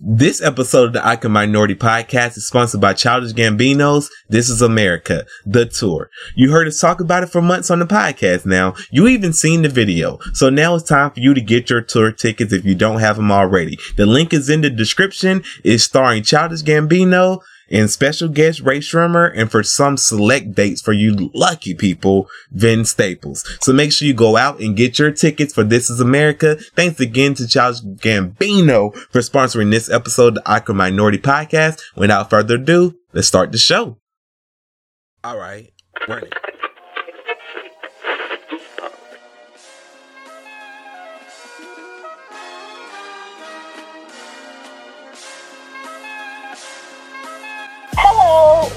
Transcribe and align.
This 0.00 0.40
episode 0.40 0.84
of 0.84 0.92
the 0.92 1.04
Awkward 1.04 1.30
Minority 1.30 1.74
Podcast 1.74 2.36
is 2.36 2.46
sponsored 2.46 2.80
by 2.80 2.92
Childish 2.92 3.32
Gambino's 3.32 4.08
This 4.28 4.48
is 4.48 4.62
America, 4.62 5.26
the 5.44 5.66
tour. 5.66 6.08
You 6.36 6.52
heard 6.52 6.68
us 6.68 6.80
talk 6.80 7.00
about 7.00 7.24
it 7.24 7.30
for 7.30 7.42
months 7.42 7.68
on 7.68 7.80
the 7.80 7.84
podcast 7.84 8.46
now. 8.46 8.76
You 8.92 9.08
even 9.08 9.32
seen 9.32 9.62
the 9.62 9.68
video. 9.68 10.20
So 10.34 10.50
now 10.50 10.76
it's 10.76 10.88
time 10.88 11.10
for 11.10 11.18
you 11.18 11.34
to 11.34 11.40
get 11.40 11.68
your 11.68 11.80
tour 11.80 12.12
tickets 12.12 12.52
if 12.52 12.64
you 12.64 12.76
don't 12.76 13.00
have 13.00 13.16
them 13.16 13.32
already. 13.32 13.76
The 13.96 14.06
link 14.06 14.32
is 14.32 14.48
in 14.48 14.60
the 14.60 14.70
description. 14.70 15.42
It's 15.64 15.82
starring 15.82 16.22
Childish 16.22 16.62
Gambino, 16.62 17.40
and 17.70 17.90
special 17.90 18.28
guest 18.28 18.60
Rae 18.60 18.80
Sremmurd, 18.80 19.32
and 19.36 19.50
for 19.50 19.62
some 19.62 19.96
select 19.96 20.54
dates 20.54 20.80
for 20.80 20.92
you 20.92 21.30
lucky 21.34 21.74
people, 21.74 22.28
Vince 22.50 22.90
Staples. 22.90 23.44
So 23.60 23.72
make 23.72 23.92
sure 23.92 24.06
you 24.06 24.14
go 24.14 24.36
out 24.36 24.60
and 24.60 24.76
get 24.76 24.98
your 24.98 25.10
tickets 25.10 25.54
for 25.54 25.64
This 25.64 25.90
Is 25.90 26.00
America. 26.00 26.56
Thanks 26.74 27.00
again 27.00 27.34
to 27.34 27.46
Childish 27.46 27.82
Gambino 27.82 28.94
for 29.10 29.20
sponsoring 29.20 29.70
this 29.70 29.90
episode 29.90 30.28
of 30.28 30.34
the 30.36 30.50
Awkward 30.50 30.74
Minority 30.74 31.18
Podcast. 31.18 31.80
Without 31.96 32.30
further 32.30 32.56
ado, 32.56 32.94
let's 33.12 33.28
start 33.28 33.52
the 33.52 33.58
show. 33.58 33.98
All 35.24 35.38
right, 35.38 35.72
run 36.08 36.24
it. 36.24 36.34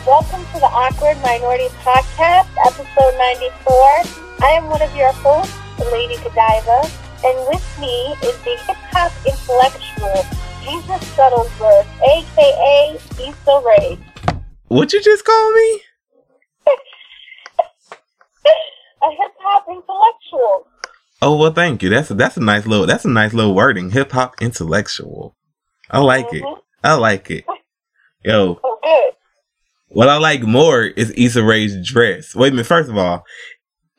Welcome 0.05 0.43
to 0.53 0.59
the 0.59 0.65
Awkward 0.65 1.17
Minority 1.21 1.67
Podcast, 1.83 2.49
episode 2.65 3.17
94. 3.17 3.73
I 4.41 4.51
am 4.57 4.67
one 4.67 4.81
of 4.81 4.95
your 4.95 5.11
hosts, 5.13 5.55
Lady 5.91 6.15
Godiva, 6.17 6.89
and 7.23 7.47
with 7.47 7.79
me 7.79 8.15
is 8.23 8.37
the 8.43 8.57
hip 8.65 8.77
hop 8.89 9.11
intellectual, 9.25 10.25
Jesus 10.63 11.15
Shuttlesworth, 11.15 11.87
aka 12.01 12.97
Issa 13.29 13.61
Rae. 13.65 13.99
What 14.67 14.91
you 14.91 15.01
just 15.01 15.23
call 15.23 15.53
me? 15.53 15.81
a 19.03 19.11
hip 19.11 19.33
hop 19.39 19.65
intellectual. 19.69 20.67
Oh 21.21 21.37
well, 21.37 21.53
thank 21.53 21.83
you. 21.83 21.89
That's 21.89 22.09
a, 22.09 22.15
that's 22.15 22.37
a 22.37 22.41
nice 22.41 22.65
little 22.65 22.87
that's 22.87 23.05
a 23.05 23.09
nice 23.09 23.33
little 23.33 23.53
wording. 23.53 23.91
Hip 23.91 24.11
hop 24.11 24.41
intellectual. 24.41 25.35
I 25.89 25.99
like 25.99 26.29
mm-hmm. 26.29 26.47
it. 26.47 26.63
I 26.83 26.95
like 26.95 27.29
it. 27.29 27.45
Yo. 28.23 28.59
What 29.93 30.07
I 30.07 30.15
like 30.19 30.41
more 30.43 30.83
is 30.83 31.11
Issa 31.17 31.43
Rae's 31.43 31.75
dress. 31.85 32.33
Wait 32.33 32.47
a 32.47 32.51
minute. 32.51 32.65
First 32.65 32.89
of 32.89 32.97
all, 32.97 33.25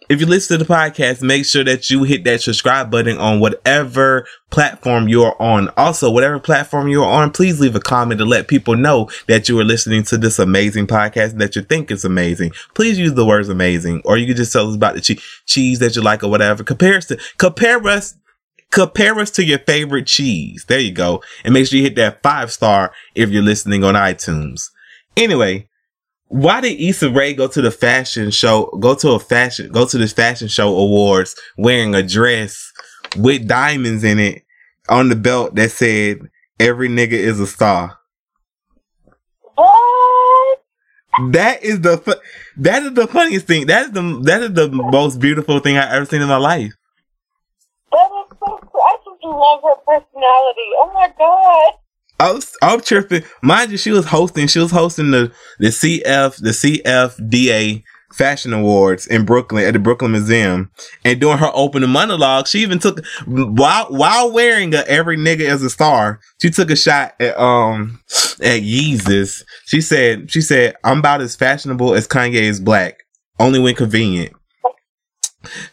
if 0.08 0.20
you 0.20 0.26
listen 0.26 0.58
to 0.58 0.64
the 0.64 0.72
podcast, 0.72 1.22
make 1.22 1.44
sure 1.44 1.64
that 1.64 1.90
you 1.90 2.02
hit 2.04 2.24
that 2.24 2.40
subscribe 2.40 2.90
button 2.90 3.18
on 3.18 3.40
whatever 3.40 4.26
platform 4.50 5.08
you're 5.08 5.40
on. 5.40 5.68
Also, 5.76 6.10
whatever 6.10 6.38
platform 6.38 6.88
you're 6.88 7.04
on, 7.04 7.30
please 7.30 7.60
leave 7.60 7.76
a 7.76 7.80
comment 7.80 8.18
to 8.18 8.24
let 8.24 8.48
people 8.48 8.74
know 8.74 9.10
that 9.28 9.48
you 9.48 9.58
are 9.60 9.64
listening 9.64 10.02
to 10.04 10.16
this 10.16 10.38
amazing 10.38 10.86
podcast 10.86 11.32
and 11.32 11.40
that 11.40 11.56
you 11.56 11.62
think 11.62 11.90
is 11.90 12.04
amazing. 12.04 12.52
Please 12.74 12.98
use 12.98 13.12
the 13.12 13.26
words 13.26 13.48
amazing, 13.48 14.02
or 14.04 14.16
you 14.16 14.26
can 14.26 14.36
just 14.36 14.52
tell 14.52 14.68
us 14.68 14.76
about 14.76 14.94
the 14.94 15.00
che- 15.00 15.20
cheese 15.46 15.78
that 15.78 15.94
you 15.94 16.02
like 16.02 16.24
or 16.24 16.30
whatever. 16.30 16.64
Compare 16.64 16.96
us 16.96 17.06
to, 17.06 17.18
compare 17.38 17.86
us 17.86 18.14
compare 18.70 19.18
us 19.18 19.30
to 19.30 19.44
your 19.44 19.58
favorite 19.60 20.06
cheese. 20.06 20.64
There 20.66 20.80
you 20.80 20.92
go. 20.92 21.22
And 21.44 21.52
make 21.52 21.66
sure 21.66 21.76
you 21.76 21.84
hit 21.84 21.96
that 21.96 22.22
five 22.22 22.50
star 22.50 22.92
if 23.14 23.28
you're 23.28 23.42
listening 23.42 23.84
on 23.84 23.94
iTunes. 23.94 24.70
Anyway, 25.16 25.68
why 26.28 26.60
did 26.62 26.80
Issa 26.80 27.10
Rae 27.10 27.34
go 27.34 27.46
to 27.46 27.60
the 27.60 27.70
fashion 27.70 28.30
show, 28.30 28.66
go 28.80 28.94
to 28.94 29.10
a 29.10 29.18
fashion, 29.18 29.70
go 29.70 29.86
to 29.86 29.98
this 29.98 30.12
fashion 30.12 30.48
show 30.48 30.74
awards 30.74 31.36
wearing 31.58 31.94
a 31.94 32.02
dress 32.02 32.72
with 33.16 33.46
diamonds 33.46 34.02
in 34.02 34.18
it 34.18 34.42
on 34.88 35.10
the 35.10 35.16
belt 35.16 35.54
that 35.56 35.70
said, 35.70 36.30
every 36.58 36.88
nigga 36.88 37.12
is 37.12 37.38
a 37.38 37.46
star? 37.46 37.98
What? 39.54 40.62
That 41.32 41.62
is 41.62 41.82
the, 41.82 41.98
fu- 41.98 42.14
that 42.56 42.82
is 42.82 42.94
the 42.94 43.06
funniest 43.06 43.46
thing. 43.46 43.66
That 43.66 43.86
is 43.86 43.92
the, 43.92 44.20
that 44.24 44.42
is 44.42 44.54
the 44.54 44.70
most 44.70 45.20
beautiful 45.20 45.58
thing 45.58 45.76
I've 45.76 45.92
ever 45.92 46.06
seen 46.06 46.22
in 46.22 46.28
my 46.28 46.38
life. 46.38 46.72
That 47.92 48.06
is 48.06 48.38
so 48.40 48.58
cool. 48.72 48.80
I 48.82 48.96
just 49.04 49.22
love 49.22 49.60
her 49.62 49.76
personality. 49.84 50.68
Oh 50.80 50.90
my 50.94 51.12
God. 51.18 51.74
I 52.22 52.30
was, 52.30 52.56
I 52.62 52.76
was 52.76 52.84
tripping. 52.84 53.24
Mind 53.42 53.72
you, 53.72 53.76
she 53.76 53.90
was 53.90 54.06
hosting. 54.06 54.46
She 54.46 54.60
was 54.60 54.70
hosting 54.70 55.10
the 55.10 55.32
the 55.58 55.68
CF 55.68 56.36
the 56.36 56.50
CFDA 56.50 57.82
Fashion 58.14 58.52
Awards 58.52 59.08
in 59.08 59.24
Brooklyn 59.24 59.64
at 59.64 59.72
the 59.72 59.80
Brooklyn 59.80 60.12
Museum, 60.12 60.70
and 61.04 61.20
during 61.20 61.38
her 61.38 61.50
opening 61.52 61.90
monologue, 61.90 62.46
she 62.46 62.60
even 62.60 62.78
took 62.78 63.04
while 63.26 63.86
while 63.86 64.30
wearing 64.30 64.72
a 64.72 64.84
"Every 64.86 65.16
Nigga 65.16 65.40
Is 65.40 65.64
a 65.64 65.70
Star." 65.70 66.20
She 66.40 66.50
took 66.50 66.70
a 66.70 66.76
shot 66.76 67.14
at 67.18 67.36
um 67.40 68.00
at 68.40 68.62
Yeezus. 68.62 69.42
She 69.66 69.80
said 69.80 70.30
she 70.30 70.42
said 70.42 70.76
I'm 70.84 71.00
about 71.00 71.22
as 71.22 71.34
fashionable 71.34 71.94
as 71.94 72.06
Kanye 72.06 72.34
is 72.34 72.60
black, 72.60 73.02
only 73.40 73.58
when 73.58 73.74
convenient. 73.74 74.32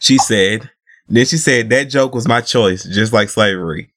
She 0.00 0.18
said. 0.18 0.68
Then 1.12 1.26
she 1.26 1.38
said 1.38 1.70
that 1.70 1.90
joke 1.90 2.14
was 2.14 2.28
my 2.28 2.40
choice, 2.40 2.84
just 2.84 3.12
like 3.12 3.28
slavery. 3.30 3.92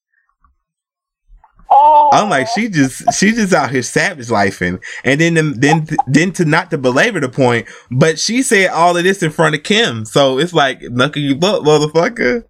Oh. 1.76 2.10
I'm 2.14 2.30
like, 2.30 2.48
she 2.50 2.70
just 2.70 3.14
she 3.14 3.32
just 3.32 3.54
out 3.54 3.72
here 3.72 3.82
savage 3.82 4.28
lifing, 4.28 4.82
and 5.04 5.20
then 5.20 5.34
the, 5.34 5.56
then 5.58 5.88
then 6.06 6.32
to 6.34 6.46
not 6.46 6.70
to 6.70 6.78
belabor 6.78 7.20
the 7.20 7.30
point, 7.30 7.68
but 7.90 8.20
she 8.20 8.44
said 8.44 8.70
all 8.70 8.96
of 8.96 9.04
this 9.04 9.24
in 9.24 9.32
front 9.32 9.56
of 9.56 9.64
Kim, 9.64 10.06
so 10.06 10.38
it's 10.38 10.54
like 10.54 10.82
knuckle 10.84 11.22
you 11.22 11.36
butt, 11.36 11.64
motherfucker. 11.64 12.44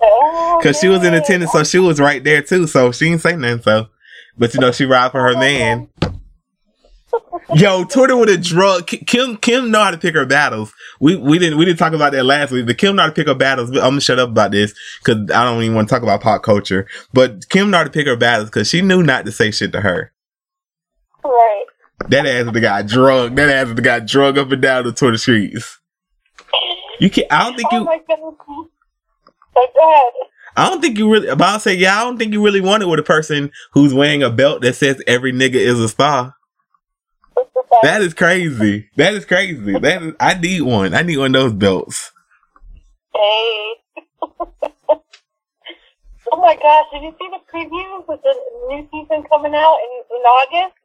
Oh, 0.00 0.60
Cause 0.62 0.80
she 0.80 0.88
was 0.88 1.04
in 1.04 1.14
attendance, 1.14 1.52
so 1.52 1.62
she 1.62 1.78
was 1.78 2.00
right 2.00 2.22
there 2.24 2.42
too. 2.42 2.66
So 2.66 2.90
she 2.90 3.08
didn't 3.08 3.22
say 3.22 3.36
nothing. 3.36 3.62
So, 3.62 3.86
but 4.36 4.52
you 4.52 4.60
know, 4.60 4.72
she 4.72 4.84
ride 4.84 5.12
for 5.12 5.20
her 5.20 5.30
uh-huh. 5.30 5.40
man. 5.40 5.88
Yo, 7.54 7.84
Twitter 7.84 8.16
with 8.16 8.28
a 8.28 8.38
drug. 8.38 8.86
Kim 8.86 9.36
Kim 9.36 9.70
know 9.70 9.80
how 9.82 9.90
to 9.90 9.98
pick 9.98 10.14
her 10.14 10.26
battles. 10.26 10.72
We 11.00 11.16
we 11.16 11.38
didn't 11.38 11.58
we 11.58 11.64
didn't 11.64 11.78
talk 11.78 11.92
about 11.92 12.12
that 12.12 12.24
last 12.24 12.50
week, 12.50 12.66
but 12.66 12.78
Kim 12.78 12.96
know 12.96 13.02
how 13.02 13.08
to 13.08 13.14
pick 13.14 13.26
her 13.26 13.34
battles. 13.34 13.70
I'm 13.70 13.76
gonna 13.76 14.00
shut 14.00 14.18
up 14.18 14.30
about 14.30 14.52
this 14.52 14.74
because 15.00 15.30
I 15.30 15.44
don't 15.44 15.62
even 15.62 15.74
want 15.74 15.88
to 15.88 15.94
talk 15.94 16.02
about 16.02 16.20
pop 16.20 16.42
culture. 16.42 16.86
But 17.12 17.48
Kim 17.48 17.70
know 17.70 17.78
how 17.78 17.84
to 17.84 17.90
pick 17.90 18.06
her 18.06 18.16
battles 18.16 18.50
because 18.50 18.68
she 18.68 18.82
knew 18.82 19.02
not 19.02 19.26
to 19.26 19.32
say 19.32 19.50
shit 19.50 19.72
to 19.72 19.80
her. 19.80 20.12
Right. 21.22 21.64
That 22.08 22.26
ass 22.26 22.52
the 22.52 22.60
guy 22.60 22.82
drug. 22.82 23.36
That 23.36 23.50
ass 23.50 23.74
the 23.74 23.82
guy 23.82 24.00
drug 24.00 24.38
up 24.38 24.50
and 24.50 24.62
down 24.62 24.84
the 24.84 24.92
Twitter 24.92 25.18
streets. 25.18 25.80
You 27.00 27.10
can 27.10 27.24
not 27.30 27.40
I 27.40 27.44
don't 27.44 27.56
think 27.56 27.68
oh 27.72 27.78
you. 27.78 27.84
My 27.84 27.98
goodness. 27.98 28.34
So 28.46 29.60
go 29.74 29.90
ahead. 29.90 30.12
I 30.56 30.70
don't 30.70 30.80
think 30.80 30.98
you 30.98 31.10
really. 31.10 31.28
About 31.28 31.54
to 31.54 31.60
say 31.60 31.74
yeah. 31.74 32.00
I 32.00 32.04
don't 32.04 32.18
think 32.18 32.32
you 32.32 32.44
really 32.44 32.60
want 32.60 32.82
it 32.82 32.86
with 32.86 33.00
a 33.00 33.04
person 33.04 33.50
who's 33.72 33.92
wearing 33.92 34.22
a 34.22 34.30
belt 34.30 34.62
that 34.62 34.74
says 34.76 35.02
every 35.06 35.32
nigga 35.32 35.54
is 35.54 35.80
a 35.80 35.88
star. 35.88 36.34
That 37.82 38.02
is 38.02 38.14
crazy. 38.14 38.88
That 38.96 39.14
is 39.14 39.24
crazy. 39.24 39.78
That 39.78 40.02
is, 40.02 40.14
I 40.20 40.34
need 40.34 40.62
one. 40.62 40.94
I 40.94 41.02
need 41.02 41.18
one 41.18 41.34
of 41.34 41.42
those 41.42 41.52
belts. 41.52 42.12
Hey. 43.14 43.74
oh 44.22 45.00
my 46.32 46.56
gosh, 46.56 46.84
did 46.92 47.02
you 47.02 47.14
see 47.18 47.28
the 47.30 47.40
previews 47.52 48.08
with 48.08 48.20
the 48.22 48.34
new 48.68 48.88
season 48.90 49.24
coming 49.28 49.54
out 49.54 49.78
in, 49.78 50.16
in 50.16 50.22
August? 50.22 50.76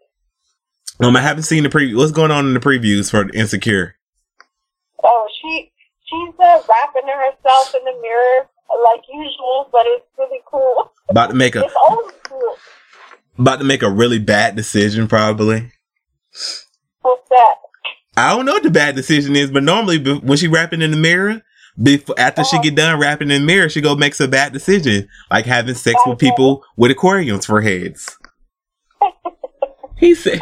Um, 1.02 1.16
I 1.16 1.22
haven't 1.22 1.44
seen 1.44 1.64
the 1.64 1.70
preview. 1.70 1.96
What's 1.98 2.12
going 2.12 2.32
on 2.32 2.46
in 2.48 2.54
the 2.54 2.60
previews 2.60 3.10
for 3.10 3.30
Insecure? 3.34 3.96
Oh, 5.04 5.28
she 5.42 5.72
she's 6.04 6.34
uh, 6.40 6.62
rapping 6.68 7.08
to 7.08 7.14
herself 7.14 7.74
in 7.76 7.86
the 7.86 8.02
mirror 8.02 8.50
like 8.84 9.02
usual, 9.12 9.70
but 9.72 9.82
it's 9.86 10.06
really 10.18 10.42
cool. 10.46 10.92
About 11.10 11.30
to 11.30 11.36
make 11.36 11.56
a 11.56 11.66
It's 13.40 13.40
about 13.40 13.60
to 13.60 13.66
make 13.66 13.84
a 13.84 13.90
really 13.90 14.20
bad 14.20 14.56
decision, 14.56 15.08
probably. 15.08 15.72
What's 17.02 17.30
that? 17.30 17.56
I 18.18 18.36
don't 18.36 18.46
know 18.46 18.54
what 18.54 18.64
the 18.64 18.72
bad 18.72 18.96
decision 18.96 19.36
is, 19.36 19.50
but 19.52 19.64
normally 19.64 19.98
when 19.98 20.38
she 20.38 20.48
rapping 20.48 20.82
in 20.82 20.92
the 20.92 20.98
mirror, 20.98 21.42
before 21.82 22.20
after 22.20 22.44
she 22.44 22.60
get 22.60 22.76
done 22.76 23.00
rapping 23.00 23.32
in 23.32 23.42
the 23.42 23.48
mirror, 23.48 23.70
she 23.70 23.80
go 23.82 23.96
makes 23.96 24.20
a 24.20 24.28
bad 24.28 24.52
decision, 24.52 25.08
like 25.32 25.46
having 25.46 25.76
sex 25.76 26.00
with 26.06 26.20
people 26.20 26.64
with 26.76 26.92
aquariums 26.92 27.46
for 27.46 27.62
heads. 27.62 28.18
He 29.98 30.16
said, 30.16 30.40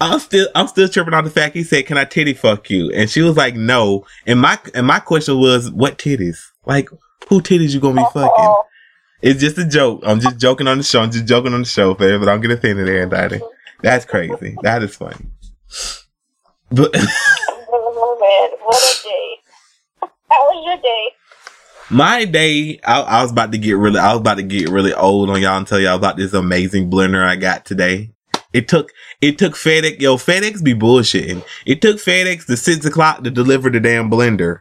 "I'm 0.00 0.18
still, 0.20 0.48
I'm 0.54 0.68
still 0.68 0.88
tripping 0.88 1.14
on 1.14 1.24
the 1.24 1.30
fact 1.30 1.54
he 1.54 1.62
said, 1.64 1.86
can 1.86 1.98
I 1.98 2.04
titty 2.04 2.34
fuck 2.34 2.70
you?" 2.70 2.90
And 2.92 3.10
she 3.10 3.22
was 3.22 3.36
like, 3.36 3.54
"No." 3.54 4.06
And 4.26 4.40
my, 4.40 4.58
and 4.74 4.86
my 4.86 5.00
question 5.00 5.38
was, 5.38 5.70
"What 5.70 5.98
titties? 5.98 6.38
Like, 6.64 6.88
who 7.28 7.42
titties 7.42 7.74
you 7.74 7.80
gonna 7.80 7.96
be 8.00 8.06
fucking?" 8.12 8.32
Oh, 8.38 8.64
It's 9.22 9.40
just 9.40 9.58
a 9.58 9.66
joke. 9.66 10.02
I'm 10.06 10.20
just 10.20 10.38
joking 10.38 10.68
on 10.68 10.78
the 10.78 10.84
show. 10.84 11.00
I'm 11.00 11.10
just 11.10 11.26
joking 11.26 11.54
on 11.54 11.60
the 11.60 11.68
show, 11.68 11.94
baby. 11.94 12.18
But 12.18 12.26
don't 12.26 12.40
get 12.40 12.50
offended, 12.50 12.88
everybody. 12.88 13.40
That's 13.82 14.04
crazy. 14.04 14.56
That 14.62 14.82
is 14.82 14.96
funny. 14.96 15.26
But 16.70 16.90
oh 16.96 18.18
man, 18.20 18.58
what 18.64 18.76
a 18.76 19.02
day! 19.02 20.08
How 20.28 20.36
was 20.36 20.64
your 20.66 20.76
day? 20.82 21.08
my 21.90 22.24
day, 22.24 22.80
I, 22.84 23.00
I 23.00 23.22
was 23.22 23.30
about 23.30 23.52
to 23.52 23.58
get 23.58 23.76
really, 23.76 23.98
I 23.98 24.12
was 24.12 24.20
about 24.20 24.36
to 24.36 24.42
get 24.42 24.68
really 24.68 24.94
old 24.94 25.30
on 25.30 25.40
y'all 25.40 25.56
and 25.56 25.66
tell 25.66 25.78
y'all 25.78 25.96
about 25.96 26.16
this 26.16 26.32
amazing 26.32 26.90
blender 26.90 27.24
I 27.24 27.36
got 27.36 27.64
today. 27.64 28.12
It 28.52 28.68
took, 28.68 28.92
it 29.20 29.38
took 29.38 29.54
FedEx, 29.54 30.00
yo, 30.00 30.16
FedEx 30.16 30.62
be 30.64 30.74
bullshitting. 30.74 31.44
It 31.66 31.82
took 31.82 31.96
FedEx 31.96 32.46
to 32.46 32.56
six 32.56 32.84
o'clock 32.86 33.22
to 33.24 33.30
deliver 33.30 33.70
the 33.70 33.80
damn 33.80 34.10
blender. 34.10 34.60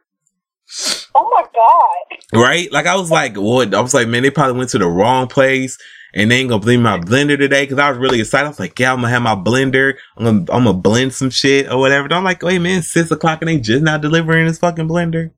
Oh 1.14 1.30
my 1.30 1.44
god! 1.54 2.42
Right? 2.42 2.72
Like 2.72 2.88
I 2.88 2.96
was 2.96 3.12
like, 3.12 3.36
what? 3.38 3.74
I 3.74 3.82
was 3.82 3.94
like, 3.94 4.08
man, 4.08 4.24
they 4.24 4.32
probably 4.32 4.58
went 4.58 4.72
to 4.72 4.80
the 4.80 4.88
wrong 4.88 5.28
place 5.28 5.78
and 6.16 6.32
they 6.32 6.38
ain't 6.38 6.50
gonna 6.50 6.62
bring 6.62 6.82
my 6.82 6.98
blender 6.98 7.38
today 7.38 7.64
because 7.64 7.78
I 7.78 7.90
was 7.90 8.00
really 8.00 8.22
excited. 8.22 8.46
I 8.46 8.50
was 8.50 8.60
like, 8.60 8.80
yeah, 8.80 8.94
I'm 8.94 9.02
gonna 9.02 9.10
have 9.10 9.22
my 9.22 9.36
blender. 9.36 9.96
I'm 10.16 10.24
gonna, 10.24 10.40
I'm 10.52 10.64
gonna 10.64 10.74
blend 10.74 11.14
some 11.14 11.30
shit 11.30 11.70
or 11.70 11.78
whatever. 11.78 12.06
And 12.06 12.14
I'm 12.14 12.24
like, 12.24 12.42
wait, 12.42 12.60
man, 12.60 12.82
six 12.82 13.12
o'clock 13.12 13.42
and 13.42 13.50
they 13.50 13.60
just 13.60 13.84
not 13.84 14.02
delivering 14.02 14.48
this 14.48 14.58
fucking 14.58 14.88
blender. 14.88 15.32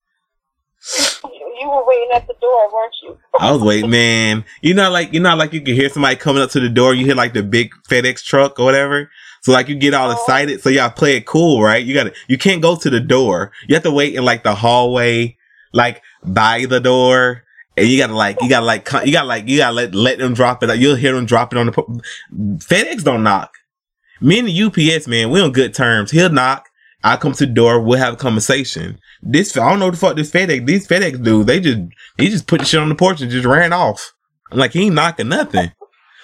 You 1.59 1.69
were 1.69 1.85
waiting 1.85 2.09
at 2.13 2.27
the 2.27 2.35
door, 2.39 2.73
weren't 2.73 2.93
you? 3.01 3.17
I 3.39 3.51
was 3.51 3.61
waiting, 3.61 3.89
man. 3.89 4.45
You 4.61 4.75
know, 4.75 4.91
like 4.91 5.13
you 5.13 5.19
know, 5.19 5.35
like 5.35 5.51
you 5.51 5.61
can 5.61 5.73
hear 5.73 5.89
somebody 5.89 6.15
coming 6.15 6.43
up 6.43 6.51
to 6.51 6.59
the 6.59 6.69
door. 6.69 6.93
You 6.93 7.05
hear 7.05 7.15
like 7.15 7.33
the 7.33 7.43
big 7.43 7.71
FedEx 7.89 8.23
truck 8.23 8.59
or 8.59 8.65
whatever. 8.65 9.09
So 9.41 9.51
like 9.51 9.69
you 9.69 9.75
get 9.75 9.95
all 9.95 10.11
uh-huh. 10.11 10.21
excited. 10.21 10.61
So 10.61 10.69
y'all 10.69 10.91
play 10.91 11.15
it 11.15 11.25
cool, 11.25 11.63
right? 11.63 11.83
You 11.83 11.95
gotta, 11.95 12.13
you 12.27 12.37
can't 12.37 12.61
go 12.61 12.75
to 12.75 12.89
the 12.89 12.99
door. 12.99 13.51
You 13.67 13.75
have 13.75 13.83
to 13.83 13.91
wait 13.91 14.13
in 14.13 14.23
like 14.23 14.43
the 14.43 14.53
hallway, 14.53 15.37
like 15.73 16.03
by 16.23 16.65
the 16.65 16.79
door. 16.79 17.43
And 17.77 17.87
you 17.87 17.97
gotta 17.99 18.15
like, 18.15 18.41
you 18.41 18.49
gotta 18.49 18.65
like, 18.65 18.89
you 19.05 19.11
gotta 19.11 19.27
like, 19.27 19.47
you 19.47 19.57
gotta 19.57 19.73
let, 19.75 19.93
let 19.93 20.17
them 20.17 20.33
drop 20.33 20.63
it. 20.63 20.79
You'll 20.79 20.95
hear 20.95 21.13
them 21.13 21.27
drop 21.27 21.53
it 21.53 21.59
on 21.59 21.67
the, 21.67 21.71
FedEx 22.57 23.03
don't 23.03 23.23
knock. 23.23 23.53
Me 24.19 24.39
and 24.39 24.47
the 24.47 24.63
UPS 24.63 25.07
man, 25.07 25.29
we 25.29 25.39
on 25.39 25.51
good 25.51 25.75
terms. 25.75 26.09
He'll 26.09 26.31
knock. 26.31 26.67
I 27.03 27.17
come 27.17 27.33
to 27.33 27.45
the 27.45 27.53
door. 27.53 27.79
We'll 27.79 27.99
have 27.99 28.15
a 28.15 28.17
conversation. 28.17 28.99
This, 29.21 29.55
I 29.55 29.69
don't 29.69 29.79
know 29.79 29.91
the 29.91 29.97
fuck 29.97 30.15
this 30.15 30.31
FedEx, 30.31 30.65
these 30.65 30.87
FedEx 30.87 31.23
dudes, 31.23 31.45
they 31.45 31.59
just, 31.59 31.79
he 32.17 32.29
just 32.29 32.47
put 32.47 32.61
the 32.61 32.65
shit 32.65 32.79
on 32.79 32.89
the 32.89 32.95
porch 32.95 33.21
and 33.21 33.29
just 33.29 33.45
ran 33.45 33.73
off. 33.73 34.13
I'm 34.51 34.57
like, 34.57 34.71
he 34.71 34.85
ain't 34.85 34.95
knocking 34.95 35.29
nothing. 35.29 35.71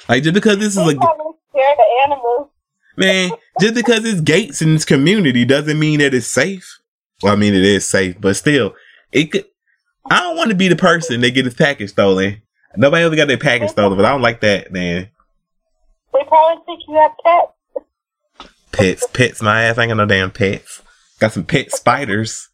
Like 0.09 0.23
just 0.23 0.33
because 0.33 0.57
this 0.57 0.75
is 0.75 0.77
a, 0.77 0.91
Scare 0.91 1.75
the 1.75 1.85
animals. 2.03 2.50
man, 2.97 3.31
just 3.61 3.75
because 3.75 4.03
it's 4.05 4.21
gates 4.21 4.61
in 4.61 4.73
this 4.73 4.85
community 4.85 5.45
doesn't 5.45 5.77
mean 5.77 6.00
that 6.00 6.15
it's 6.15 6.27
safe. 6.27 6.79
Well, 7.21 7.33
I 7.33 7.35
mean 7.35 7.53
it 7.53 7.63
is 7.63 7.88
safe, 7.88 8.19
but 8.19 8.35
still, 8.35 8.73
it 9.11 9.31
could. 9.31 9.45
I 10.09 10.19
don't 10.19 10.35
want 10.35 10.50
to 10.50 10.55
be 10.55 10.67
the 10.67 10.75
person 10.75 11.21
that 11.21 11.31
get 11.31 11.45
his 11.45 11.53
package 11.53 11.91
stolen. 11.91 12.41
Nobody 12.75 13.03
ever 13.03 13.15
got 13.15 13.27
their 13.27 13.38
package 13.38 13.69
stolen, 13.69 13.97
but 13.97 14.05
I 14.05 14.11
don't 14.11 14.21
like 14.21 14.41
that, 14.41 14.71
man. 14.71 15.09
They 16.13 16.19
probably 16.27 16.63
think 16.65 16.81
you 16.88 16.95
have 16.95 17.11
pets. 17.23 17.88
Pets, 18.71 19.07
pets, 19.13 19.41
my 19.41 19.63
ass. 19.63 19.77
I 19.77 19.83
ain't 19.83 19.89
got 19.89 19.97
no 19.97 20.05
damn 20.05 20.31
pets. 20.31 20.81
Got 21.19 21.33
some 21.33 21.45
pet 21.45 21.71
spiders. 21.71 22.50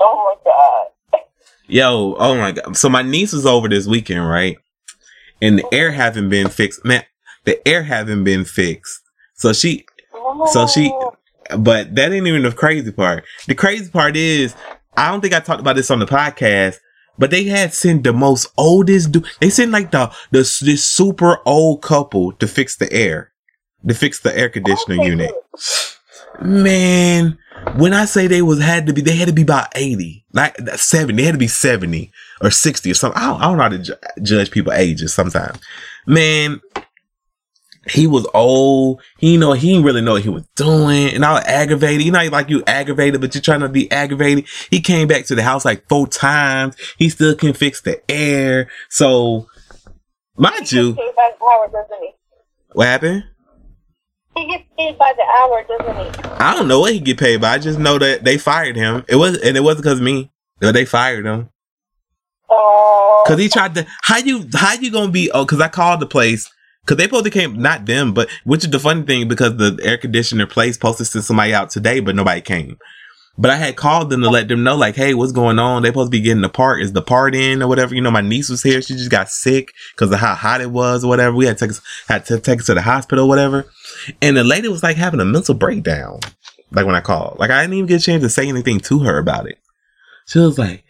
Oh 0.00 0.36
my 0.44 0.50
god. 0.50 1.20
Yo, 1.66 2.16
oh 2.18 2.36
my 2.36 2.52
god. 2.52 2.76
So 2.76 2.88
my 2.88 3.02
niece 3.02 3.32
was 3.32 3.46
over 3.46 3.68
this 3.68 3.86
weekend, 3.86 4.26
right? 4.28 4.56
And 5.40 5.58
the 5.58 5.66
air 5.72 5.92
haven't 5.92 6.30
been 6.30 6.48
fixed. 6.48 6.84
Man, 6.84 7.04
the 7.44 7.66
air 7.68 7.82
haven't 7.82 8.24
been 8.24 8.44
fixed. 8.44 9.00
So 9.34 9.52
she, 9.52 9.84
so 10.46 10.66
she, 10.66 10.90
oh. 10.92 11.16
but 11.58 11.94
that 11.94 12.12
ain't 12.12 12.26
even 12.26 12.42
the 12.42 12.52
crazy 12.52 12.90
part. 12.92 13.24
The 13.46 13.54
crazy 13.54 13.90
part 13.90 14.16
is, 14.16 14.54
I 14.96 15.10
don't 15.10 15.20
think 15.20 15.34
I 15.34 15.40
talked 15.40 15.60
about 15.60 15.76
this 15.76 15.90
on 15.90 15.98
the 15.98 16.06
podcast, 16.06 16.78
but 17.18 17.30
they 17.30 17.44
had 17.44 17.74
sent 17.74 18.04
the 18.04 18.12
most 18.12 18.46
oldest 18.56 19.12
dude. 19.12 19.26
They 19.40 19.50
sent 19.50 19.72
like 19.72 19.90
the, 19.90 20.12
the, 20.30 20.38
this 20.38 20.86
super 20.86 21.38
old 21.46 21.82
couple 21.82 22.32
to 22.32 22.46
fix 22.46 22.76
the 22.76 22.92
air, 22.92 23.32
to 23.86 23.94
fix 23.94 24.20
the 24.20 24.36
air 24.36 24.48
conditioner 24.48 24.96
Okay, 24.96 25.06
unit. 25.06 25.32
Man, 26.40 27.38
when 27.76 27.92
I 27.92 28.04
say 28.04 28.26
they 28.26 28.42
was 28.42 28.60
had 28.60 28.86
to 28.86 28.92
be, 28.92 29.00
they 29.00 29.16
had 29.16 29.28
to 29.28 29.34
be 29.34 29.42
about 29.42 29.68
80, 29.74 30.24
like 30.32 30.56
70. 30.58 31.16
They 31.16 31.26
had 31.26 31.32
to 31.32 31.38
be 31.38 31.46
70 31.46 32.10
or 32.40 32.50
60 32.50 32.90
or 32.90 32.94
something. 32.94 33.22
I 33.22 33.26
don't, 33.26 33.40
I 33.40 33.44
don't 33.44 33.56
know 33.56 33.62
how 33.62 33.68
to 33.68 33.78
ju- 33.78 33.94
judge 34.22 34.50
people 34.50 34.72
ages 34.72 35.14
sometimes. 35.14 35.58
Man, 36.06 36.60
he 37.88 38.06
was 38.06 38.26
old. 38.34 39.02
He 39.18 39.36
know 39.36 39.52
he 39.52 39.72
didn't 39.72 39.84
really 39.84 40.00
know 40.00 40.12
what 40.12 40.22
he 40.22 40.28
was 40.28 40.46
doing, 40.56 41.08
and 41.14 41.24
I 41.24 41.34
was 41.34 41.44
aggravated. 41.44 42.04
You 42.04 42.12
know, 42.12 42.24
like 42.28 42.48
you 42.48 42.62
aggravated, 42.66 43.20
but 43.20 43.34
you're 43.34 43.42
trying 43.42 43.60
to 43.60 43.68
be 43.68 43.90
aggravated. 43.90 44.46
He 44.70 44.80
came 44.80 45.08
back 45.08 45.26
to 45.26 45.34
the 45.34 45.42
house 45.42 45.64
like 45.64 45.88
four 45.88 46.06
times. 46.06 46.76
He 46.98 47.08
still 47.08 47.34
can 47.34 47.52
fix 47.52 47.80
the 47.80 48.00
air. 48.10 48.70
So, 48.88 49.48
mind 50.36 50.70
you, 50.72 50.94
gets 50.94 50.98
paid 51.06 51.16
by 51.16 51.30
the 51.38 51.44
hour, 51.44 51.68
doesn't 51.68 52.02
he? 52.02 52.10
what 52.72 52.86
happened? 52.86 53.24
He 54.36 54.46
gets 54.48 54.64
paid 54.76 54.98
by 54.98 55.12
the 55.16 55.22
hour, 55.40 55.64
doesn't 55.64 56.14
he? 56.14 56.30
I 56.40 56.54
don't 56.54 56.66
know 56.68 56.80
what 56.80 56.92
he 56.92 57.00
get 57.00 57.18
paid, 57.18 57.40
but 57.40 57.50
I 57.52 57.58
just 57.58 57.78
know 57.78 57.98
that 57.98 58.24
they 58.24 58.38
fired 58.38 58.76
him. 58.76 59.04
It 59.08 59.16
was, 59.16 59.38
and 59.38 59.56
it 59.56 59.60
wasn't 59.62 59.84
because 59.84 60.00
me. 60.00 60.30
But 60.60 60.72
They 60.72 60.84
fired 60.84 61.26
him 61.26 61.50
Oh. 62.48 63.22
because 63.24 63.40
he 63.40 63.48
tried 63.48 63.74
to. 63.74 63.86
How 64.02 64.18
you? 64.18 64.46
How 64.54 64.74
you 64.74 64.90
gonna 64.90 65.10
be? 65.10 65.30
Oh, 65.32 65.44
because 65.44 65.60
I 65.60 65.68
called 65.68 66.00
the 66.00 66.06
place 66.06 66.50
because 66.84 66.98
they 66.98 67.04
supposed 67.04 67.24
to 67.24 67.30
came. 67.30 67.60
Not 67.60 67.86
them, 67.86 68.12
but 68.12 68.28
which 68.44 68.64
is 68.64 68.70
the 68.70 68.78
funny 68.78 69.02
thing 69.02 69.28
because 69.28 69.56
the 69.56 69.78
air 69.82 69.96
conditioner 69.96 70.46
place 70.46 70.76
posted 70.76 71.06
to 71.08 71.22
somebody 71.22 71.54
out 71.54 71.70
today, 71.70 72.00
but 72.00 72.14
nobody 72.14 72.40
came. 72.40 72.78
But 73.36 73.50
I 73.50 73.56
had 73.56 73.74
called 73.74 74.10
them 74.10 74.22
to 74.22 74.30
let 74.30 74.46
them 74.46 74.62
know, 74.62 74.76
like, 74.76 74.94
hey, 74.94 75.12
what's 75.12 75.32
going 75.32 75.58
on? 75.58 75.82
They 75.82 75.88
supposed 75.88 76.06
to 76.12 76.16
be 76.16 76.20
getting 76.20 76.42
the 76.42 76.48
part. 76.48 76.82
Is 76.82 76.92
the 76.92 77.02
part 77.02 77.34
in 77.34 77.62
or 77.62 77.68
whatever? 77.68 77.92
You 77.92 78.00
know, 78.00 78.12
my 78.12 78.20
niece 78.20 78.48
was 78.48 78.62
here. 78.62 78.80
She 78.80 78.94
just 78.94 79.10
got 79.10 79.28
sick 79.28 79.72
because 79.92 80.12
of 80.12 80.20
how 80.20 80.34
hot 80.34 80.60
it 80.60 80.70
was 80.70 81.04
or 81.04 81.08
whatever. 81.08 81.34
We 81.34 81.46
had 81.46 81.58
to 81.58 81.64
take, 81.66 81.70
us- 81.70 81.82
had 82.06 82.26
to 82.26 82.38
take 82.38 82.60
her 82.60 82.64
to 82.66 82.74
the 82.74 82.82
hospital 82.82 83.24
or 83.24 83.28
whatever. 83.28 83.66
And 84.22 84.36
the 84.36 84.44
lady 84.44 84.68
was 84.68 84.84
like 84.84 84.96
having 84.96 85.18
a 85.18 85.24
mental 85.24 85.54
breakdown. 85.54 86.20
Like 86.70 86.86
when 86.86 86.94
I 86.94 87.00
called, 87.00 87.38
like 87.40 87.50
I 87.50 87.62
didn't 87.62 87.74
even 87.74 87.86
get 87.86 88.02
a 88.02 88.04
chance 88.04 88.22
to 88.22 88.28
say 88.28 88.48
anything 88.48 88.78
to 88.80 89.00
her 89.00 89.18
about 89.18 89.48
it. 89.48 89.58
She 90.26 90.38
was 90.38 90.56
like, 90.58 90.84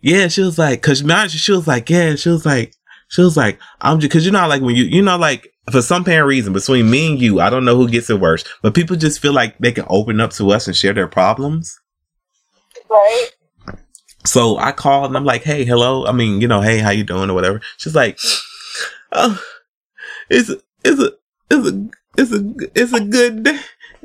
yeah, 0.00 0.28
she 0.28 0.42
was 0.42 0.58
like, 0.58 0.82
cause 0.82 0.98
she 1.30 1.52
was 1.52 1.66
like, 1.66 1.90
yeah, 1.90 2.14
she 2.14 2.28
was 2.28 2.46
like, 2.46 2.74
she 3.12 3.20
was 3.20 3.36
like, 3.36 3.60
I'm 3.82 4.00
just, 4.00 4.10
cause 4.10 4.24
you 4.24 4.30
know, 4.30 4.48
like 4.48 4.62
when 4.62 4.74
you, 4.74 4.84
you 4.84 5.02
know, 5.02 5.18
like 5.18 5.52
for 5.70 5.82
some 5.82 6.00
apparent 6.00 6.26
reason 6.26 6.54
between 6.54 6.90
me 6.90 7.10
and 7.10 7.20
you, 7.20 7.40
I 7.40 7.50
don't 7.50 7.66
know 7.66 7.76
who 7.76 7.86
gets 7.86 8.08
it 8.08 8.18
worse, 8.18 8.42
but 8.62 8.74
people 8.74 8.96
just 8.96 9.20
feel 9.20 9.34
like 9.34 9.58
they 9.58 9.70
can 9.70 9.84
open 9.90 10.18
up 10.18 10.30
to 10.32 10.50
us 10.50 10.66
and 10.66 10.74
share 10.74 10.94
their 10.94 11.08
problems. 11.08 11.78
Right? 12.88 13.28
So 14.24 14.56
I 14.56 14.72
called 14.72 15.10
and 15.10 15.16
I'm 15.18 15.26
like, 15.26 15.42
hey, 15.42 15.66
hello. 15.66 16.06
I 16.06 16.12
mean, 16.12 16.40
you 16.40 16.48
know, 16.48 16.62
hey, 16.62 16.78
how 16.78 16.88
you 16.88 17.04
doing 17.04 17.28
or 17.28 17.34
whatever. 17.34 17.60
She's 17.76 17.94
like, 17.94 18.18
oh, 19.12 19.38
it's, 20.30 20.50
it's 20.82 20.98
a, 20.98 21.12
it's 21.50 21.68
a, 21.68 21.88
it's 22.16 22.32
a, 22.32 22.54
it's 22.74 22.92
a 22.94 23.00
good 23.00 23.42
day. 23.42 23.60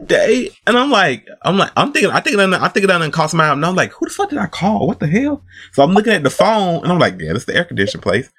day. 0.06 0.50
And 0.68 0.78
I'm 0.78 0.92
like, 0.92 1.26
I'm 1.44 1.58
like, 1.58 1.72
I'm 1.78 1.94
thinking, 1.94 2.12
I 2.12 2.20
think 2.20 2.36
that, 2.36 2.54
I 2.54 2.68
think 2.68 2.88
that 2.88 2.98
done 2.98 3.12
cost 3.12 3.34
my, 3.34 3.54
and 3.54 3.66
I'm 3.66 3.76
like, 3.76 3.94
who 3.94 4.06
the 4.06 4.12
fuck 4.12 4.30
did 4.30 4.40
I 4.40 4.48
call? 4.48 4.86
What 4.86 5.00
the 5.00 5.08
hell? 5.08 5.44
So 5.72 5.82
I'm 5.82 5.94
looking 5.94 6.12
at 6.12 6.24
the 6.24 6.30
phone 6.30 6.84
and 6.84 6.92
I'm 6.92 7.00
like, 7.00 7.18
yeah, 7.22 7.32
that's 7.32 7.46
the 7.46 7.56
air 7.56 7.64
conditioner 7.64 8.02
place. 8.02 8.30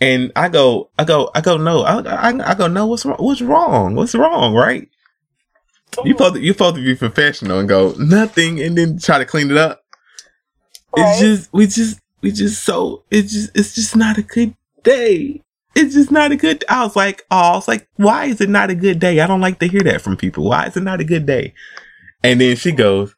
And 0.00 0.32
I 0.36 0.48
go, 0.48 0.90
I 0.98 1.04
go, 1.04 1.30
I 1.34 1.40
go, 1.40 1.56
no, 1.56 1.82
I, 1.82 1.98
I, 2.30 2.50
I 2.50 2.54
go, 2.54 2.68
no, 2.68 2.86
what's 2.86 3.04
wrong? 3.04 3.16
What's 3.18 3.42
wrong? 3.42 3.94
What's 3.94 4.14
wrong? 4.14 4.54
Right? 4.54 4.88
You 6.04 6.12
supposed 6.12 6.34
to, 6.34 6.40
you 6.40 6.52
supposed 6.52 6.76
to 6.76 6.84
be 6.84 6.94
professional 6.94 7.58
and 7.58 7.68
go 7.68 7.94
nothing, 7.98 8.60
and 8.60 8.78
then 8.78 8.98
try 8.98 9.18
to 9.18 9.24
clean 9.24 9.50
it 9.50 9.56
up. 9.56 9.82
It's 10.96 11.20
Right. 11.20 11.20
just, 11.20 11.52
we 11.52 11.66
just, 11.66 12.00
we 12.20 12.30
just 12.30 12.62
so, 12.62 13.02
it's 13.10 13.32
just, 13.32 13.50
it's 13.56 13.74
just 13.74 13.96
not 13.96 14.18
a 14.18 14.22
good 14.22 14.54
day. 14.84 15.42
It's 15.74 15.94
just 15.94 16.10
not 16.10 16.32
a 16.32 16.36
good. 16.36 16.64
I 16.68 16.84
was 16.84 16.96
like, 16.96 17.24
oh, 17.30 17.36
I 17.36 17.52
was 17.52 17.68
like, 17.68 17.88
why 17.96 18.26
is 18.26 18.40
it 18.40 18.48
not 18.48 18.70
a 18.70 18.74
good 18.74 18.98
day? 18.98 19.20
I 19.20 19.26
don't 19.26 19.40
like 19.40 19.58
to 19.60 19.68
hear 19.68 19.82
that 19.82 20.00
from 20.00 20.16
people. 20.16 20.44
Why 20.44 20.66
is 20.66 20.76
it 20.76 20.82
not 20.82 21.00
a 21.00 21.04
good 21.04 21.26
day? 21.26 21.54
And 22.22 22.40
then 22.40 22.56
she 22.56 22.72
goes, 22.72 23.14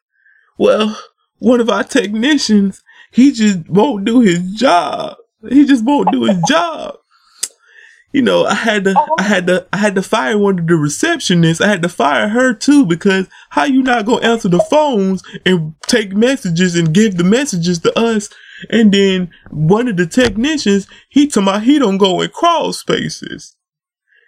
well, 0.58 0.98
one 1.38 1.60
of 1.60 1.70
our 1.70 1.84
technicians, 1.84 2.82
he 3.12 3.32
just 3.32 3.68
won't 3.68 4.04
do 4.04 4.20
his 4.20 4.52
job. 4.54 5.16
He 5.48 5.64
just 5.64 5.84
won't 5.84 6.12
do 6.12 6.24
his 6.24 6.38
job. 6.48 6.96
You 8.12 8.22
know, 8.22 8.44
I 8.44 8.54
had 8.54 8.84
to, 8.84 9.06
I 9.18 9.22
had 9.22 9.46
to, 9.46 9.66
I 9.72 9.76
had 9.76 9.94
to 9.94 10.02
fire 10.02 10.36
one 10.36 10.58
of 10.58 10.66
the 10.66 10.74
receptionists. 10.74 11.60
I 11.60 11.68
had 11.68 11.82
to 11.82 11.88
fire 11.88 12.28
her 12.28 12.52
too 12.52 12.84
because 12.84 13.28
how 13.50 13.64
you 13.64 13.82
not 13.82 14.04
gonna 14.04 14.26
answer 14.26 14.48
the 14.48 14.58
phones 14.58 15.22
and 15.46 15.74
take 15.86 16.12
messages 16.12 16.74
and 16.74 16.92
give 16.92 17.16
the 17.16 17.24
messages 17.24 17.78
to 17.80 17.96
us? 17.96 18.28
And 18.68 18.92
then 18.92 19.30
one 19.50 19.86
of 19.86 19.96
the 19.96 20.06
technicians, 20.06 20.88
he 21.08 21.28
told 21.28 21.46
me 21.46 21.60
he 21.60 21.78
don't 21.78 21.98
go 21.98 22.20
in 22.20 22.30
crawl 22.30 22.72
spaces. 22.72 23.56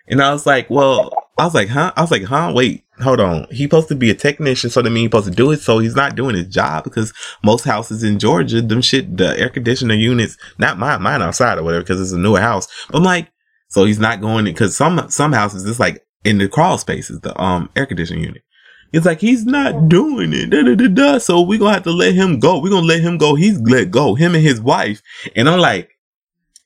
And 0.07 0.23
I 0.23 0.33
was 0.33 0.47
like, 0.47 0.71
well, 0.71 1.13
I 1.37 1.45
was 1.45 1.55
like, 1.55 1.69
huh? 1.69 1.93
I 1.97 2.03
was 2.03 2.11
like, 2.11 2.25
huh? 2.25 2.53
Wait, 2.55 2.82
hold 3.01 3.21
on. 3.21 3.47
He 3.51 3.65
supposed 3.65 3.89
to 3.89 3.95
be 3.95 4.11
a 4.11 4.15
technician, 4.15 4.71
so 4.71 4.83
that 4.83 4.91
means 4.91 5.05
he's 5.05 5.07
supposed 5.07 5.29
to 5.29 5.35
do 5.35 5.51
it. 5.51 5.61
So 5.61 5.79
he's 5.79 5.97
not 5.97 6.17
doing 6.17 6.37
his 6.37 6.49
job 6.49 6.85
because 6.85 7.13
most 7.45 7.65
houses 7.65 8.03
in 8.03 8.19
Georgia, 8.19 8.61
them 8.61 8.83
shit, 8.83 9.17
the 9.17 9.39
air 9.39 9.49
conditioner 9.49 9.95
units, 9.95 10.37
not 10.59 10.79
mine, 10.79 11.03
mine 11.03 11.23
outside 11.23 11.59
or 11.59 11.63
whatever, 11.63 11.83
because 11.83 12.01
it's 12.01 12.13
a 12.13 12.19
newer 12.19 12.41
house. 12.41 12.69
But 12.91 12.99
I'm 12.99 13.05
like, 13.05 13.29
so 13.69 13.85
he's 13.85 13.99
not 13.99 14.21
going 14.21 14.45
because 14.45 14.77
some 14.77 15.09
some 15.09 15.33
houses 15.33 15.65
it's 15.65 15.81
like 15.81 16.05
in 16.25 16.39
the 16.39 16.49
crawl 16.49 16.77
spaces, 16.79 17.21
the 17.21 17.39
um 17.41 17.71
air 17.75 17.87
conditioning 17.87 18.25
unit. 18.25 18.43
It's 18.93 19.07
like 19.07 19.21
he's 19.21 19.47
not 19.47 19.89
doing 19.89 20.35
it. 20.35 20.51
Da, 20.51 20.63
da, 20.63 20.75
da, 20.75 20.89
da. 20.89 21.19
So 21.19 21.41
we're 21.41 21.59
gonna 21.59 21.73
have 21.73 21.85
to 21.85 21.91
let 21.91 22.15
him 22.15 22.39
go. 22.39 22.61
We're 22.61 22.71
gonna 22.71 22.87
let 22.87 23.01
him 23.01 23.17
go. 23.17 23.35
He's 23.35 23.59
let 23.61 23.91
go. 23.91 24.15
Him 24.15 24.35
and 24.35 24.45
his 24.45 24.61
wife. 24.61 25.01
And 25.35 25.49
I'm 25.49 25.59
like, 25.59 25.91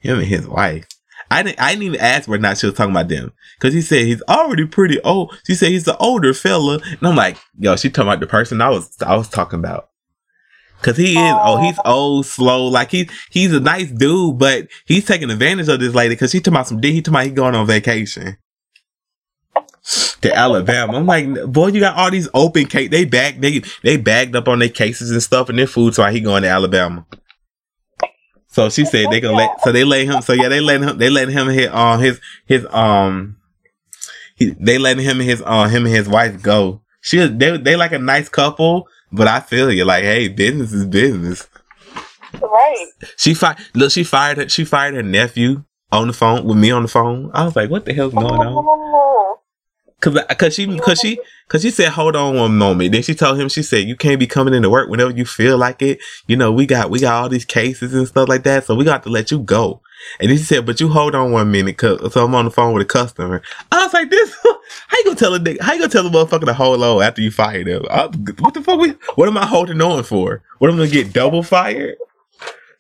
him 0.01 0.19
and 0.19 0.27
his 0.27 0.49
wife. 0.49 0.89
I 1.31 1.43
didn't 1.43 1.61
I 1.61 1.71
didn't 1.71 1.85
even 1.85 2.01
ask 2.01 2.29
whether 2.29 2.41
or 2.41 2.43
not 2.43 2.59
she 2.59 2.67
was 2.67 2.75
talking 2.75 2.93
about 2.93 3.09
them. 3.09 3.33
Cause 3.59 3.73
he 3.73 3.81
said 3.81 4.07
he's 4.07 4.23
already 4.29 4.67
pretty 4.67 5.01
old. 5.03 5.37
She 5.47 5.55
said 5.55 5.71
he's 5.71 5.85
the 5.85 5.97
older 5.99 6.35
fella. 6.35 6.81
And 6.83 7.03
I'm 7.03 7.17
like, 7.17 7.37
yo, 7.59 7.77
she 7.77 7.91
talking 7.91 8.09
about 8.09 8.21
the 8.21 8.27
person 8.27 8.61
I 8.61 8.71
was 8.71 8.91
I 9.05 9.17
was 9.17 9.29
talking 9.29 9.59
about. 9.59 9.91
Cause 10.83 10.97
he 10.97 11.13
is 11.13 11.35
oh 11.39 11.61
he's 11.63 11.79
oh. 11.85 11.93
old, 11.93 12.27
slow, 12.27 12.67
like 12.67 12.91
he 12.91 13.09
he's 13.31 13.53
a 13.53 13.61
nice 13.61 13.91
dude, 13.91 14.39
but 14.39 14.69
he's 14.85 15.07
taking 15.07 15.31
advantage 15.31 15.69
of 15.69 15.81
this 15.81 15.95
lady 15.95 16.15
because 16.15 16.31
she 16.31 16.39
talking 16.39 16.55
about 16.55 16.69
some 16.69 16.83
he 16.83 17.01
talking 17.01 17.15
about 17.15 17.25
he 17.25 17.31
going 17.31 17.55
on 17.55 17.67
vacation 17.67 18.37
to 20.21 20.37
Alabama. 20.37 20.95
I'm 20.95 21.07
like, 21.07 21.45
boy, 21.47 21.69
you 21.69 21.81
got 21.81 21.97
all 21.97 22.11
these 22.11 22.29
open 22.35 22.67
cake. 22.67 22.91
They 22.91 23.05
back 23.05 23.41
they 23.41 23.63
they 23.83 23.97
bagged 23.97 24.37
up 24.37 24.49
on 24.49 24.59
their 24.59 24.69
cases 24.69 25.11
and 25.11 25.23
stuff 25.23 25.49
and 25.49 25.59
their 25.59 25.67
food, 25.67 25.95
so 25.95 26.05
he 26.07 26.21
going 26.21 26.43
to 26.43 26.49
Alabama. 26.49 27.07
So 28.57 28.71
she 28.71 28.87
said 28.87 29.11
they 29.11 29.21
gonna 29.21 29.37
let. 29.37 29.61
So 29.61 29.71
they 29.71 29.85
let 29.85 30.07
him. 30.07 30.23
So 30.23 30.33
yeah, 30.33 30.49
they 30.49 30.61
let 30.61 30.81
him. 30.81 30.97
They 30.97 31.11
let 31.11 31.29
him 31.29 31.49
hit 31.49 31.71
on 31.71 31.99
uh, 31.99 32.01
his 32.01 32.19
his 32.47 32.67
um. 32.71 33.37
He, 34.35 34.57
they 34.59 34.79
letting 34.79 35.05
him 35.05 35.21
and 35.21 35.29
his 35.29 35.43
uh 35.45 35.69
him 35.69 35.85
and 35.85 35.95
his 35.95 36.09
wife 36.09 36.41
go. 36.41 36.81
She 37.03 37.19
they 37.19 37.59
they 37.59 37.77
like 37.77 37.93
a 37.93 37.99
nice 37.99 38.31
couple, 38.31 38.89
but 39.13 39.29
I 39.29 39.41
feel 39.41 39.71
you 39.71 39.85
like 39.85 40.05
hey, 40.05 40.29
business 40.29 40.73
is 40.73 40.87
business. 40.87 41.47
Right. 42.41 42.87
She 43.19 43.35
fired. 43.35 43.59
Look, 43.75 43.93
she 43.93 44.05
fired. 44.05 44.39
Her, 44.39 44.49
she 44.49 44.65
fired 44.65 44.95
her 44.95 45.03
nephew 45.03 45.65
on 45.93 46.07
the 46.07 46.15
phone 46.15 46.47
with 46.47 46.57
me 46.57 46.71
on 46.71 46.81
the 46.81 46.89
phone. 46.89 47.31
I 47.35 47.45
was 47.45 47.57
like, 47.57 47.69
what 47.69 47.85
the 47.85 47.93
hell's 47.93 48.15
going 48.15 48.41
on? 48.41 49.37
Cause, 50.01 50.19
cause 50.39 50.55
she, 50.55 50.79
cause 50.79 51.01
she, 51.01 51.19
cause 51.49 51.63
she 51.63 51.71
said, 51.71 51.89
hold 51.91 52.17
on 52.17 52.37
one 52.37 52.57
moment. 52.59 52.93
Then 52.93 53.03
she 53.03 53.15
told 53.15 53.41
him, 53.41 53.49
she 53.49 53.63
said, 53.63 53.89
you 53.89 53.97
can't 53.97 54.21
be 54.21 54.27
coming 54.27 54.53
into 54.53 54.69
work 54.69 54.91
whenever 54.91 55.11
you 55.11 55.25
feel 55.25 55.57
like 55.57 55.81
it. 55.81 55.99
You 56.27 56.37
know, 56.37 56.53
we 56.53 56.67
got, 56.67 56.91
we 56.91 57.01
got 57.01 57.15
all 57.15 57.29
these 57.31 57.47
cases 57.47 57.95
and 57.95 58.07
stuff 58.07 58.29
like 58.29 58.43
that. 58.45 58.65
So 58.65 58.75
we 58.75 58.85
got 58.85 59.03
to 59.05 59.09
let 59.09 59.31
you 59.31 59.39
go. 59.39 59.81
And 60.21 60.31
then 60.31 60.37
she 60.37 60.45
said, 60.45 60.67
but 60.67 60.81
you 60.81 60.89
hold 60.89 61.15
on 61.15 61.33
one 61.33 61.51
minute. 61.51 61.79
Cause, 61.79 62.13
so 62.13 62.25
I'm 62.25 62.35
on 62.35 62.45
the 62.45 62.51
phone 62.51 62.75
with 62.75 62.83
a 62.83 62.89
customer. 62.89 63.41
I 63.73 63.85
was 63.85 63.95
like, 63.95 64.11
this, 64.11 64.37
how 64.45 64.99
you 64.99 65.05
gonna 65.05 65.17
tell 65.17 65.35
a 65.35 65.41
nigga, 65.41 65.61
how 65.63 65.73
you 65.73 65.81
gonna 65.81 65.91
tell 65.91 66.09
the 66.09 66.11
motherfucker 66.11 66.45
to 66.45 66.55
hold 66.55 66.83
on 66.83 67.03
after 67.03 67.23
you 67.23 67.31
fire 67.31 67.65
them? 67.65 67.85
I, 67.91 68.07
what 68.39 68.53
the 68.53 68.63
fuck 68.63 68.79
we, 68.79 68.91
what 69.15 69.29
am 69.29 69.39
I 69.39 69.47
holding 69.47 69.81
on 69.81 70.05
for? 70.05 70.43
What 70.59 70.69
am 70.69 70.77
I 70.77 70.81
gonna 70.81 70.91
get 70.91 71.15
double 71.15 71.43
fired? 71.43 71.97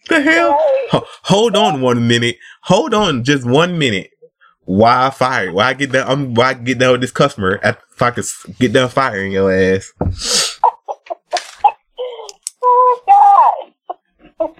The 0.08 0.20
hell? 0.20 0.56
Ho- 0.90 1.06
hold 1.22 1.56
on 1.56 1.80
one 1.80 2.06
minute. 2.06 2.36
Hold 2.62 2.94
on 2.94 3.24
just 3.24 3.44
one 3.44 3.78
minute. 3.78 4.10
Why 4.66 5.06
I 5.06 5.10
fired? 5.10 5.54
Why 5.54 5.68
I 5.68 5.74
get 5.74 5.92
down? 5.92 6.08
I'm 6.08 6.34
why 6.34 6.50
I 6.50 6.54
get 6.54 6.78
down 6.78 6.92
with 6.92 7.00
this 7.00 7.12
customer 7.12 7.58
at 7.62 7.80
if 7.94 8.02
I 8.02 8.10
could 8.10 8.24
get 8.58 8.72
down 8.72 8.88
firing 8.88 9.32
your 9.32 9.52
ass. 9.52 9.92
Oh 12.62 13.00
my 13.06 13.72
god. 14.40 14.54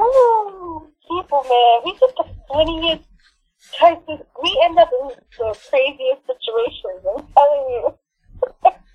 Ooh, 0.00 0.88
people, 1.06 1.44
man, 1.44 1.82
we 1.84 1.92
get 1.92 2.16
the 2.16 2.24
funniest 2.48 3.04
we 4.42 4.62
end 4.64 4.78
up 4.78 4.90
in 5.02 5.08
the 5.38 5.58
craziest 5.70 6.22
situations. 6.26 7.04
I'm 7.16 7.26
telling 7.36 7.68
you. 7.70 7.94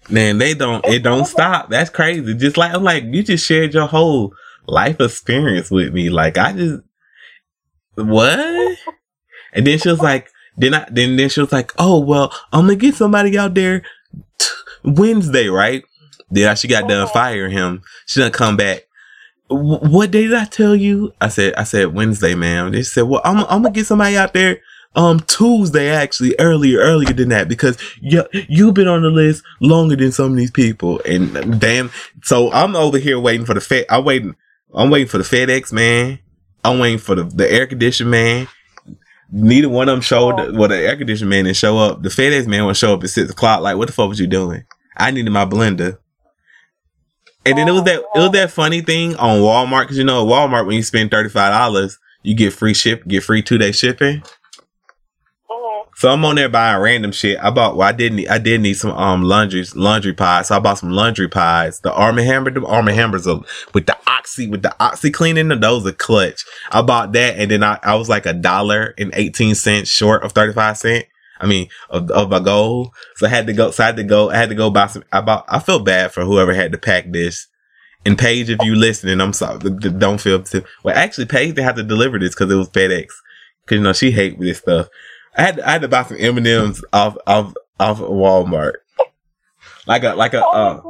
Man, 0.09 0.37
they 0.37 0.53
don't. 0.53 0.85
It 0.85 1.03
don't 1.03 1.25
stop. 1.25 1.69
That's 1.69 1.89
crazy. 1.89 2.33
Just 2.33 2.57
like 2.57 2.73
I'm 2.73 2.83
like 2.83 3.05
you 3.05 3.23
just 3.23 3.45
shared 3.45 3.73
your 3.73 3.87
whole 3.87 4.33
life 4.67 4.99
experience 4.99 5.71
with 5.71 5.93
me. 5.93 6.09
Like 6.09 6.37
I 6.37 6.53
just 6.53 6.81
what? 7.95 8.39
And 9.53 9.65
then 9.67 9.77
she 9.79 9.89
was 9.89 10.01
like, 10.01 10.29
then 10.57 10.73
I 10.73 10.85
then 10.89 11.15
then 11.15 11.29
she 11.29 11.39
was 11.41 11.51
like, 11.51 11.71
oh 11.77 11.99
well, 11.99 12.33
I'm 12.51 12.61
gonna 12.65 12.75
get 12.75 12.95
somebody 12.95 13.37
out 13.37 13.53
there 13.53 13.81
t- 14.39 14.47
Wednesday, 14.83 15.47
right? 15.47 15.83
Then 16.29 16.55
she 16.55 16.67
got 16.67 16.87
done 16.87 17.07
Mhm. 17.07 17.13
firing 17.13 17.51
him. 17.51 17.81
She 18.05 18.19
done 18.19 18.31
come 18.31 18.57
back. 18.57 18.83
What 19.49 20.11
day 20.11 20.23
did 20.23 20.33
I 20.33 20.45
tell 20.45 20.75
you? 20.75 21.13
I 21.21 21.27
said 21.29 21.53
I 21.55 21.63
said 21.63 21.93
Wednesday, 21.93 22.33
ma'am. 22.33 22.71
They 22.71 22.83
said, 22.83 23.03
well, 23.03 23.21
I'm 23.23 23.39
I'm 23.39 23.61
gonna 23.61 23.71
get 23.71 23.85
somebody 23.85 24.17
out 24.17 24.33
there 24.33 24.59
um 24.95 25.19
Tuesday 25.21 25.89
actually 25.89 26.35
earlier 26.39 26.79
earlier 26.79 27.13
than 27.13 27.29
that 27.29 27.47
because 27.47 27.77
you 27.99 28.23
you've 28.47 28.75
been 28.75 28.87
on 28.87 29.01
the 29.01 29.09
list 29.09 29.43
longer 29.59 29.95
than 29.95 30.11
some 30.11 30.31
of 30.31 30.37
these 30.37 30.51
people 30.51 31.01
and 31.03 31.59
damn 31.59 31.89
so 32.23 32.51
I'm 32.51 32.75
over 32.75 32.99
here 32.99 33.19
waiting 33.19 33.43
for 33.45 33.55
the 33.55 33.61
Fed 33.61 33.85
I'm 33.89 34.05
waiting 34.05 34.35
I'm 34.71 34.91
waiting 34.91 35.07
for 35.07 35.17
the 35.17 35.23
FedEx 35.23 35.73
man 35.73 36.19
I'm 36.63 36.77
waiting 36.77 36.99
for 36.99 37.15
the, 37.15 37.23
the 37.23 37.51
air 37.51 37.65
condition 37.65 38.11
man 38.11 38.47
neither 39.33 39.67
one 39.67 39.89
of 39.89 39.95
them 39.95 40.01
showed 40.01 40.39
oh. 40.39 40.53
well 40.53 40.69
the 40.69 40.77
air 40.77 40.95
condition 40.95 41.27
man 41.27 41.45
didn't 41.45 41.57
show 41.57 41.77
up. 41.77 42.03
The 42.03 42.09
FedEx 42.09 42.47
man 42.47 42.65
would 42.65 42.77
show 42.77 42.93
up 42.93 43.03
at 43.03 43.09
six 43.09 43.31
o'clock. 43.31 43.61
Like 43.61 43.77
what 43.77 43.87
the 43.87 43.93
fuck 43.93 44.07
was 44.07 44.19
you 44.19 44.27
doing? 44.27 44.63
I 44.95 45.11
needed 45.11 45.31
my 45.31 45.45
blender. 45.45 45.97
And 47.45 47.57
then 47.57 47.67
it 47.67 47.71
was 47.71 47.83
that 47.83 47.99
it 47.99 48.19
was 48.19 48.31
that 48.31 48.51
funny 48.51 48.81
thing 48.81 49.15
on 49.15 49.39
Walmart 49.39 49.83
because 49.83 49.97
you 49.97 50.03
know 50.03 50.23
at 50.23 50.31
Walmart 50.31 50.65
when 50.65 50.75
you 50.75 50.83
spend 50.83 51.11
thirty 51.11 51.29
five 51.29 51.51
dollars 51.51 51.99
you 52.21 52.35
get 52.35 52.53
free 52.53 52.73
ship 52.73 53.05
get 53.07 53.23
free 53.23 53.41
two 53.41 53.57
day 53.57 53.71
shipping. 53.71 54.23
So 56.03 56.11
I'm 56.11 56.25
on 56.25 56.35
there 56.35 56.49
buying 56.49 56.81
random 56.81 57.13
shit. 57.13 57.39
I 57.41 57.49
bought. 57.49 57.77
Well, 57.77 57.87
I 57.87 57.93
did 57.93 58.11
need. 58.11 58.27
I 58.27 58.37
did 58.37 58.59
need 58.59 58.73
some 58.73 58.91
um 58.91 59.23
laundry 59.23 59.63
laundry 59.73 60.11
pies. 60.11 60.49
So 60.49 60.57
I 60.57 60.59
bought 60.59 60.79
some 60.79 60.89
laundry 60.89 61.29
pies. 61.29 61.79
The 61.79 61.93
Arm 61.93 62.17
& 62.17 62.17
Hammer. 62.17 62.51
The 62.51 62.65
Arm 62.65 62.87
& 62.87 62.87
Hammers 62.87 63.25
are, 63.25 63.39
with 63.73 63.85
the 63.85 63.95
oxy 64.05 64.49
with 64.49 64.63
the 64.63 64.75
oxy 64.83 65.11
cleaning. 65.11 65.47
Those 65.47 65.87
are 65.87 65.93
clutch. 65.93 66.43
I 66.73 66.81
bought 66.81 67.13
that, 67.13 67.39
and 67.39 67.49
then 67.49 67.63
I, 67.63 67.79
I 67.81 67.95
was 67.95 68.09
like 68.09 68.25
a 68.25 68.33
dollar 68.33 68.93
and 68.97 69.13
eighteen 69.15 69.55
cents 69.55 69.87
short 69.89 70.23
of 70.23 70.33
thirty 70.33 70.51
five 70.51 70.77
cent. 70.77 71.05
I 71.39 71.47
mean 71.47 71.69
of 71.89 72.11
of 72.11 72.29
my 72.29 72.41
goal. 72.41 72.91
So 73.15 73.27
I 73.27 73.29
had 73.29 73.47
to 73.47 73.53
go. 73.53 73.71
So 73.71 73.83
I 73.83 73.85
had 73.85 73.95
to 73.95 74.03
go. 74.03 74.29
I 74.29 74.35
had 74.35 74.49
to 74.49 74.55
go 74.55 74.69
buy 74.69 74.87
some. 74.87 75.05
I 75.13 75.21
bought. 75.21 75.45
I 75.47 75.59
felt 75.59 75.85
bad 75.85 76.11
for 76.11 76.25
whoever 76.25 76.53
had 76.53 76.73
to 76.73 76.77
pack 76.77 77.13
this. 77.13 77.47
And 78.05 78.19
Paige, 78.19 78.49
if 78.49 78.61
you 78.61 78.75
listening, 78.75 79.21
I'm 79.21 79.31
sorry. 79.31 79.59
Don't 79.59 80.19
feel 80.19 80.43
too. 80.43 80.65
Well, 80.83 80.97
actually, 80.97 81.27
Paige 81.27 81.55
they 81.55 81.63
had 81.63 81.77
to 81.77 81.83
deliver 81.83 82.19
this 82.19 82.35
because 82.35 82.51
it 82.51 82.57
was 82.57 82.67
FedEx. 82.67 83.07
Cause 83.65 83.77
you 83.77 83.79
know 83.79 83.93
she 83.93 84.11
hate 84.11 84.37
this 84.37 84.57
stuff. 84.57 84.89
I 85.35 85.41
had 85.41 85.59
I 85.61 85.71
had 85.71 85.81
to 85.81 85.87
buy 85.87 86.03
some 86.03 86.17
M 86.19 86.37
and 86.37 86.47
M's 86.47 86.83
off 86.93 87.17
off 87.27 87.53
off 87.79 87.99
of 88.01 88.09
Walmart, 88.09 88.73
like 89.87 90.03
a 90.03 90.13
like 90.15 90.33
a 90.33 90.45
uh, 90.45 90.81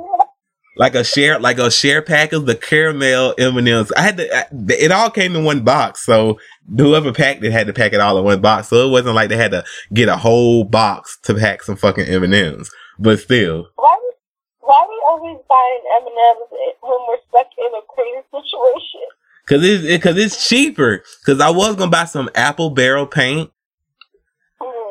like 0.78 0.96
a 0.96 1.04
share 1.04 1.40
like 1.40 1.60
a 1.60 1.72
share 1.72 2.02
pack 2.02 2.34
of 2.34 2.46
the 2.46 2.56
caramel 2.56 3.34
M 3.38 3.58
and 3.58 3.68
M's. 3.68 3.92
I 3.94 4.02
had 4.02 4.18
to. 4.18 4.36
I, 4.38 4.46
it 4.70 4.92
all 4.92 5.10
came 5.10 5.36
in 5.36 5.44
one 5.46 5.64
box, 5.64 6.06
so 6.06 6.40
whoever 6.78 7.14
packed 7.14 7.44
it 7.44 7.52
had 7.52 7.68
to 7.68 7.74
pack 7.74 7.94
it 7.94 8.00
all 8.02 8.18
in 8.18 8.24
one 8.26 8.42
box. 8.42 8.68
So 8.70 8.88
it 8.88 8.92
wasn't 8.92 9.16
like 9.16 9.30
they 9.30 9.38
had 9.38 9.52
to 9.52 9.64
get 9.94 10.10
a 10.10 10.18
whole 10.18 10.64
box 10.66 11.18
to 11.24 11.34
pack 11.36 11.64
some 11.64 11.76
fucking 11.78 12.06
M 12.06 12.24
and 12.24 12.34
M's. 12.34 12.70
But 13.00 13.20
still, 13.20 13.68
why, 13.76 13.96
we- 14.02 14.14
why 14.60 14.86
we 14.90 15.02
always 15.08 15.38
buying 15.50 15.82
M&M's 16.02 16.74
when 16.82 17.00
we're 17.08 17.18
stuck 17.30 17.48
in 17.58 17.72
a 17.74 17.82
crazy 17.90 18.26
situation? 18.32 19.02
cause 19.48 19.64
it's 19.64 19.84
it, 19.84 20.02
cause 20.02 20.18
it's 20.18 20.48
cheaper. 20.48 21.04
Cause 21.26 21.40
I 21.42 21.50
was 21.50 21.76
gonna 21.76 21.92
buy 21.92 22.06
some 22.06 22.30
apple 22.36 22.70
barrel 22.70 23.06
paint. 23.08 23.52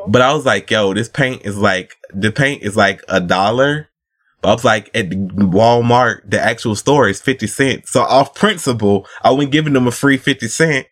But 0.07 0.21
I 0.21 0.33
was 0.33 0.45
like, 0.45 0.69
yo, 0.69 0.93
this 0.93 1.09
paint 1.09 1.43
is 1.45 1.57
like 1.57 1.95
the 2.13 2.31
paint 2.31 2.63
is 2.63 2.75
like 2.75 3.01
a 3.07 3.21
dollar. 3.21 3.89
But 4.41 4.49
I 4.49 4.53
was 4.53 4.65
like, 4.65 4.91
at 4.93 5.09
Walmart, 5.09 6.29
the 6.29 6.39
actual 6.39 6.75
store 6.75 7.07
is 7.07 7.21
fifty 7.21 7.47
cents. 7.47 7.91
So 7.91 8.01
off 8.01 8.35
principle, 8.35 9.07
I 9.21 9.31
wasn't 9.31 9.53
giving 9.53 9.73
them 9.73 9.87
a 9.87 9.91
free 9.91 10.17
fifty 10.17 10.47
cent. 10.49 10.87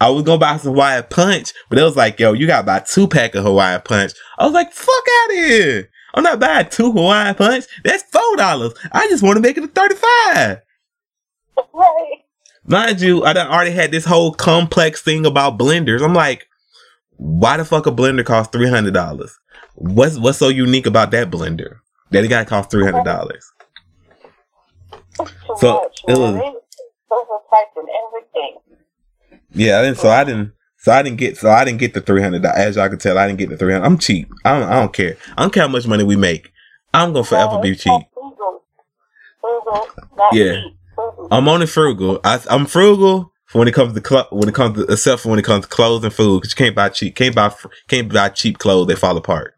I 0.00 0.08
was 0.08 0.24
gonna 0.24 0.38
buy 0.38 0.56
some 0.56 0.72
Hawaiian 0.72 1.04
Punch, 1.10 1.52
but 1.68 1.78
it 1.78 1.82
was 1.82 1.96
like, 1.96 2.18
yo, 2.18 2.32
you 2.32 2.46
gotta 2.46 2.66
buy 2.66 2.80
two 2.80 3.06
pack 3.06 3.34
of 3.34 3.44
Hawaiian 3.44 3.82
Punch. 3.82 4.12
I 4.38 4.44
was 4.44 4.54
like, 4.54 4.72
fuck 4.72 5.04
out 5.22 5.30
of 5.30 5.36
here. 5.36 5.90
I'm 6.14 6.24
not 6.24 6.40
buying 6.40 6.68
two 6.70 6.90
Hawaiian 6.90 7.34
Punch. 7.34 7.66
That's 7.84 8.02
four 8.04 8.36
dollars. 8.36 8.72
I 8.90 9.06
just 9.08 9.22
want 9.22 9.36
to 9.36 9.40
make 9.42 9.58
it 9.58 9.64
a 9.64 9.68
thirty-five. 9.68 10.62
Right. 11.74 12.18
Mind 12.64 13.00
you, 13.00 13.24
I 13.24 13.32
done 13.32 13.48
already 13.48 13.72
had 13.72 13.90
this 13.90 14.04
whole 14.04 14.32
complex 14.32 15.02
thing 15.02 15.26
about 15.26 15.58
blenders. 15.58 16.02
I'm 16.02 16.14
like, 16.14 16.46
why 17.16 17.56
the 17.56 17.64
fuck 17.64 17.86
a 17.86 17.92
blender 17.92 18.24
cost 18.24 18.52
three 18.52 18.68
hundred 18.68 18.94
dollars? 18.94 19.38
What's 19.74 20.18
what's 20.18 20.38
so 20.38 20.48
unique 20.48 20.86
about 20.86 21.10
that 21.12 21.30
blender 21.30 21.76
that 22.10 22.24
it 22.24 22.28
got 22.28 22.40
to 22.40 22.44
cost 22.46 22.70
three 22.70 22.84
hundred 22.84 23.04
dollars? 23.04 23.50
So, 25.58 25.74
much, 25.74 26.02
it 26.08 26.18
was- 26.18 26.34
They 26.34 26.52
overpricing 27.10 27.86
everything. 28.06 28.56
Yeah, 29.52 29.78
I 29.78 29.82
didn't, 29.82 29.98
so 29.98 30.08
I 30.08 30.24
didn't. 30.24 30.52
So 30.78 30.90
I 30.90 31.02
didn't 31.02 31.18
get. 31.18 31.36
So 31.36 31.50
I 31.50 31.64
didn't 31.64 31.78
get 31.78 31.94
the 31.94 32.00
three 32.00 32.22
hundred. 32.22 32.44
As 32.44 32.76
y'all 32.76 32.88
can 32.88 32.98
tell, 32.98 33.18
I 33.18 33.26
didn't 33.26 33.38
get 33.38 33.50
the 33.50 33.56
three 33.56 33.72
hundred. 33.72 33.84
I'm 33.86 33.98
cheap. 33.98 34.32
I 34.44 34.58
don't. 34.58 34.68
I 34.68 34.80
don't 34.80 34.92
care. 34.92 35.16
I 35.36 35.42
don't 35.42 35.52
care 35.52 35.62
how 35.62 35.68
much 35.68 35.86
money 35.86 36.02
we 36.04 36.16
make. 36.16 36.52
I'm 36.92 37.12
gonna 37.12 37.24
forever 37.24 37.60
be 37.60 37.76
cheap. 37.76 38.02
Yeah. 40.32 40.60
cheap. 40.62 40.74
I'm 41.30 41.48
only 41.48 41.66
frugal. 41.66 42.20
I, 42.24 42.40
I'm 42.50 42.66
frugal 42.66 43.31
when 43.52 43.68
it 43.68 43.74
comes 43.74 43.94
to 43.94 44.00
clo- 44.00 44.28
when 44.30 44.48
it 44.48 44.54
comes 44.54 44.76
to 44.76 44.92
except 44.92 45.22
for 45.22 45.28
when 45.28 45.38
it 45.38 45.44
comes 45.44 45.64
to 45.64 45.70
clothes 45.70 46.04
and 46.04 46.12
food. 46.12 46.42
Cause 46.42 46.52
you 46.52 46.56
can't 46.56 46.76
buy 46.76 46.88
cheap. 46.88 47.16
Can't 47.16 47.34
buy 47.34 47.54
can't 47.88 48.12
buy 48.12 48.28
cheap 48.30 48.58
clothes. 48.58 48.88
They 48.88 48.96
fall 48.96 49.16
apart. 49.16 49.54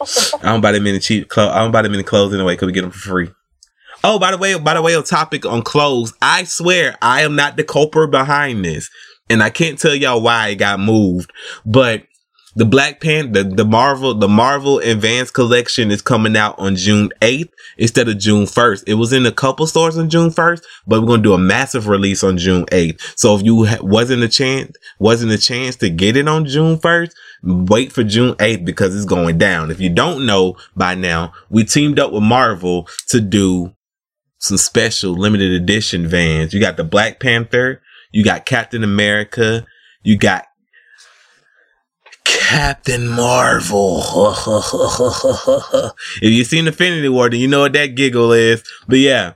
I 0.00 0.52
don't 0.52 0.60
buy 0.60 0.72
them 0.72 0.84
many 0.84 0.98
cheap 1.00 1.28
clothes. 1.28 1.52
I 1.52 1.58
don't 1.58 1.72
buy 1.72 1.82
them 1.82 1.92
many 1.92 2.04
clothes 2.04 2.34
anyway 2.34 2.54
because 2.54 2.66
we 2.66 2.72
get 2.72 2.82
them 2.82 2.90
for 2.90 2.98
free. 2.98 3.30
Oh, 4.04 4.18
by 4.18 4.30
the 4.30 4.38
way, 4.38 4.56
by 4.58 4.74
the 4.74 4.82
way, 4.82 4.94
on 4.94 5.02
topic 5.02 5.44
on 5.44 5.62
clothes, 5.62 6.12
I 6.22 6.44
swear 6.44 6.96
I 7.02 7.22
am 7.22 7.34
not 7.34 7.56
the 7.56 7.64
culprit 7.64 8.12
behind 8.12 8.64
this, 8.64 8.88
and 9.28 9.42
I 9.42 9.50
can't 9.50 9.78
tell 9.78 9.94
y'all 9.94 10.22
why 10.22 10.48
it 10.48 10.56
got 10.56 10.78
moved. 10.78 11.32
But 11.66 12.04
the 12.58 12.64
Black 12.64 13.00
Panther, 13.00 13.44
the, 13.44 13.44
the 13.44 13.64
Marvel, 13.64 14.14
the 14.14 14.26
Marvel 14.26 14.80
Advanced 14.80 15.32
Collection 15.32 15.92
is 15.92 16.02
coming 16.02 16.36
out 16.36 16.58
on 16.58 16.74
June 16.74 17.10
eighth 17.22 17.54
instead 17.76 18.08
of 18.08 18.18
June 18.18 18.46
first. 18.46 18.82
It 18.88 18.94
was 18.94 19.12
in 19.12 19.24
a 19.26 19.30
couple 19.30 19.68
stores 19.68 19.96
on 19.96 20.10
June 20.10 20.32
first, 20.32 20.66
but 20.84 21.00
we're 21.00 21.06
gonna 21.06 21.22
do 21.22 21.34
a 21.34 21.38
massive 21.38 21.86
release 21.86 22.24
on 22.24 22.36
June 22.36 22.66
eighth. 22.72 23.14
So 23.16 23.36
if 23.36 23.44
you 23.44 23.66
ha- 23.66 23.78
wasn't 23.80 24.24
a 24.24 24.28
chance, 24.28 24.76
wasn't 24.98 25.30
a 25.30 25.38
chance 25.38 25.76
to 25.76 25.88
get 25.88 26.16
it 26.16 26.26
on 26.26 26.46
June 26.46 26.78
first, 26.78 27.16
wait 27.44 27.92
for 27.92 28.02
June 28.02 28.34
8th 28.34 28.64
because 28.64 28.96
it's 28.96 29.04
going 29.04 29.38
down. 29.38 29.70
If 29.70 29.80
you 29.80 29.88
don't 29.88 30.26
know 30.26 30.56
by 30.74 30.96
now, 30.96 31.32
we 31.50 31.62
teamed 31.62 32.00
up 32.00 32.10
with 32.10 32.24
Marvel 32.24 32.88
to 33.06 33.20
do 33.20 33.72
some 34.38 34.56
special 34.56 35.12
limited 35.12 35.52
edition 35.52 36.08
vans. 36.08 36.52
You 36.52 36.58
got 36.58 36.76
the 36.76 36.82
Black 36.82 37.20
Panther, 37.20 37.82
you 38.10 38.24
got 38.24 38.46
Captain 38.46 38.82
America, 38.82 39.64
you 40.02 40.18
got 40.18 40.47
Captain 42.28 43.08
Marvel. 43.08 44.00
if 46.22 46.32
you've 46.32 46.46
seen 46.46 46.66
Infinity 46.66 47.08
War, 47.08 47.30
then 47.30 47.40
you 47.40 47.48
know 47.48 47.60
what 47.60 47.72
that 47.72 47.94
giggle 47.94 48.32
is. 48.32 48.62
But 48.86 48.98
yeah. 48.98 49.34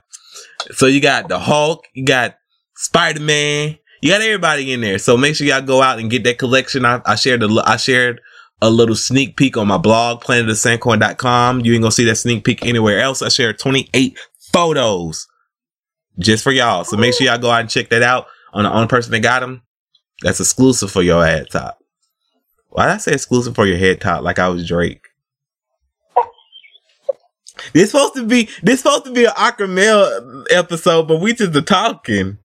So 0.71 0.85
you 0.85 1.01
got 1.01 1.27
the 1.27 1.39
Hulk, 1.39 1.85
you 1.93 2.05
got 2.05 2.35
Spider 2.75 3.19
Man. 3.19 3.77
You 4.01 4.09
got 4.09 4.21
everybody 4.21 4.73
in 4.73 4.81
there. 4.81 4.99
So 4.99 5.17
make 5.17 5.35
sure 5.35 5.47
y'all 5.47 5.61
go 5.61 5.81
out 5.81 5.99
and 5.99 6.11
get 6.11 6.23
that 6.25 6.37
collection. 6.37 6.85
I, 6.85 7.01
I 7.05 7.15
shared 7.15 7.41
a, 7.41 7.63
I 7.65 7.77
shared 7.77 8.21
a 8.61 8.69
little 8.69 8.95
sneak 8.95 9.37
peek 9.37 9.57
on 9.57 9.67
my 9.67 9.77
blog, 9.77 10.21
planetofsanquon.com. 10.23 11.65
You 11.65 11.73
ain't 11.73 11.81
gonna 11.81 11.91
see 11.91 12.05
that 12.05 12.17
sneak 12.17 12.43
peek 12.43 12.65
anywhere 12.65 12.99
else. 12.99 13.21
I 13.21 13.29
shared 13.29 13.59
28 13.59 14.17
photos 14.51 15.27
just 16.19 16.43
for 16.43 16.51
y'all. 16.51 16.83
So 16.83 16.97
make 16.97 17.13
sure 17.13 17.27
y'all 17.27 17.37
go 17.37 17.49
out 17.49 17.61
and 17.61 17.69
check 17.69 17.89
that 17.89 18.03
out 18.03 18.27
on 18.53 18.63
the 18.63 18.71
only 18.73 18.87
person 18.87 19.11
that 19.13 19.21
got 19.21 19.39
them. 19.39 19.63
That's 20.21 20.39
exclusive 20.39 20.91
for 20.91 21.01
your 21.01 21.25
ad 21.25 21.49
top. 21.49 21.82
Why 22.73 22.87
did 22.87 22.93
I 22.93 22.97
say 22.97 23.13
exclusive 23.13 23.53
for 23.53 23.67
your 23.67 23.77
head 23.77 24.01
top 24.01 24.23
like 24.23 24.39
I 24.39 24.49
was 24.49 24.67
Drake? 24.67 25.09
This 27.71 27.91
supposed 27.91 28.15
to 28.15 28.25
be 28.25 28.49
this 28.63 28.79
supposed 28.79 29.05
to 29.05 29.13
be 29.13 29.25
an 29.25 29.75
mail 29.75 30.45
episode, 30.49 31.07
but 31.07 31.21
we 31.21 31.33
just 31.33 31.53
the 31.53 31.61
talking. 31.61 32.39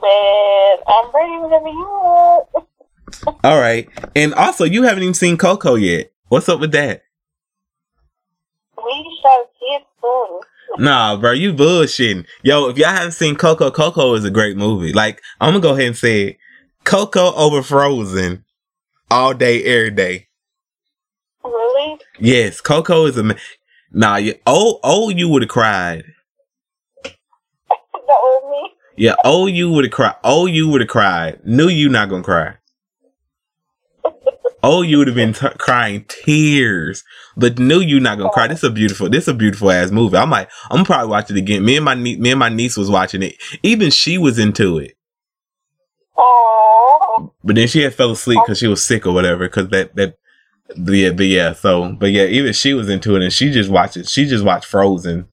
Man, 0.00 0.76
I'm 0.86 1.10
ready 1.12 1.36
whenever 1.42 1.66
you 1.66 1.84
are. 1.84 2.46
All 3.42 3.60
right, 3.60 3.88
and 4.14 4.32
also 4.34 4.64
you 4.64 4.84
haven't 4.84 5.02
even 5.02 5.14
seen 5.14 5.36
Coco 5.36 5.74
yet. 5.74 6.12
What's 6.28 6.48
up 6.48 6.60
with 6.60 6.70
that? 6.72 7.02
We 8.76 9.18
shall 9.20 9.50
see 9.58 9.74
it 9.74 9.82
soon. 10.00 10.40
Nah, 10.78 11.16
bro, 11.16 11.32
you 11.32 11.52
bullshitting. 11.52 12.24
Yo, 12.44 12.68
if 12.68 12.78
y'all 12.78 12.90
haven't 12.90 13.10
seen 13.10 13.34
Coco, 13.34 13.72
Coco 13.72 14.14
is 14.14 14.24
a 14.24 14.30
great 14.30 14.56
movie. 14.56 14.92
Like, 14.92 15.20
I'm 15.40 15.50
gonna 15.50 15.60
go 15.60 15.72
ahead 15.72 15.88
and 15.88 15.96
say 15.96 16.22
it. 16.28 16.36
Coco 16.84 17.32
over 17.34 17.62
Frozen 17.62 18.44
all 19.10 19.34
day, 19.34 19.62
every 19.64 19.90
day. 19.90 20.26
Really? 21.44 21.98
Yes, 22.18 22.60
Coco 22.60 23.06
is 23.06 23.16
a. 23.16 23.22
ma- 23.22 23.34
Nah, 23.92 24.16
you, 24.16 24.34
oh, 24.46 24.78
oh, 24.84 25.08
you 25.08 25.28
would 25.28 25.42
have 25.42 25.48
cried. 25.48 26.04
That 27.04 27.10
was 28.06 28.62
me. 28.62 28.70
Yeah, 28.96 29.16
oh, 29.24 29.46
you 29.46 29.68
would 29.72 29.84
have 29.84 29.92
cried. 29.92 30.14
Oh, 30.22 30.46
you 30.46 30.68
would 30.68 30.80
have 30.80 30.88
cried. 30.88 31.40
Knew 31.44 31.68
you 31.68 31.88
not 31.88 32.08
gonna 32.08 32.22
cry. 32.22 32.54
Oh, 34.62 34.82
you 34.82 34.98
would 34.98 35.06
have 35.06 35.16
been 35.16 35.32
t- 35.32 35.48
crying 35.56 36.04
tears, 36.06 37.02
but 37.34 37.58
knew 37.58 37.80
you 37.80 37.98
not 37.98 38.18
gonna 38.18 38.28
cry. 38.30 38.46
This 38.46 38.58
is 38.58 38.64
a 38.64 38.70
beautiful, 38.70 39.08
this 39.08 39.24
is 39.24 39.28
a 39.28 39.34
beautiful 39.34 39.70
ass 39.70 39.90
movie. 39.90 40.18
I'm 40.18 40.28
like, 40.28 40.50
I'm 40.70 40.84
probably 40.84 41.08
watch 41.08 41.30
it 41.30 41.38
again. 41.38 41.64
Me 41.64 41.76
and 41.76 41.84
my 41.86 41.94
nie- 41.94 42.18
me 42.18 42.30
and 42.30 42.38
my 42.38 42.50
niece 42.50 42.76
was 42.76 42.90
watching 42.90 43.22
it. 43.22 43.36
Even 43.62 43.90
she 43.90 44.18
was 44.18 44.38
into 44.38 44.76
it. 44.76 44.98
But 47.44 47.56
then 47.56 47.68
she 47.68 47.82
had 47.82 47.94
fell 47.94 48.10
asleep 48.12 48.40
because 48.44 48.58
she 48.58 48.66
was 48.66 48.84
sick 48.84 49.06
or 49.06 49.12
whatever. 49.12 49.46
Because 49.46 49.68
that 49.68 49.94
that, 49.96 50.16
yeah, 50.76 51.10
but 51.10 51.26
yeah. 51.26 51.52
So, 51.52 51.92
but 51.92 52.10
yeah, 52.10 52.24
even 52.24 52.52
she 52.52 52.74
was 52.74 52.88
into 52.88 53.16
it, 53.16 53.22
and 53.22 53.32
she 53.32 53.50
just 53.50 53.70
watched 53.70 53.96
it. 53.96 54.08
She 54.08 54.26
just 54.26 54.44
watched 54.44 54.66
Frozen. 54.66 55.28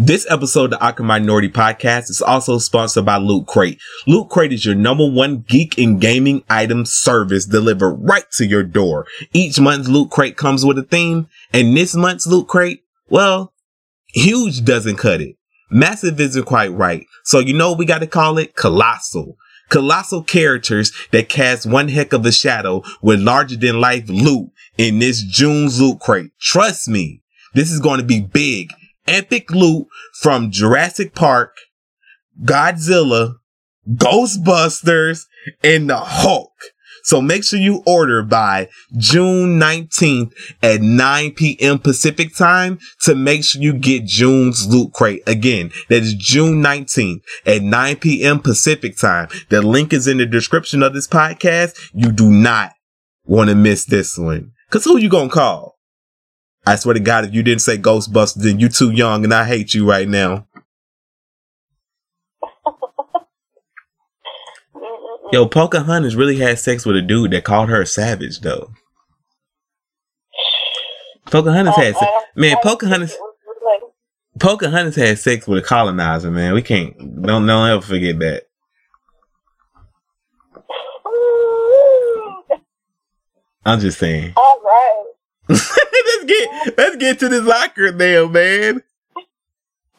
This 0.00 0.30
episode 0.30 0.66
of 0.66 0.70
the 0.70 0.80
Awkward 0.80 1.06
Minority 1.06 1.48
Podcast 1.48 2.08
is 2.08 2.22
also 2.22 2.58
sponsored 2.58 3.04
by 3.04 3.16
Loot 3.16 3.48
Crate. 3.48 3.80
Loot 4.06 4.28
Crate 4.28 4.52
is 4.52 4.64
your 4.64 4.76
number 4.76 5.10
one 5.10 5.40
geek 5.48 5.76
and 5.76 6.00
gaming 6.00 6.44
item 6.48 6.84
service 6.86 7.46
delivered 7.46 7.94
right 7.94 8.30
to 8.34 8.46
your 8.46 8.62
door. 8.62 9.06
Each 9.32 9.58
month's 9.58 9.88
Loot 9.88 10.10
Crate 10.10 10.36
comes 10.36 10.64
with 10.64 10.78
a 10.78 10.84
theme, 10.84 11.26
and 11.52 11.76
this 11.76 11.96
month's 11.96 12.28
Loot 12.28 12.46
Crate, 12.46 12.84
well, 13.08 13.52
huge 14.14 14.64
doesn't 14.64 14.98
cut 14.98 15.20
it. 15.20 15.34
Massive 15.68 16.20
isn't 16.20 16.44
quite 16.44 16.70
right. 16.70 17.04
So 17.24 17.40
you 17.40 17.52
know 17.52 17.72
we 17.72 17.84
got 17.84 17.98
to 17.98 18.06
call 18.06 18.38
it? 18.38 18.54
Colossal. 18.54 19.36
Colossal 19.68 20.22
characters 20.22 20.92
that 21.10 21.28
cast 21.28 21.66
one 21.66 21.88
heck 21.88 22.12
of 22.12 22.24
a 22.24 22.32
shadow 22.32 22.82
with 23.02 23.20
larger 23.20 23.56
than 23.56 23.80
life 23.80 24.08
loot 24.08 24.50
in 24.76 24.98
this 24.98 25.22
June's 25.22 25.80
Loot 25.80 26.00
Crate. 26.00 26.30
Trust 26.40 26.88
me, 26.88 27.22
this 27.54 27.70
is 27.70 27.80
going 27.80 27.98
to 27.98 28.06
be 28.06 28.20
big 28.20 28.70
epic 29.06 29.50
loot 29.50 29.86
from 30.20 30.50
Jurassic 30.50 31.14
Park, 31.14 31.56
Godzilla, 32.44 33.36
Ghostbusters, 33.88 35.24
and 35.64 35.88
the 35.88 35.98
Hulk. 35.98 36.52
So 37.02 37.20
make 37.20 37.44
sure 37.44 37.58
you 37.58 37.82
order 37.86 38.22
by 38.22 38.68
June 38.96 39.58
19th 39.58 40.32
at 40.62 40.80
9 40.80 41.32
p.m. 41.32 41.78
Pacific 41.78 42.34
time 42.36 42.78
to 43.02 43.14
make 43.14 43.44
sure 43.44 43.62
you 43.62 43.72
get 43.72 44.04
June's 44.04 44.66
loot 44.66 44.92
crate. 44.92 45.22
Again, 45.26 45.70
that 45.88 46.02
is 46.02 46.14
June 46.14 46.62
19th 46.62 47.22
at 47.46 47.62
9 47.62 47.96
p.m. 47.96 48.40
Pacific 48.40 48.96
time. 48.96 49.28
The 49.48 49.62
link 49.62 49.92
is 49.92 50.06
in 50.06 50.18
the 50.18 50.26
description 50.26 50.82
of 50.82 50.94
this 50.94 51.06
podcast. 51.06 51.90
You 51.92 52.12
do 52.12 52.30
not 52.30 52.72
want 53.24 53.50
to 53.50 53.54
miss 53.54 53.84
this 53.84 54.18
one. 54.18 54.52
Cause 54.70 54.84
who 54.84 54.98
you 54.98 55.08
gonna 55.08 55.30
call? 55.30 55.78
I 56.66 56.76
swear 56.76 56.94
to 56.94 57.00
God, 57.00 57.24
if 57.24 57.32
you 57.32 57.42
didn't 57.42 57.62
say 57.62 57.78
Ghostbusters, 57.78 58.42
then 58.42 58.60
you 58.60 58.68
too 58.68 58.90
young 58.90 59.24
and 59.24 59.32
I 59.32 59.46
hate 59.46 59.72
you 59.72 59.88
right 59.88 60.06
now. 60.06 60.47
Yo, 65.30 65.46
Pocahontas 65.46 66.16
really 66.16 66.38
had 66.38 66.58
sex 66.58 66.86
with 66.86 66.96
a 66.96 67.02
dude 67.02 67.32
that 67.32 67.44
called 67.44 67.68
her 67.68 67.82
a 67.82 67.86
savage 67.86 68.40
though. 68.40 68.72
Pocahontas 71.26 71.76
had 71.76 71.94
sex. 71.94 71.96
Uh-huh. 72.00 72.26
Man, 72.34 72.56
Pocahontas 72.62 73.10
think 73.10 73.20
it 73.20 73.46
was 73.46 73.80
like- 73.82 74.40
Pocahontas 74.40 74.96
had 74.96 75.18
sex 75.18 75.46
with 75.46 75.62
a 75.62 75.66
colonizer, 75.66 76.30
man. 76.30 76.54
We 76.54 76.62
can't 76.62 76.96
don't 77.22 77.46
don't 77.46 77.68
ever 77.70 77.82
forget 77.82 78.18
that. 78.20 78.44
I'm 83.66 83.80
just 83.80 83.98
saying. 83.98 84.32
All 84.36 84.60
right. 84.64 85.04
let's 85.48 86.24
get 86.26 86.78
let's 86.78 86.96
get 86.96 87.18
to 87.20 87.28
this 87.28 87.44
locker 87.44 87.92
now, 87.92 88.26
man. 88.26 88.82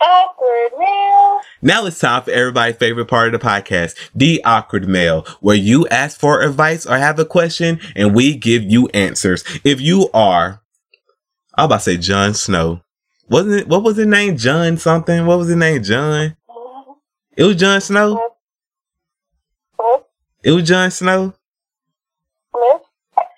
Awkward 0.01 0.79
mail. 0.79 1.41
Now 1.61 1.85
it's 1.85 1.99
time 1.99 2.23
for 2.23 2.31
everybody's 2.31 2.77
favorite 2.77 3.07
part 3.07 3.33
of 3.33 3.39
the 3.41 3.45
podcast, 3.45 3.95
the 4.15 4.41
awkward 4.45 4.87
mail, 4.87 5.25
where 5.41 5.55
you 5.55 5.87
ask 5.89 6.19
for 6.19 6.41
advice 6.41 6.85
or 6.85 6.97
have 6.97 7.19
a 7.19 7.25
question 7.25 7.79
and 7.95 8.15
we 8.15 8.35
give 8.35 8.63
you 8.63 8.87
answers. 8.89 9.43
If 9.63 9.81
you 9.81 10.09
are, 10.13 10.61
I 11.55 11.63
was 11.63 11.65
about 11.65 11.75
to 11.77 11.81
say 11.81 11.97
John 11.97 12.33
Snow. 12.33 12.81
Wasn't 13.29 13.53
it, 13.61 13.67
what 13.67 13.83
was 13.83 13.97
his 13.97 14.07
name? 14.07 14.37
John 14.37 14.77
something? 14.77 15.25
What 15.25 15.37
was 15.37 15.47
his 15.49 15.57
name? 15.57 15.83
John? 15.83 16.35
It 17.35 17.43
was 17.43 17.57
John 17.57 17.81
Snow? 17.81 18.35
It 20.43 20.51
was 20.51 20.67
John 20.67 20.89
Snow? 20.91 21.33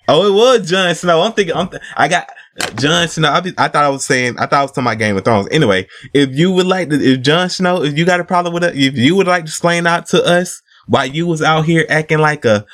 Oh, 0.08 0.28
it 0.28 0.34
was 0.34 0.69
John 0.69 0.93
Snow. 0.93 1.21
I'm 1.21 1.34
thinking, 1.34 1.56
I'm 1.56 1.69
th- 1.69 1.82
I 1.95 2.08
got 2.08 2.30
Jon 2.76 3.08
Snow. 3.08 3.30
I, 3.30 3.40
be, 3.40 3.54
I 3.58 3.68
thought 3.68 3.84
I 3.84 3.90
was 3.90 4.06
saying, 4.06 4.38
I 4.38 4.46
thought 4.46 4.60
I 4.60 4.62
was 4.64 4.72
talking 4.72 4.84
about 4.84 4.98
Game 4.98 5.18
of 5.18 5.24
Thrones. 5.24 5.48
Anyway, 5.52 5.88
if 6.14 6.30
you 6.32 6.52
would 6.52 6.68
like 6.68 6.90
to, 6.90 6.96
if 6.96 7.22
Jon 7.22 7.50
Snow, 7.50 7.84
if 7.84 7.98
you 7.98 8.06
got 8.06 8.20
a 8.20 8.26
problem 8.26 8.54
with 8.54 8.64
it, 8.64 8.76
if 8.76 8.98
you 8.98 9.16
would 9.16 9.28
like 9.28 9.46
to 9.46 9.50
explain 9.50 9.88
out 9.88 10.08
to 10.08 10.24
us 10.24 10.62
why 10.88 11.06
you 11.06 11.28
was 11.28 11.42
out 11.42 11.66
here 11.66 11.86
acting 11.90 12.20
like 12.20 12.44
a 12.46 12.66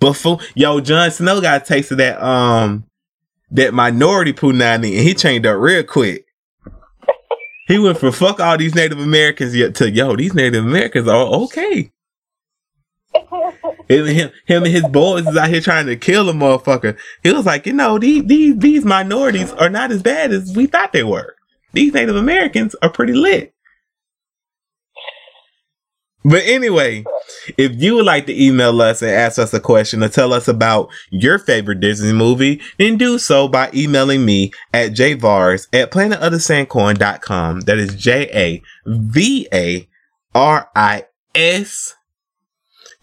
buffoon, 0.00 0.38
yo, 0.54 0.80
Jon 0.80 1.10
Snow 1.10 1.40
got 1.40 1.62
a 1.62 1.64
taste 1.64 1.92
of 1.92 1.98
that, 1.98 2.22
um, 2.22 2.84
that 3.50 3.72
minority 3.72 4.32
punani 4.32 4.96
and 4.96 5.06
he 5.06 5.14
changed 5.14 5.46
up 5.46 5.58
real 5.58 5.84
quick. 5.84 6.26
He 7.66 7.78
went 7.78 7.98
from 7.98 8.12
fuck 8.12 8.40
all 8.40 8.56
these 8.56 8.74
Native 8.74 8.98
Americans 8.98 9.52
to 9.52 9.90
yo, 9.90 10.16
these 10.16 10.34
Native 10.34 10.64
Americans 10.64 11.06
are 11.06 11.26
okay. 11.44 11.92
Him, 13.88 14.06
him, 14.06 14.30
him 14.44 14.64
and 14.64 14.72
his 14.72 14.86
boys 14.88 15.26
is 15.26 15.36
out 15.36 15.48
here 15.48 15.60
trying 15.60 15.86
to 15.86 15.96
kill 15.96 16.28
a 16.28 16.32
motherfucker. 16.32 16.98
He 17.22 17.32
was 17.32 17.46
like, 17.46 17.66
you 17.66 17.72
know, 17.72 17.98
these 17.98 18.24
these 18.24 18.56
these 18.58 18.84
minorities 18.84 19.52
are 19.52 19.70
not 19.70 19.90
as 19.90 20.02
bad 20.02 20.30
as 20.30 20.54
we 20.54 20.66
thought 20.66 20.92
they 20.92 21.04
were. 21.04 21.34
These 21.72 21.94
Native 21.94 22.16
Americans 22.16 22.74
are 22.82 22.90
pretty 22.90 23.14
lit. 23.14 23.54
But 26.24 26.42
anyway, 26.44 27.04
if 27.56 27.80
you 27.80 27.94
would 27.94 28.04
like 28.04 28.26
to 28.26 28.44
email 28.44 28.82
us 28.82 29.00
and 29.00 29.10
ask 29.10 29.38
us 29.38 29.54
a 29.54 29.60
question 29.60 30.02
or 30.02 30.08
tell 30.08 30.34
us 30.34 30.48
about 30.48 30.90
your 31.10 31.38
favorite 31.38 31.80
Disney 31.80 32.12
movie, 32.12 32.60
then 32.78 32.98
do 32.98 33.18
so 33.18 33.48
by 33.48 33.70
emailing 33.72 34.26
me 34.26 34.50
at 34.74 34.92
javaris 34.92 35.68
at 35.72 35.90
planetofthesanquon.com. 35.90 37.60
That 37.60 37.78
is 37.78 37.94
J 37.94 38.28
A 38.34 38.62
V 38.86 39.48
A 39.52 39.88
R 40.34 40.68
I 40.76 41.06
S 41.34 41.94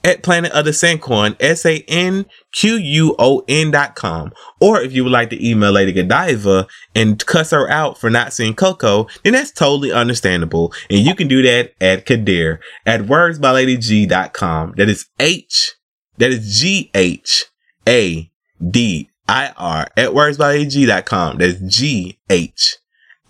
at 0.05 0.21
Planet 0.21 0.51
of 0.51 0.63
the 0.63 0.71
Sanquon, 0.71 1.35
S 1.39 1.65
A 1.65 1.83
N 1.87 2.25
Q 2.53 2.75
U 2.75 3.15
O 3.19 3.43
N 3.49 3.71
dot 3.71 3.95
com. 3.95 4.31
Or 4.61 4.79
if 4.79 4.93
you 4.93 5.03
would 5.03 5.11
like 5.11 5.31
to 5.31 5.45
email 5.45 5.71
Lady 5.71 5.91
Godiva 5.91 6.67
and 6.93 7.25
cuss 7.25 7.51
her 7.51 7.69
out 7.69 7.97
for 7.97 8.09
not 8.09 8.31
seeing 8.31 8.53
Coco, 8.53 9.07
then 9.23 9.33
that's 9.33 9.51
totally 9.51 9.91
understandable. 9.91 10.71
And 10.89 10.99
you 10.99 11.15
can 11.15 11.27
do 11.27 11.41
that 11.41 11.73
at 11.81 12.05
Ghadir 12.05 12.59
at 12.85 13.01
wordsbyladyg.com. 13.01 14.75
That 14.77 14.87
is 14.87 15.07
H, 15.19 15.73
that 16.19 16.31
is 16.31 16.59
G 16.61 16.91
H 16.93 17.45
A 17.87 18.31
D 18.69 19.09
I 19.27 19.51
R 19.57 19.87
at 19.97 20.11
wordsbyladyg.com. 20.11 21.37
That's 21.39 21.59
G 21.59 22.19
H 22.29 22.77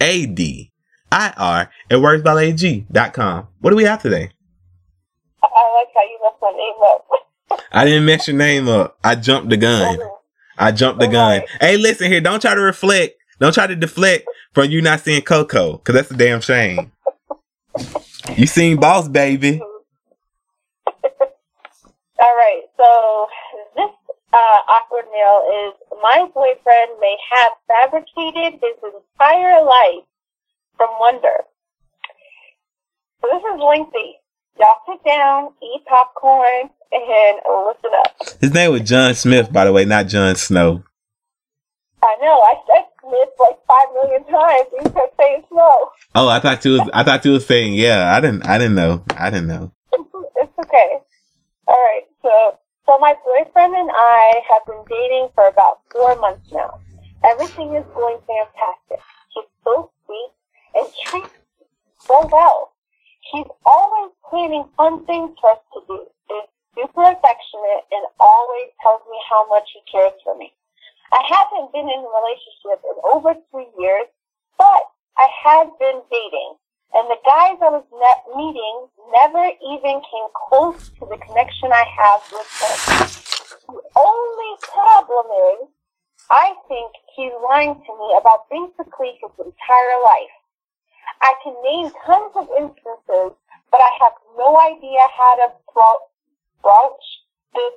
A 0.01 0.25
D 0.25 0.73
I 1.09 1.33
R 1.37 1.71
at 1.89 1.97
wordsbyladyg.com. 1.99 3.47
What 3.61 3.69
do 3.69 3.75
we 3.77 3.85
have 3.85 4.01
today? 4.01 4.31
Name 6.51 6.73
up. 6.85 7.05
I 7.71 7.85
didn't 7.85 8.05
mess 8.05 8.27
your 8.27 8.37
name 8.37 8.67
up. 8.67 8.97
I 9.03 9.15
jumped 9.15 9.49
the 9.49 9.57
gun. 9.57 9.99
I 10.57 10.71
jumped 10.71 10.99
the 10.99 11.07
gun. 11.07 11.41
Hey, 11.59 11.77
listen 11.77 12.11
here. 12.11 12.21
Don't 12.21 12.41
try 12.41 12.55
to 12.55 12.61
reflect. 12.61 13.15
Don't 13.39 13.53
try 13.53 13.67
to 13.67 13.75
deflect 13.75 14.27
from 14.53 14.69
you 14.71 14.81
not 14.81 15.01
seeing 15.01 15.21
Coco, 15.21 15.73
because 15.77 15.95
that's 15.95 16.11
a 16.11 16.15
damn 16.15 16.41
shame. 16.41 16.91
You 18.35 18.47
seen 18.47 18.77
Boss 18.79 19.09
Baby? 19.09 19.61
All 22.17 22.35
right, 22.37 22.61
so 22.77 23.27
this 23.75 23.91
uh, 24.31 24.59
awkward 24.67 25.05
mail 25.13 25.67
is 25.67 25.73
my 26.01 26.25
boyfriend 26.33 26.91
may 27.01 27.17
have 27.29 27.51
fabricated 27.67 28.59
his 28.61 28.77
entire 28.81 29.61
life 29.63 30.05
from 30.77 30.89
Wonder. 30.99 31.43
So 33.21 33.27
this 33.31 33.43
is 33.43 33.59
lengthy. 33.61 34.15
Y'all 34.57 34.75
sit 34.87 35.03
down, 35.03 35.49
eat 35.61 35.85
popcorn, 35.85 36.69
and 36.91 37.37
listen 37.67 37.91
up. 37.99 38.39
His 38.39 38.53
name 38.53 38.71
was 38.71 38.81
John 38.81 39.13
Smith, 39.13 39.51
by 39.51 39.65
the 39.65 39.73
way, 39.73 39.85
not 39.85 40.07
John 40.07 40.35
Snow. 40.35 40.83
I 42.01 42.15
know. 42.21 42.39
I 42.41 42.53
said 42.67 42.85
Smith 43.01 43.29
like 43.39 43.57
five 43.67 43.93
million 43.93 44.23
times. 44.25 44.67
You 44.71 44.89
kept 44.91 45.17
saying 45.19 45.43
Snow. 45.49 45.89
Oh, 46.13 46.27
I 46.27 46.39
thought 46.39 46.63
you 46.63 46.73
was 46.73 46.89
I 46.93 47.03
thought 47.03 47.25
you 47.25 47.31
was 47.31 47.45
saying 47.45 47.73
yeah. 47.73 48.15
I 48.15 48.21
didn't 48.21 48.45
I 48.45 48.57
didn't 48.57 48.75
know. 48.75 49.03
I 49.17 49.29
didn't 49.29 49.47
know. 49.47 49.71
It's 50.37 50.51
okay. 50.59 50.99
All 51.67 51.75
right. 51.75 52.03
So, 52.21 52.59
so 52.85 52.97
my 52.99 53.15
boyfriend 53.25 53.73
and 53.73 53.89
I 53.91 54.41
have 54.49 54.65
been 54.67 54.83
dating 54.87 55.29
for 55.33 55.47
about 55.47 55.79
four 55.91 56.15
months 56.17 56.51
now. 56.51 56.79
Everything 57.23 57.73
is 57.75 57.85
going 57.95 58.19
fantastic. 58.27 59.03
He's 59.33 59.45
so 59.63 59.89
sweet 60.05 60.31
and 60.75 60.87
treats 61.05 61.29
so 61.99 62.29
well. 62.31 62.74
He's 63.31 63.49
always 63.65 64.11
planning 64.29 64.65
fun 64.77 65.05
things 65.05 65.33
for 65.41 65.51
us 65.51 65.63
to 65.73 65.81
do. 65.87 66.05
Is 66.29 66.47
super 66.75 67.03
affectionate 67.03 67.83
and 67.91 68.05
always 68.19 68.69
tells 68.81 69.01
me 69.09 69.17
how 69.29 69.47
much 69.47 69.69
he 69.73 69.81
cares 69.89 70.13
for 70.23 70.37
me. 70.37 70.53
I 71.11 71.21
haven't 71.25 71.71
been 71.71 71.89
in 71.89 72.01
a 72.01 72.11
relationship 72.11 72.83
in 72.83 72.95
over 73.13 73.33
three 73.51 73.69
years, 73.79 74.07
but 74.57 74.89
I 75.17 75.27
have 75.45 75.69
been 75.79 76.01
dating. 76.11 76.55
And 76.93 77.09
the 77.09 77.19
guys 77.25 77.57
I 77.61 77.71
was 77.75 77.87
ne- 77.91 78.25
meeting 78.37 78.75
never 79.11 79.51
even 79.73 80.01
came 80.05 80.29
close 80.47 80.89
to 80.99 81.05
the 81.05 81.17
connection 81.17 81.71
I 81.71 81.83
have 81.83 82.21
with 82.31 82.49
him. 82.55 82.77
The 83.67 83.83
only 83.99 84.51
problem 84.61 85.25
is, 85.55 85.67
I 86.29 86.53
think 86.67 86.91
he's 87.15 87.33
lying 87.43 87.75
to 87.75 87.91
me 87.99 88.07
about 88.17 88.49
basically 88.49 89.19
his 89.21 89.31
entire 89.37 89.97
life. 90.03 90.35
I 91.21 91.33
can 91.43 91.55
name 91.63 91.91
tons 92.05 92.31
of 92.35 92.49
instances, 92.57 93.37
but 93.71 93.81
I 93.81 93.91
have 94.01 94.13
no 94.37 94.59
idea 94.59 94.99
how 95.17 95.35
to 95.35 95.53
broach, 96.61 97.05
this 97.53 97.73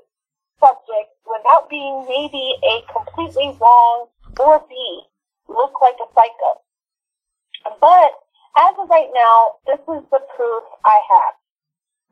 subject 0.60 1.14
without 1.26 1.68
being 1.68 2.04
maybe 2.08 2.54
a 2.64 2.82
completely 2.92 3.56
wrong 3.60 4.08
or 4.40 4.64
B, 4.68 5.02
look 5.48 5.80
like 5.80 5.96
a 6.00 6.08
psycho. 6.14 6.62
But 7.80 8.12
as 8.56 8.74
of 8.78 8.88
right 8.88 9.10
now, 9.12 9.56
this 9.66 9.80
is 9.80 10.04
the 10.10 10.20
proof 10.36 10.64
I 10.84 10.98
have. 11.10 11.34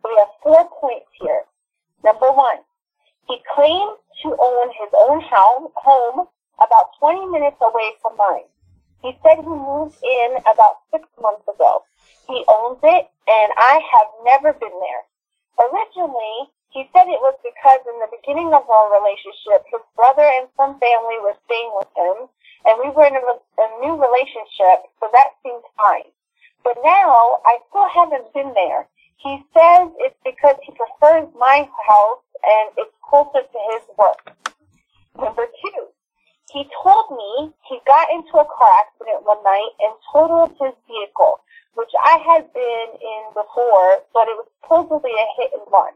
We 0.04 0.10
have 0.18 0.28
four 0.42 0.70
points 0.80 1.10
here. 1.20 1.42
Number 2.04 2.30
one, 2.30 2.58
he 3.26 3.38
claims 3.54 3.98
to 4.22 4.36
own 4.38 4.68
his 4.78 4.90
own 5.08 5.20
house, 5.20 5.70
home 5.74 6.28
about 6.58 6.90
20 7.00 7.26
minutes 7.26 7.56
away 7.60 7.92
from 8.00 8.16
mine. 8.16 8.48
He 9.06 9.14
said 9.22 9.38
he 9.38 9.46
moved 9.46 10.02
in 10.02 10.34
about 10.50 10.82
six 10.90 11.06
months 11.22 11.46
ago. 11.46 11.86
He 12.26 12.42
owns 12.50 12.82
it, 12.82 13.06
and 13.06 13.48
I 13.54 13.78
have 13.78 14.10
never 14.26 14.50
been 14.58 14.74
there. 14.82 15.02
Originally, 15.62 16.50
he 16.74 16.90
said 16.90 17.06
it 17.06 17.22
was 17.22 17.38
because 17.38 17.86
in 17.86 18.02
the 18.02 18.10
beginning 18.10 18.50
of 18.50 18.66
our 18.66 18.90
relationship, 18.98 19.62
his 19.70 19.86
brother 19.94 20.26
and 20.26 20.50
some 20.58 20.82
family 20.82 21.22
were 21.22 21.38
staying 21.46 21.70
with 21.78 21.86
him, 21.94 22.26
and 22.66 22.82
we 22.82 22.90
were 22.90 23.06
in 23.06 23.14
a, 23.14 23.22
a 23.38 23.68
new 23.78 23.94
relationship, 23.94 24.90
so 24.98 25.06
that 25.14 25.38
seemed 25.46 25.62
fine. 25.78 26.10
But 26.66 26.74
now, 26.82 27.38
I 27.46 27.62
still 27.70 27.86
haven't 27.86 28.34
been 28.34 28.58
there. 28.58 28.90
He 29.22 29.38
says 29.54 29.86
it's 30.02 30.18
because 30.26 30.58
he 30.66 30.74
prefers 30.74 31.30
my 31.38 31.62
house 31.62 32.26
and 32.42 32.74
it's 32.74 32.96
closer 33.06 33.46
to 33.46 33.60
his 33.70 33.86
work. 33.94 34.34
Number 35.14 35.46
two, 35.62 35.94
he 36.52 36.68
told 36.82 37.10
me 37.10 37.52
he 37.68 37.80
got 37.86 38.10
into 38.10 38.38
a 38.38 38.46
car 38.46 38.70
accident 38.86 39.26
one 39.26 39.42
night 39.42 39.70
and 39.80 39.94
totaled 40.12 40.54
his 40.60 40.74
vehicle, 40.86 41.40
which 41.74 41.90
I 42.00 42.18
had 42.22 42.52
been 42.54 42.88
in 43.02 43.22
before, 43.34 44.06
but 44.14 44.28
it 44.30 44.38
was 44.38 44.46
supposedly 44.62 45.10
a 45.10 45.26
hit 45.36 45.50
and 45.58 45.66
run. 45.72 45.92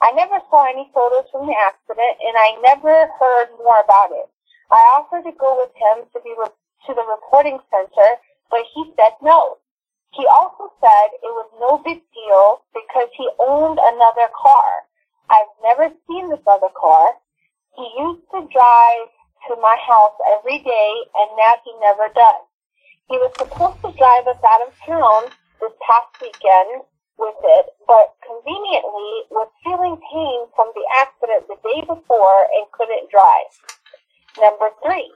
I 0.00 0.12
never 0.12 0.40
saw 0.48 0.64
any 0.64 0.88
photos 0.94 1.28
from 1.30 1.46
the 1.46 1.58
accident, 1.58 2.16
and 2.22 2.36
I 2.38 2.56
never 2.62 3.10
heard 3.18 3.50
more 3.58 3.80
about 3.82 4.12
it. 4.12 4.30
I 4.70 4.80
offered 4.96 5.24
to 5.24 5.32
go 5.32 5.58
with 5.58 5.74
him 5.74 6.06
to 6.14 6.20
be 6.22 6.32
re- 6.38 6.54
to 6.86 6.94
the 6.94 7.04
reporting 7.04 7.58
center, 7.70 8.08
but 8.48 8.64
he 8.72 8.94
said 8.96 9.18
no. 9.20 9.58
He 10.14 10.24
also 10.26 10.72
said 10.80 11.06
it 11.20 11.34
was 11.34 11.50
no 11.60 11.78
big 11.78 12.00
deal 12.14 12.62
because 12.72 13.10
he 13.16 13.28
owned 13.38 13.78
another 13.82 14.30
car. 14.32 14.86
I've 15.28 15.52
never 15.62 15.92
seen 16.06 16.30
this 16.30 16.46
other 16.46 16.70
car. 16.74 17.14
He 17.76 17.86
used 17.98 18.24
to 18.32 18.48
drive 18.48 19.08
to 19.48 19.56
my 19.60 19.76
house 19.86 20.16
every 20.36 20.58
day, 20.60 20.92
and 21.14 21.28
now 21.36 21.54
he 21.64 21.72
never 21.80 22.08
does. 22.12 22.44
He 23.08 23.18
was 23.18 23.32
supposed 23.38 23.80
to 23.82 23.90
drive 23.98 24.26
us 24.26 24.38
out 24.44 24.66
of 24.66 24.74
town 24.86 25.32
this 25.60 25.74
past 25.82 26.14
weekend 26.20 26.84
with 27.18 27.36
it, 27.42 27.66
but 27.86 28.16
conveniently 28.24 29.28
was 29.28 29.50
feeling 29.62 30.00
pain 30.00 30.38
from 30.56 30.72
the 30.72 30.86
accident 30.96 31.44
the 31.48 31.60
day 31.60 31.80
before 31.84 32.38
and 32.56 32.64
couldn't 32.72 33.10
drive. 33.12 33.50
Number 34.40 34.72
three, 34.80 35.10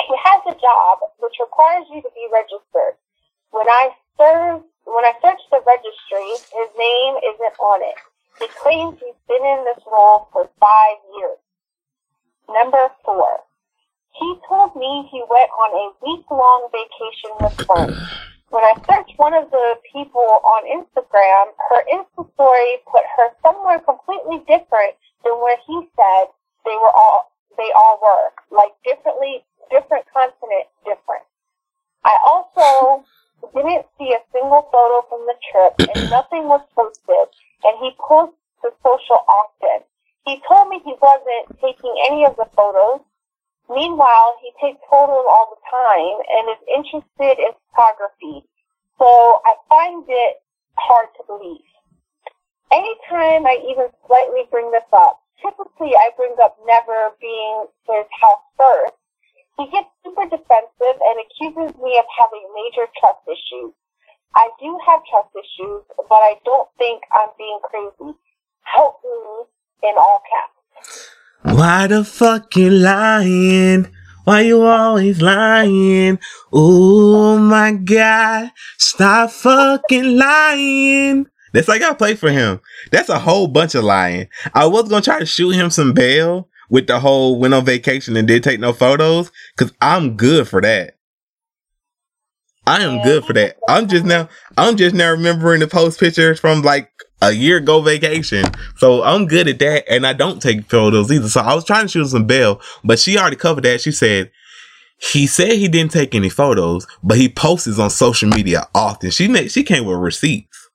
he 0.00 0.14
has 0.14 0.40
a 0.48 0.56
job 0.56 0.98
which 1.18 1.36
requires 1.40 1.84
you 1.92 2.00
to 2.00 2.12
be 2.14 2.28
registered. 2.32 2.96
When 3.50 3.68
I 3.68 3.92
serve, 4.16 4.62
when 4.86 5.04
I 5.04 5.12
search 5.20 5.42
the 5.50 5.60
registry, 5.66 6.28
his 6.54 6.70
name 6.78 7.14
isn't 7.34 7.56
on 7.60 7.82
it. 7.82 7.98
He 8.38 8.48
claims 8.62 9.00
he's 9.00 9.20
been 9.28 9.44
in 9.44 9.64
this 9.64 9.82
role 9.90 10.28
for 10.32 10.48
five 10.60 10.98
years. 11.18 11.40
Number 12.48 12.88
four, 13.04 13.40
he 14.14 14.34
told 14.48 14.76
me 14.76 15.08
he 15.10 15.22
went 15.28 15.50
on 15.50 15.70
a 15.74 15.86
week-long 16.06 16.68
vacation 16.72 17.30
with 17.40 17.66
friends. 17.66 17.98
When 18.48 18.64
I 18.64 18.74
searched 18.88 19.18
one 19.18 19.34
of 19.34 19.50
the 19.50 19.76
people 19.92 20.22
on 20.22 20.62
Instagram, 20.70 21.52
her 21.68 21.82
Insta 21.92 22.24
story 22.34 22.78
put 22.90 23.02
her 23.16 23.28
somewhere 23.42 23.80
completely 23.80 24.38
different 24.46 24.94
than 25.24 25.34
where 25.42 25.58
he 25.66 25.88
said 25.96 26.30
they 26.64 26.76
were 26.80 26.94
all 26.94 27.32
they 27.56 27.70
all 27.74 27.98
were, 28.02 28.56
like 28.56 28.72
differently, 28.84 29.44
different 29.70 30.04
continent, 30.12 30.68
different. 30.84 31.24
I 32.04 32.14
also 32.28 33.04
didn't 33.54 33.86
see 33.98 34.12
a 34.12 34.20
single 34.32 34.68
photo 34.70 35.06
from 35.08 35.26
the 35.26 35.34
trip, 35.50 35.88
and 35.96 36.10
nothing 36.10 36.44
was 36.48 36.60
posted. 36.74 37.32
And 37.64 37.78
he 37.80 37.90
posts 37.98 38.36
to 38.62 38.70
social 38.84 39.24
often. 39.26 39.84
He 40.26 40.42
told 40.48 40.68
me 40.68 40.82
he 40.84 40.94
wasn't 41.00 41.54
taking 41.62 41.94
any 42.10 42.26
of 42.26 42.34
the 42.34 42.50
photos. 42.56 43.06
Meanwhile, 43.70 44.38
he 44.42 44.50
takes 44.60 44.82
photos 44.90 45.22
all 45.30 45.54
the 45.54 45.62
time 45.70 46.18
and 46.26 46.50
is 46.50 46.62
interested 46.66 47.38
in 47.38 47.54
photography. 47.70 48.42
So 48.98 49.06
I 49.46 49.54
find 49.68 50.04
it 50.08 50.42
hard 50.74 51.14
to 51.16 51.22
believe. 51.30 51.62
Anytime 52.72 53.46
I 53.46 53.62
even 53.70 53.86
slightly 54.06 54.50
bring 54.50 54.72
this 54.72 54.90
up, 54.92 55.22
typically 55.38 55.94
I 55.94 56.10
bring 56.16 56.34
up 56.42 56.58
never 56.66 57.14
being 57.20 57.70
his 57.86 58.06
house 58.18 58.42
first, 58.58 58.98
he 59.56 59.70
gets 59.70 59.88
super 60.02 60.26
defensive 60.26 60.98
and 61.06 61.16
accuses 61.22 61.70
me 61.78 61.94
of 62.02 62.06
having 62.18 62.50
major 62.50 62.90
trust 62.98 63.22
issues. 63.30 63.72
I 64.34 64.50
do 64.58 64.76
have 64.90 65.06
trust 65.06 65.30
issues, 65.38 65.86
but 65.96 66.18
I 66.18 66.34
don't 66.44 66.68
think 66.78 67.04
I'm 67.14 67.30
being 67.38 67.60
crazy. 67.62 68.18
Help 68.66 69.00
me 69.04 69.46
in 69.82 69.94
all 69.96 70.20
caps. 70.30 71.10
Why 71.42 71.86
the 71.86 72.04
fuck 72.04 72.56
you 72.56 72.70
lying? 72.70 73.92
Why 74.24 74.40
you 74.40 74.62
always 74.62 75.22
lying? 75.22 76.18
Oh 76.52 77.38
my 77.38 77.72
god, 77.72 78.50
stop 78.78 79.30
fucking 79.30 80.16
lying. 80.16 81.26
That's 81.52 81.68
like 81.68 81.82
I 81.82 81.94
play 81.94 82.16
for 82.16 82.30
him. 82.30 82.60
That's 82.90 83.08
a 83.08 83.18
whole 83.18 83.46
bunch 83.46 83.74
of 83.74 83.84
lying. 83.84 84.28
I 84.52 84.66
was 84.66 84.88
gonna 84.88 85.02
try 85.02 85.20
to 85.20 85.26
shoot 85.26 85.50
him 85.50 85.70
some 85.70 85.92
bail 85.92 86.48
with 86.68 86.88
the 86.88 86.98
whole 86.98 87.38
went 87.38 87.54
on 87.54 87.64
vacation 87.64 88.16
and 88.16 88.26
did 88.26 88.42
take 88.42 88.58
no 88.58 88.72
photos, 88.72 89.30
cause 89.56 89.72
I'm 89.80 90.16
good 90.16 90.48
for 90.48 90.60
that. 90.60 90.96
I 92.66 92.82
am 92.82 93.00
good 93.02 93.24
for 93.24 93.32
that. 93.34 93.58
I'm 93.68 93.86
just 93.86 94.04
now, 94.04 94.28
I'm 94.58 94.76
just 94.76 94.94
now 94.94 95.12
remembering 95.12 95.60
the 95.60 95.68
post 95.68 96.00
pictures 96.00 96.40
from 96.40 96.62
like 96.62 96.90
a 97.22 97.32
year 97.32 97.58
ago 97.58 97.80
vacation. 97.80 98.44
So 98.76 99.02
I'm 99.02 99.26
good 99.26 99.48
at 99.48 99.58
that. 99.60 99.84
And 99.88 100.06
I 100.06 100.12
don't 100.12 100.40
take 100.40 100.68
photos 100.68 101.10
either. 101.10 101.28
So 101.28 101.40
I 101.40 101.54
was 101.54 101.64
trying 101.64 101.84
to 101.84 101.88
shoot 101.88 102.08
some 102.08 102.26
bail, 102.26 102.60
but 102.84 102.98
she 102.98 103.18
already 103.18 103.36
covered 103.36 103.64
that. 103.64 103.80
She 103.80 103.92
said, 103.92 104.30
he 104.98 105.26
said 105.26 105.52
he 105.52 105.68
didn't 105.68 105.92
take 105.92 106.14
any 106.14 106.30
photos, 106.30 106.86
but 107.02 107.18
he 107.18 107.28
posts 107.28 107.78
on 107.78 107.90
social 107.90 108.28
media 108.30 108.66
often. 108.74 109.10
She 109.10 109.28
made, 109.28 109.50
she 109.50 109.62
came 109.62 109.84
with 109.84 109.98
receipts. 109.98 110.70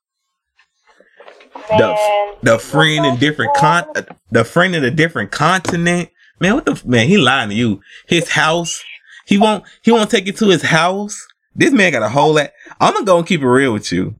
The, 1.70 2.36
the 2.42 2.58
friend 2.58 3.06
in 3.06 3.16
different 3.16 3.54
con, 3.54 3.84
the 4.30 4.44
friend 4.44 4.74
in 4.74 4.84
a 4.84 4.90
different 4.90 5.30
continent. 5.30 6.10
Man, 6.40 6.54
what 6.54 6.66
the 6.66 6.80
man? 6.84 7.06
He 7.06 7.18
lying 7.18 7.50
to 7.50 7.54
you. 7.54 7.80
His 8.06 8.28
house. 8.30 8.82
He 9.26 9.38
won't. 9.38 9.64
He 9.82 9.92
won't 9.92 10.10
take 10.10 10.26
you 10.26 10.32
to 10.32 10.48
his 10.48 10.62
house. 10.62 11.24
This 11.54 11.72
man 11.72 11.92
got 11.92 12.02
a 12.02 12.08
whole 12.08 12.34
lot. 12.34 12.50
I'm 12.80 12.92
gonna 12.94 13.06
go 13.06 13.18
and 13.18 13.26
keep 13.26 13.40
it 13.40 13.46
real 13.46 13.72
with 13.72 13.92
you. 13.92 14.16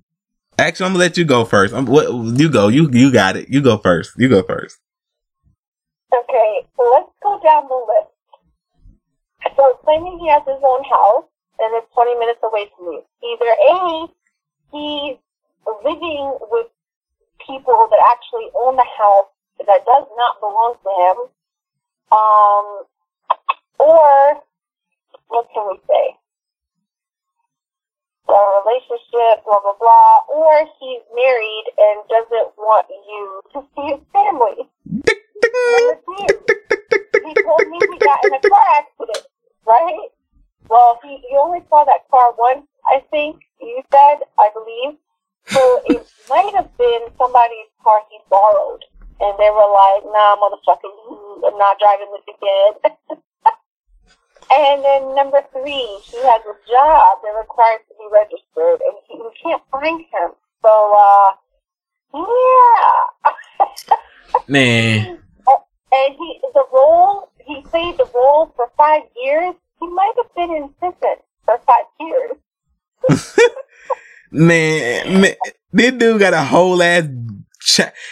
Actually, 0.63 0.87
I'm 0.87 0.93
gonna 0.93 1.01
let 1.01 1.19
you 1.19 1.25
go 1.25 1.45
first. 1.45 1.75
I'm, 1.75 1.87
what, 1.87 2.07
you 2.39 2.49
go. 2.49 2.69
You 2.69 2.89
you 2.93 3.11
got 3.11 3.37
it. 3.37 3.49
You 3.49 3.61
go 3.61 3.79
first. 3.79 4.13
You 4.17 4.29
go 4.29 4.45
first. 4.45 4.79
Okay, 6.15 6.67
so 6.77 6.83
let's 6.95 7.11
go 7.21 7.41
down 7.43 7.67
the 7.67 7.75
list. 7.75 9.57
So 9.57 9.75
claiming 9.83 10.21
he 10.21 10.29
has 10.29 10.43
his 10.47 10.63
own 10.63 10.85
house 10.85 11.25
and 11.59 11.75
it's 11.75 11.93
20 11.95 12.15
minutes 12.15 12.39
away 12.45 12.71
from 12.77 12.95
you. 12.95 13.03
Either 13.27 13.51
A, 13.59 14.07
he's 14.71 15.19
living 15.85 16.39
with 16.53 16.69
people 17.45 17.89
that 17.91 17.99
actually 18.15 18.47
own 18.55 18.77
the 18.77 18.87
house 18.87 19.27
that 19.67 19.85
does 19.85 20.07
not 20.17 20.39
belong 20.39 20.77
to 20.79 20.91
him. 21.03 21.17
Um, 22.13 22.85
or, 23.81 24.43
what 25.27 25.49
can 25.53 25.67
we 25.71 25.81
say? 25.89 26.22
A 28.29 28.39
relationship, 28.65 29.45
blah, 29.45 29.61
blah, 29.61 29.77
blah. 29.79 30.15
Or 30.31 30.67
he's 30.79 31.03
married 31.15 31.67
and 31.79 31.97
doesn't 32.09 32.55
want 32.57 32.87
you 32.89 33.43
to 33.53 33.59
see 33.75 33.87
his 33.97 34.03
family. 34.13 34.69
He 37.25 37.35
told 37.43 37.69
me 37.69 37.79
he 37.79 37.99
got 37.99 38.25
in 38.25 38.35
a 38.35 38.41
car 38.49 38.67
accident, 38.75 39.27
right? 39.67 40.09
Well, 40.69 40.99
he, 41.03 41.19
he 41.29 41.37
only 41.37 41.61
saw 41.69 41.85
that 41.85 42.09
car 42.11 42.35
once, 42.39 42.67
I 42.87 43.03
think 43.11 43.43
you 43.61 43.83
said, 43.93 44.25
I 44.39 44.51
believe. 44.55 44.99
So 45.53 45.83
it 45.85 46.07
might 46.29 46.55
have 46.55 46.71
been 46.79 47.09
somebody's 47.19 47.69
car 47.83 48.01
he 48.11 48.19
borrowed. 48.31 48.85
And 49.21 49.39
they 49.39 49.51
were 49.51 49.71
like, 49.71 50.03
nah, 50.07 50.37
motherfucker, 50.37 50.91
I'm 51.47 51.59
not 51.59 51.79
driving 51.79 52.11
this 52.11 52.27
again. 52.35 53.19
and 54.51 54.85
then 54.85 55.15
number 55.15 55.43
three, 55.53 56.01
he 56.05 56.17
has 56.17 56.43
a 56.43 56.57
job 56.69 57.19
that 57.23 57.35
requires 57.39 57.81
to 57.89 57.95
be 57.99 58.07
registered, 58.11 58.81
and 58.81 58.97
he, 59.09 59.17
we 59.17 59.31
can't 59.43 59.63
find 59.71 60.01
him. 60.01 60.31
So, 60.63 60.95
uh, 60.99 61.33
yeah. 62.15 63.97
Man, 64.49 65.19
And 65.93 66.17
he, 66.17 66.41
the 66.55 66.65
role, 66.73 67.31
he 67.45 67.61
played 67.63 67.99
the 67.99 68.09
role 68.15 68.53
for 68.57 68.71
five 68.77 69.03
years. 69.23 69.55
He 69.81 69.87
might 69.89 70.13
have 70.17 70.35
been 70.35 70.57
in 70.57 70.69
prison 70.79 71.17
for 71.45 71.59
five 71.67 71.85
years. 72.01 72.37
man, 74.31 75.21
man, 75.21 75.35
this 75.73 75.93
dude 75.93 76.21
got 76.21 76.35
a 76.35 76.43
whole 76.43 76.83
ass. 76.83 77.05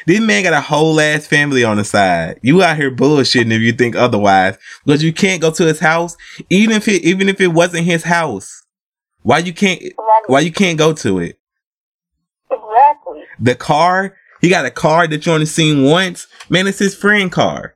This 0.06 0.20
man 0.20 0.44
got 0.44 0.52
a 0.52 0.60
whole 0.60 1.00
ass 1.00 1.26
family 1.26 1.64
on 1.64 1.76
the 1.76 1.84
side. 1.84 2.38
You 2.42 2.62
out 2.62 2.76
here 2.76 2.94
bullshitting 2.94 3.52
if 3.52 3.60
you 3.60 3.72
think 3.72 3.96
otherwise, 3.96 4.56
because 4.84 5.02
you 5.02 5.12
can't 5.12 5.42
go 5.42 5.50
to 5.50 5.64
his 5.64 5.80
house, 5.80 6.16
even 6.50 6.76
if 6.76 6.86
it 6.88 7.02
even 7.02 7.28
if 7.28 7.40
it 7.40 7.48
wasn't 7.48 7.84
his 7.84 8.04
house. 8.04 8.62
Why 9.22 9.38
you 9.38 9.52
can't? 9.52 9.82
Right? 9.82 10.22
Why 10.28 10.40
you 10.40 10.52
can't 10.52 10.78
go 10.78 10.92
to 10.94 11.18
it? 11.18 11.38
Exactly. 12.50 13.24
The 13.38 13.54
car, 13.54 14.16
he 14.40 14.48
got 14.48 14.66
a 14.66 14.70
car 14.70 15.06
that 15.06 15.26
you 15.26 15.32
only 15.32 15.46
seen 15.46 15.84
once. 15.84 16.26
Man, 16.48 16.66
it's 16.66 16.78
his 16.78 16.94
friend 16.94 17.30
car. 17.30 17.74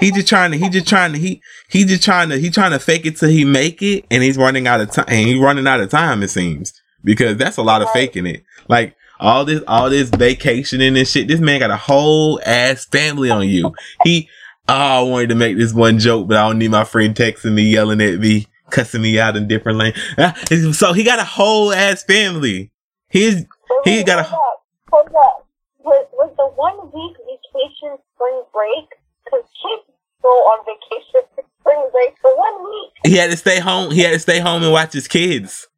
He 0.00 0.10
just 0.10 0.28
trying 0.28 0.50
to, 0.50 0.58
he 0.58 0.68
just 0.68 0.86
trying 0.86 1.12
to, 1.14 1.18
he, 1.18 1.40
he 1.70 1.84
just 1.84 2.02
trying 2.02 2.28
to, 2.28 2.38
he 2.38 2.50
trying 2.50 2.72
to 2.72 2.78
fake 2.78 3.06
it 3.06 3.16
till 3.16 3.30
he 3.30 3.46
make 3.46 3.80
it, 3.80 4.04
and 4.10 4.22
he's 4.22 4.36
running 4.36 4.66
out 4.66 4.80
of 4.80 4.90
time. 4.90 5.06
And 5.08 5.26
he's 5.26 5.40
running 5.40 5.66
out 5.66 5.80
of 5.80 5.90
time, 5.90 6.22
it 6.22 6.28
seems, 6.28 6.74
because 7.02 7.38
that's 7.38 7.56
a 7.56 7.62
lot 7.62 7.80
of 7.80 7.90
faking 7.92 8.26
it. 8.26 8.44
Like 8.68 8.94
all 9.20 9.44
this, 9.44 9.62
all 9.66 9.90
this 9.90 10.08
vacationing 10.10 10.96
and 10.96 11.06
shit. 11.08 11.28
This 11.28 11.40
man 11.40 11.60
got 11.60 11.70
a 11.70 11.76
whole 11.76 12.40
ass 12.44 12.84
family 12.84 13.30
on 13.30 13.48
you. 13.48 13.72
He, 14.04 14.28
oh, 14.68 14.74
I 14.74 15.00
wanted 15.02 15.28
to 15.30 15.34
make 15.34 15.56
this 15.56 15.72
one 15.72 15.98
joke, 15.98 16.28
but 16.28 16.36
I 16.36 16.46
don't 16.48 16.58
need 16.58 16.70
my 16.70 16.84
friend 16.84 17.14
texting 17.14 17.52
me, 17.54 17.62
yelling 17.70 18.00
at 18.00 18.18
me, 18.18 18.46
cussing 18.70 19.02
me 19.02 19.18
out 19.18 19.36
in 19.36 19.48
different 19.48 19.78
lanes. 19.78 19.96
Ah, 20.18 20.34
so 20.72 20.92
he 20.92 21.04
got 21.04 21.18
a 21.18 21.24
whole 21.24 21.72
ass 21.72 22.02
family. 22.04 22.70
He's 23.08 23.44
He 23.84 24.02
got 24.04 24.18
a- 24.18 24.22
hold 24.24 24.40
up. 24.42 24.62
Hold 24.90 25.08
up. 25.24 25.46
Was, 25.84 26.06
was 26.14 26.32
the 26.36 26.46
one 26.56 26.76
week 26.92 27.16
vacation 27.18 27.96
spring 28.14 28.42
break? 28.52 28.88
Because 29.24 29.44
kids 29.62 29.96
go 30.22 30.28
on 30.28 30.64
vacation 30.66 31.28
for 31.34 31.44
spring 31.60 31.88
break 31.92 32.14
for 32.20 32.36
one 32.36 32.64
week. 32.64 32.92
He 33.04 33.16
had 33.16 33.30
to 33.30 33.36
stay 33.36 33.60
home. 33.60 33.92
He 33.92 34.00
had 34.00 34.12
to 34.12 34.18
stay 34.18 34.40
home 34.40 34.62
and 34.64 34.72
watch 34.72 34.92
his 34.92 35.06
kids. 35.08 35.68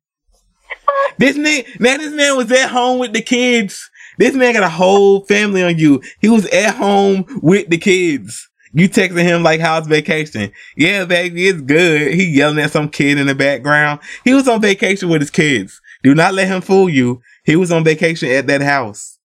This 1.18 1.36
man, 1.36 1.64
this 1.78 2.12
man 2.12 2.36
was 2.36 2.50
at 2.52 2.70
home 2.70 2.98
with 2.98 3.12
the 3.12 3.22
kids. 3.22 3.90
This 4.18 4.34
man 4.34 4.54
got 4.54 4.62
a 4.62 4.68
whole 4.68 5.24
family 5.24 5.62
on 5.62 5.78
you. 5.78 6.02
He 6.20 6.28
was 6.28 6.46
at 6.46 6.74
home 6.74 7.24
with 7.42 7.68
the 7.70 7.78
kids. 7.78 8.48
You 8.72 8.88
texting 8.88 9.22
him 9.22 9.42
like, 9.42 9.60
how's 9.60 9.86
vacation? 9.86 10.52
Yeah, 10.76 11.04
baby, 11.04 11.48
it's 11.48 11.60
good. 11.60 12.14
He 12.14 12.24
yelling 12.24 12.58
at 12.58 12.72
some 12.72 12.88
kid 12.88 13.18
in 13.18 13.26
the 13.26 13.34
background. 13.34 14.00
He 14.24 14.34
was 14.34 14.46
on 14.46 14.60
vacation 14.60 15.08
with 15.08 15.22
his 15.22 15.30
kids. 15.30 15.80
Do 16.02 16.14
not 16.14 16.34
let 16.34 16.48
him 16.48 16.60
fool 16.60 16.88
you. 16.88 17.22
He 17.44 17.56
was 17.56 17.72
on 17.72 17.84
vacation 17.84 18.28
at 18.30 18.46
that 18.46 18.60
house. 18.60 19.18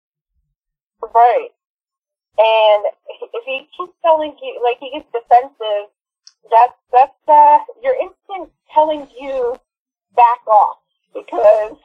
Right. 1.02 1.50
And 2.38 2.86
if 3.34 3.44
he 3.46 3.68
keeps 3.78 3.94
telling 4.02 4.36
you, 4.42 4.62
like 4.64 4.78
he 4.80 4.92
gets 4.92 5.06
defensive, 5.12 5.92
that's 6.50 6.74
that's 6.92 7.28
uh, 7.28 7.60
your 7.84 7.96
instinct 7.96 8.54
telling 8.74 9.08
you 9.20 9.56
back 10.16 10.48
off 10.48 10.78
because 11.14 11.78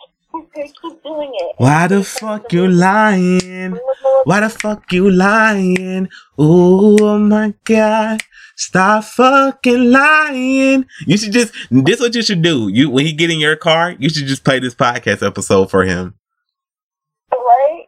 he's 0.55 0.73
gonna 0.83 0.95
keep 0.95 1.03
doing 1.03 1.33
it. 1.35 1.55
Why 1.59 1.87
the 1.88 2.03
fuck 2.05 2.53
you 2.53 2.69
lying? 2.69 3.79
Why 4.25 4.41
the 4.41 4.49
fuck 4.51 4.93
you 4.93 5.11
lying? 5.11 6.09
Oh 6.37 7.19
my 7.19 7.55
god. 7.64 8.21
Stop 8.57 9.05
fucking 9.05 9.91
lying. 9.91 10.85
You 11.07 11.17
should 11.17 11.33
just 11.33 11.53
this 11.71 12.01
what 12.01 12.14
you 12.14 12.23
should 12.23 12.43
do. 12.43 12.69
You 12.69 12.91
when 12.91 13.07
he 13.07 13.12
get 13.12 13.31
in 13.31 13.38
your 13.38 13.57
car, 13.57 13.95
you 13.99 14.09
should 14.09 14.27
just 14.27 14.45
play 14.45 14.59
this 14.59 14.75
podcast 14.75 15.25
episode 15.27 15.71
for 15.71 15.85
him 15.85 16.14
Right? 17.33 17.87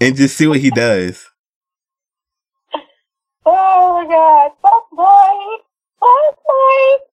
and 0.00 0.16
just 0.16 0.36
see 0.36 0.46
what 0.46 0.60
he 0.60 0.70
does. 0.70 1.26
Oh 3.44 4.04
my 4.04 4.08
god. 4.08 4.52
Fuck 4.62 4.88
boy. 4.92 5.56
Fuck 5.98 6.36
boy. 6.46 7.04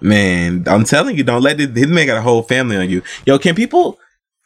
Man, 0.00 0.64
I'm 0.66 0.84
telling 0.84 1.16
you, 1.16 1.24
don't 1.24 1.42
let 1.42 1.58
this, 1.58 1.70
this 1.70 1.86
man 1.86 2.06
got 2.06 2.18
a 2.18 2.22
whole 2.22 2.42
family 2.42 2.76
on 2.76 2.90
you. 2.90 3.02
Yo, 3.26 3.38
can 3.38 3.54
people 3.54 3.98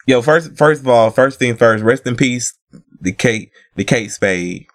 Yo, 0.09 0.22
first 0.22 0.57
first 0.57 0.81
of 0.81 0.88
all, 0.88 1.11
first 1.11 1.38
thing 1.38 1.54
first, 1.54 1.85
rest 1.85 2.07
in 2.07 2.16
peace, 2.16 2.54
the 2.98 3.12
Kate 3.12 3.50
the 3.76 3.85
Kate 3.85 4.11
Spade. 4.11 4.66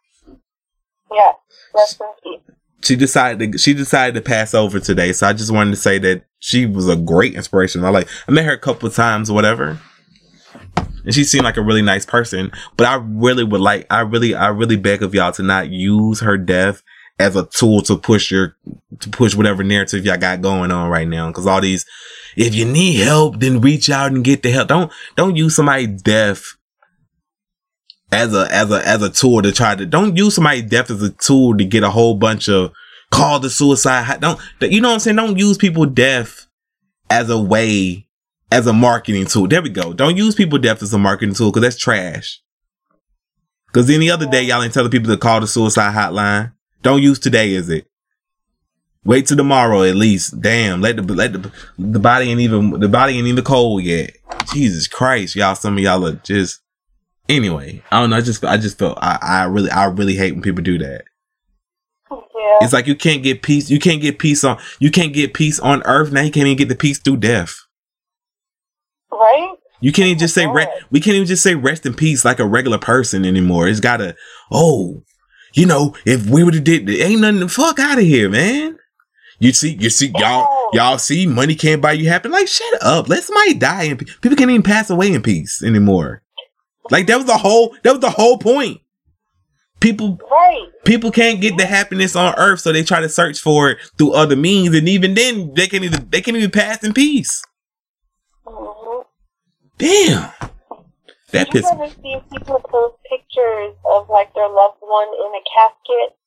Yeah. 1.12 1.32
Rest 1.74 2.00
in 2.00 2.08
peace. 2.24 2.56
she 2.84 2.96
decided 2.96 3.54
to, 3.54 3.58
she 3.58 3.74
decided 3.74 4.14
to 4.14 4.22
pass 4.22 4.54
over 4.54 4.80
today. 4.80 5.12
So 5.12 5.26
I 5.26 5.34
just 5.34 5.52
wanted 5.52 5.72
to 5.72 5.78
say 5.78 5.98
that 5.98 6.26
she 6.38 6.68
was 6.68 6.88
a 6.88 6.96
great 6.96 7.34
inspiration. 7.34 7.84
I 7.84 7.90
like 7.90 8.08
I 8.28 8.32
met 8.32 8.46
her 8.46 8.54
a 8.54 8.60
couple 8.60 8.88
of 8.88 8.94
times 8.94 9.32
whatever. 9.32 9.80
And 11.04 11.16
she 11.16 11.24
seemed 11.24 11.46
like 11.46 11.58
a 11.58 11.64
really 11.64 11.82
nice 11.82 12.06
person. 12.06 12.52
But 12.78 12.86
I 12.86 13.02
really 13.04 13.44
would 13.44 13.60
like 13.60 13.88
I 13.90 14.02
really 14.02 14.36
I 14.36 14.50
really 14.50 14.78
beg 14.78 15.02
of 15.02 15.16
y'all 15.16 15.32
to 15.32 15.42
not 15.42 15.72
use 15.72 16.20
her 16.20 16.38
death 16.38 16.84
as 17.20 17.36
a 17.36 17.46
tool 17.46 17.82
to 17.82 17.96
push 17.98 18.32
your 18.32 18.56
to 19.00 19.10
push 19.10 19.36
whatever 19.36 19.64
narrative 19.64 20.06
y'all 20.06 20.18
got 20.18 20.42
going 20.42 20.72
on 20.72 20.90
right 20.90 21.08
now. 21.08 21.32
Cause 21.32 21.48
all 21.48 21.62
these 21.62 21.86
if 22.36 22.56
you 22.56 22.66
need 22.66 22.96
help, 22.96 23.40
then 23.40 23.62
reach 23.62 23.90
out 23.90 24.12
and 24.12 24.24
get 24.24 24.44
the 24.44 24.52
help. 24.52 24.68
Don't 24.68 24.92
don't 25.16 25.36
use 25.36 25.56
somebody 25.56 25.88
death 25.88 26.44
as 28.12 28.34
a 28.34 28.48
as 28.52 28.72
a 28.72 28.88
as 28.88 29.02
a 29.02 29.10
tool 29.10 29.42
to 29.42 29.52
try 29.52 29.76
to 29.76 29.86
don't 29.86 30.18
use 30.18 30.36
somebody 30.36 30.62
death 30.62 30.90
as 30.90 31.02
a 31.02 31.12
tool 31.12 31.58
to 31.58 31.66
get 31.66 31.84
a 31.84 31.90
whole 31.90 32.16
bunch 32.16 32.50
of 32.50 32.72
call 33.12 33.40
the 33.40 33.50
suicide. 33.50 34.20
Don't 34.20 34.40
you 34.62 34.82
know 34.82 34.90
what 34.90 34.96
I'm 34.96 35.00
saying? 35.00 35.18
Don't 35.18 35.38
use 35.38 35.58
people 35.58 35.86
death 35.86 36.48
as 37.10 37.30
a 37.30 37.40
way 37.40 38.08
as 38.52 38.66
a 38.68 38.74
marketing 38.74 39.26
tool. 39.26 39.48
There 39.48 39.62
we 39.62 39.70
go. 39.70 39.94
Don't 39.94 40.18
use 40.18 40.36
people 40.36 40.58
death 40.58 40.82
as 40.82 40.94
a 40.94 40.98
marketing 40.98 41.36
tool 41.36 41.52
because 41.52 41.62
that's 41.62 41.78
trash. 41.78 42.42
Because 43.68 43.90
any 43.90 44.10
other 44.10 44.28
day 44.28 44.44
y'all 44.44 44.62
ain't 44.62 44.74
telling 44.74 44.92
people 44.92 45.12
to 45.12 45.18
call 45.18 45.40
the 45.40 45.48
suicide 45.48 45.94
hotline 45.96 46.54
don't 46.84 47.02
use 47.02 47.20
today 47.20 47.54
is 47.54 47.70
it 47.70 47.88
wait 49.04 49.26
till 49.26 49.38
tomorrow 49.38 49.84
at 49.84 49.96
least 49.96 50.40
damn 50.42 50.80
let 50.82 50.96
the 50.96 51.02
let 51.02 51.34
the 51.34 51.52
the 51.78 52.00
body 52.00 52.30
ain't 52.30 52.40
even 52.40 52.80
the 52.80 52.88
body 52.88 53.18
ain't 53.18 53.28
even 53.28 53.44
cold 53.44 53.84
yet 53.84 54.12
Jesus 54.54 54.88
Christ 54.88 55.36
y'all 55.36 55.56
some 55.56 55.78
of 55.78 55.84
y'all 55.84 56.06
are 56.06 56.14
just 56.14 56.64
anyway, 57.30 57.82
I 57.92 58.00
don't 58.00 58.10
know. 58.10 58.18
I 58.18 58.22
just, 58.22 58.44
I 58.44 58.58
just 58.58 58.78
felt, 58.78 58.98
I, 59.02 59.18
I 59.22 59.44
really, 59.46 59.70
I 59.70 59.86
really 59.86 60.16
hate 60.16 60.34
when 60.34 60.42
people 60.42 60.64
do 60.64 60.78
that. 60.80 61.06
Yeah. 62.12 62.58
It's 62.62 62.74
like 62.74 62.88
you 62.88 62.96
can't 62.96 63.24
get 63.24 63.42
peace. 63.42 63.70
You 63.70 63.80
can't 63.80 64.02
get 64.02 64.20
peace 64.20 64.44
on, 64.44 64.60
you 64.80 64.92
can't 64.92 65.14
get 65.14 65.34
peace 65.34 65.60
on 65.60 65.82
earth. 65.84 66.12
Now 66.12 66.22
you 66.22 66.32
can't 66.32 66.48
even 66.48 66.58
get 66.58 66.70
the 66.70 66.76
peace 66.76 67.00
through 67.00 67.18
death. 67.18 67.56
Right? 69.12 69.56
You 69.80 69.92
can't 69.92 70.08
even 70.08 70.20
just 70.20 70.38
oh 70.38 70.42
say, 70.42 70.48
re- 70.48 70.82
we 70.92 71.00
can't 71.00 71.16
even 71.16 71.28
just 71.28 71.44
say 71.44 71.56
rest 71.56 71.86
in 71.86 71.94
peace 71.94 72.24
like 72.24 72.40
a 72.40 72.46
regular 72.46 72.78
person 72.78 73.26
anymore. 73.26 73.68
It's 73.68 73.80
gotta, 73.80 74.16
oh, 74.52 75.04
you 75.54 75.66
know, 75.66 75.96
if 76.06 76.26
we 76.28 76.44
would 76.44 76.54
have 76.56 76.64
did, 76.64 76.90
ain't 76.90 77.22
nothing 77.22 77.40
the 77.40 77.50
fuck 77.50 77.80
out 77.80 77.98
of 78.00 78.04
here, 78.04 78.30
man. 78.30 78.78
You 79.40 79.52
see, 79.54 79.74
you 79.74 79.90
see, 79.90 80.14
y'all, 80.18 80.70
y'all 80.74 80.98
see, 80.98 81.28
money 81.28 81.56
can't 81.56 81.82
buy 81.82 81.94
you 81.94 82.08
happiness. 82.08 82.40
Like, 82.40 82.48
shut 82.48 82.82
up. 82.84 83.10
Let 83.10 83.24
somebody 83.24 83.54
die 83.56 83.84
in 83.84 83.98
peace. 83.98 84.16
People 84.22 84.38
can't 84.38 84.50
even 84.50 84.64
pass 84.64 84.90
away 84.90 85.12
in 85.12 85.22
peace 85.22 85.62
anymore. 85.64 86.22
Like 86.90 87.08
that 87.08 87.18
was 87.18 87.26
the 87.26 87.38
whole, 87.38 87.76
that 87.84 87.92
was 87.92 88.00
the 88.02 88.10
whole 88.10 88.38
point. 88.38 88.82
People, 89.80 90.18
Right. 90.32 90.68
people 90.86 91.12
can't 91.12 91.42
get 91.42 91.58
the 91.58 91.66
happiness 91.66 92.16
on 92.16 92.34
earth, 92.38 92.62
so 92.62 92.72
they 92.72 92.84
try 92.84 93.02
to 93.02 93.10
search 93.10 93.40
for 93.40 93.70
it 93.72 93.80
through 93.98 94.14
other 94.14 94.36
means, 94.38 94.74
and 94.76 94.88
even 94.88 95.14
then, 95.14 95.54
they 95.56 95.68
can't 95.68 95.84
even 95.84 96.08
they 96.10 96.22
can't 96.22 96.38
even 96.38 96.52
pass 96.52 96.84
in 96.84 96.94
peace. 96.94 97.44
hmm 98.48 99.02
Damn. 99.78 100.30
That 101.34 101.50
Did 101.50 101.64
you 101.64 101.70
ever 101.72 101.90
see 101.90 102.18
people 102.32 102.60
post 102.60 102.98
pictures 103.10 103.76
of 103.86 104.08
like 104.08 104.34
their 104.36 104.48
loved 104.48 104.78
one 104.82 105.08
in 105.08 105.32
a 105.34 105.44
casket? 105.58 106.18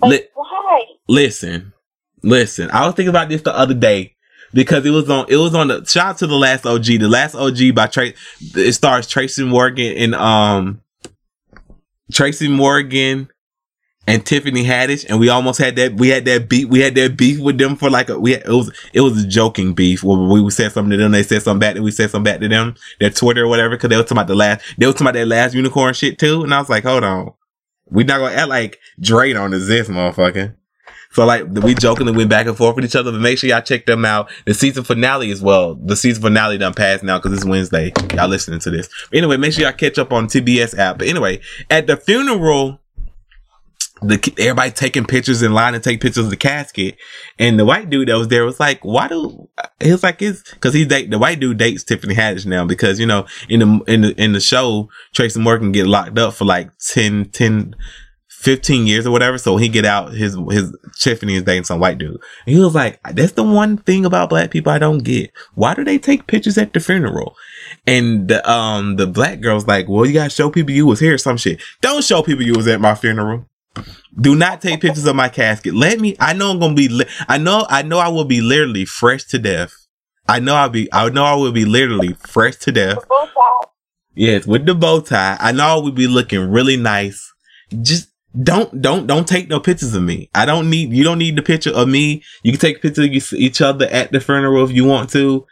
Like, 0.00 0.10
Li- 0.10 0.28
why? 0.34 0.84
listen, 1.08 1.72
listen. 2.22 2.68
I 2.72 2.84
was 2.84 2.96
thinking 2.96 3.10
about 3.10 3.28
this 3.28 3.42
the 3.42 3.56
other 3.56 3.74
day 3.74 4.16
because 4.52 4.84
it 4.84 4.90
was 4.90 5.08
on. 5.08 5.26
It 5.28 5.36
was 5.36 5.54
on 5.54 5.68
the 5.68 5.84
shout 5.84 6.06
out 6.06 6.18
to 6.18 6.26
the 6.26 6.34
last 6.34 6.66
OG. 6.66 6.84
The 6.84 7.08
last 7.08 7.36
OG 7.36 7.76
by 7.76 7.86
Trace. 7.86 8.18
It 8.56 8.72
stars 8.72 9.06
Tracy 9.06 9.44
Morgan 9.44 9.96
and 9.96 10.16
um 10.16 10.80
Tracy 12.12 12.48
Morgan 12.48 13.28
and 14.06 14.24
Tiffany 14.24 14.64
Haddish, 14.64 15.06
and 15.08 15.18
we 15.18 15.28
almost 15.28 15.58
had 15.58 15.76
that. 15.76 15.94
We 15.94 16.08
had 16.08 16.24
that 16.26 16.48
beef. 16.48 16.68
We 16.68 16.80
had 16.80 16.94
that 16.96 17.16
beef 17.16 17.40
with 17.40 17.58
them 17.58 17.76
for 17.76 17.88
like 17.88 18.08
a. 18.08 18.18
We 18.18 18.32
had, 18.32 18.42
it 18.42 18.48
was 18.48 18.70
it 18.92 19.00
was 19.00 19.24
a 19.24 19.26
joking 19.26 19.72
beef 19.74 20.02
where 20.02 20.18
we 20.18 20.50
said 20.50 20.72
something 20.72 20.90
to 20.90 20.96
them. 20.96 21.12
They 21.12 21.22
said 21.22 21.42
something 21.42 21.60
back. 21.60 21.76
And 21.76 21.84
we 21.84 21.90
said 21.90 22.10
something 22.10 22.30
back 22.30 22.40
to 22.40 22.48
them. 22.48 22.74
Their 23.00 23.10
Twitter 23.10 23.44
or 23.44 23.48
whatever 23.48 23.76
because 23.76 23.88
they 23.90 23.96
were 23.96 24.02
talking 24.02 24.18
about 24.18 24.28
the 24.28 24.34
last. 24.34 24.64
They 24.76 24.86
were 24.86 24.92
talking 24.92 25.06
about 25.06 25.14
that 25.14 25.26
last 25.26 25.54
unicorn 25.54 25.94
shit 25.94 26.18
too. 26.18 26.42
And 26.42 26.52
I 26.52 26.58
was 26.58 26.68
like, 26.68 26.84
hold 26.84 27.04
on, 27.04 27.32
we 27.86 28.04
not 28.04 28.18
gonna 28.18 28.34
act 28.34 28.48
like 28.48 28.78
Dre 29.00 29.32
don't 29.32 29.54
exist, 29.54 29.90
motherfucker. 29.90 30.54
So 31.12 31.24
like 31.24 31.46
we 31.48 31.74
jokingly 31.74 32.12
went 32.12 32.28
back 32.28 32.46
and 32.46 32.56
forth 32.56 32.74
with 32.74 32.84
each 32.84 32.96
other, 32.96 33.12
but 33.12 33.20
make 33.20 33.38
sure 33.38 33.48
y'all 33.48 33.62
check 33.62 33.86
them 33.86 34.04
out. 34.04 34.30
The 34.46 34.54
season 34.54 34.82
finale 34.82 35.30
as 35.30 35.40
well. 35.40 35.76
The 35.76 35.96
season 35.96 36.22
finale 36.22 36.58
done 36.58 36.74
passed 36.74 37.04
now 37.04 37.18
because 37.18 37.32
it's 37.32 37.44
Wednesday. 37.44 37.92
Y'all 38.14 38.28
listening 38.28 38.58
to 38.60 38.70
this. 38.70 38.88
But 39.10 39.18
anyway, 39.18 39.36
make 39.36 39.52
sure 39.52 39.62
y'all 39.62 39.72
catch 39.72 39.96
up 39.96 40.12
on 40.12 40.26
TBS 40.26 40.76
app. 40.76 40.98
But 40.98 41.06
anyway, 41.06 41.40
at 41.70 41.86
the 41.86 41.96
funeral, 41.96 42.80
the 44.02 44.34
everybody 44.38 44.70
taking 44.70 45.04
pictures 45.04 45.42
in 45.42 45.54
line 45.54 45.74
and 45.74 45.82
take 45.82 46.00
pictures 46.00 46.24
of 46.24 46.30
the 46.30 46.36
casket, 46.36 46.96
and 47.38 47.58
the 47.58 47.64
white 47.64 47.88
dude 47.88 48.08
that 48.08 48.18
was 48.18 48.28
there 48.28 48.44
was 48.44 48.60
like, 48.60 48.84
"Why 48.84 49.08
do?" 49.08 49.48
He 49.80 49.92
was 49.92 50.02
like, 50.02 50.20
"It's 50.20 50.42
because 50.52 50.74
he 50.74 50.84
date 50.84 51.10
the 51.10 51.18
white 51.18 51.40
dude 51.40 51.58
dates 51.58 51.84
Tiffany 51.84 52.14
Haddish 52.14 52.46
now 52.46 52.64
because 52.64 52.98
you 52.98 53.06
know 53.06 53.26
in 53.48 53.60
the 53.60 53.82
in 53.86 54.00
the 54.02 54.22
in 54.22 54.32
the 54.32 54.40
show 54.40 54.88
Tracy 55.12 55.40
Morgan 55.40 55.72
get 55.72 55.86
locked 55.86 56.18
up 56.18 56.34
for 56.34 56.44
like 56.44 56.70
10, 56.78 57.26
10 57.26 57.76
15 58.44 58.86
years 58.86 59.06
or 59.06 59.10
whatever. 59.10 59.38
So 59.38 59.56
he 59.56 59.68
get 59.70 59.86
out, 59.86 60.12
his 60.12 60.36
his 60.50 60.76
Tiffany 61.00 61.36
is 61.36 61.44
dating 61.44 61.64
some 61.64 61.80
white 61.80 61.96
dude. 61.96 62.20
And 62.46 62.54
he 62.54 62.60
was 62.60 62.74
like, 62.74 63.00
"That's 63.12 63.32
the 63.32 63.42
one 63.42 63.78
thing 63.78 64.04
about 64.04 64.28
black 64.28 64.50
people 64.50 64.70
I 64.70 64.78
don't 64.78 65.02
get. 65.02 65.30
Why 65.54 65.72
do 65.72 65.82
they 65.82 65.98
take 65.98 66.26
pictures 66.26 66.58
at 66.58 66.74
the 66.74 66.80
funeral?" 66.80 67.36
And 67.86 68.28
the 68.28 68.48
um 68.50 68.96
the 68.96 69.06
black 69.06 69.40
girl's 69.40 69.66
like, 69.66 69.88
"Well, 69.88 70.04
you 70.04 70.12
gotta 70.12 70.28
show 70.28 70.50
people 70.50 70.74
you 70.74 70.86
was 70.86 71.00
here, 71.00 71.16
some 71.16 71.38
shit. 71.38 71.62
Don't 71.80 72.04
show 72.04 72.22
people 72.22 72.44
you 72.44 72.52
was 72.52 72.68
at 72.68 72.82
my 72.82 72.94
funeral." 72.94 73.46
Do 74.20 74.36
not 74.36 74.60
take 74.62 74.80
pictures 74.80 75.06
of 75.06 75.16
my 75.16 75.28
casket. 75.28 75.74
Let 75.74 75.98
me. 76.00 76.16
I 76.20 76.32
know 76.32 76.50
I'm 76.50 76.60
gonna 76.60 76.74
be. 76.74 76.88
Li- 76.88 77.08
I 77.28 77.38
know. 77.38 77.66
I 77.68 77.82
know 77.82 77.98
I 77.98 78.08
will 78.08 78.24
be 78.24 78.40
literally 78.40 78.84
fresh 78.84 79.24
to 79.24 79.38
death. 79.38 79.74
I 80.28 80.38
know 80.38 80.54
I'll 80.54 80.68
be. 80.68 80.88
I 80.92 81.08
know 81.10 81.24
I 81.24 81.34
will 81.34 81.52
be 81.52 81.64
literally 81.64 82.14
fresh 82.14 82.56
to 82.56 82.72
death. 82.72 82.98
Yes, 84.14 84.46
with 84.46 84.66
the 84.66 84.74
bow 84.74 85.00
tie. 85.00 85.36
I 85.40 85.52
know 85.52 85.64
I 85.64 85.74
will 85.74 85.90
be 85.90 86.06
looking 86.06 86.50
really 86.50 86.76
nice. 86.76 87.32
Just 87.82 88.10
don't 88.40 88.80
don't 88.80 89.06
don't 89.06 89.26
take 89.26 89.48
no 89.48 89.58
pictures 89.58 89.94
of 89.94 90.02
me. 90.02 90.30
I 90.34 90.44
don't 90.44 90.70
need. 90.70 90.92
You 90.92 91.02
don't 91.02 91.18
need 91.18 91.36
the 91.36 91.42
picture 91.42 91.72
of 91.72 91.88
me. 91.88 92.22
You 92.42 92.52
can 92.52 92.60
take 92.60 92.80
pictures 92.80 93.32
of 93.32 93.38
each 93.38 93.60
other 93.60 93.86
at 93.86 94.12
the 94.12 94.20
funeral 94.20 94.64
if 94.64 94.70
you 94.70 94.84
want 94.84 95.10
to. 95.10 95.46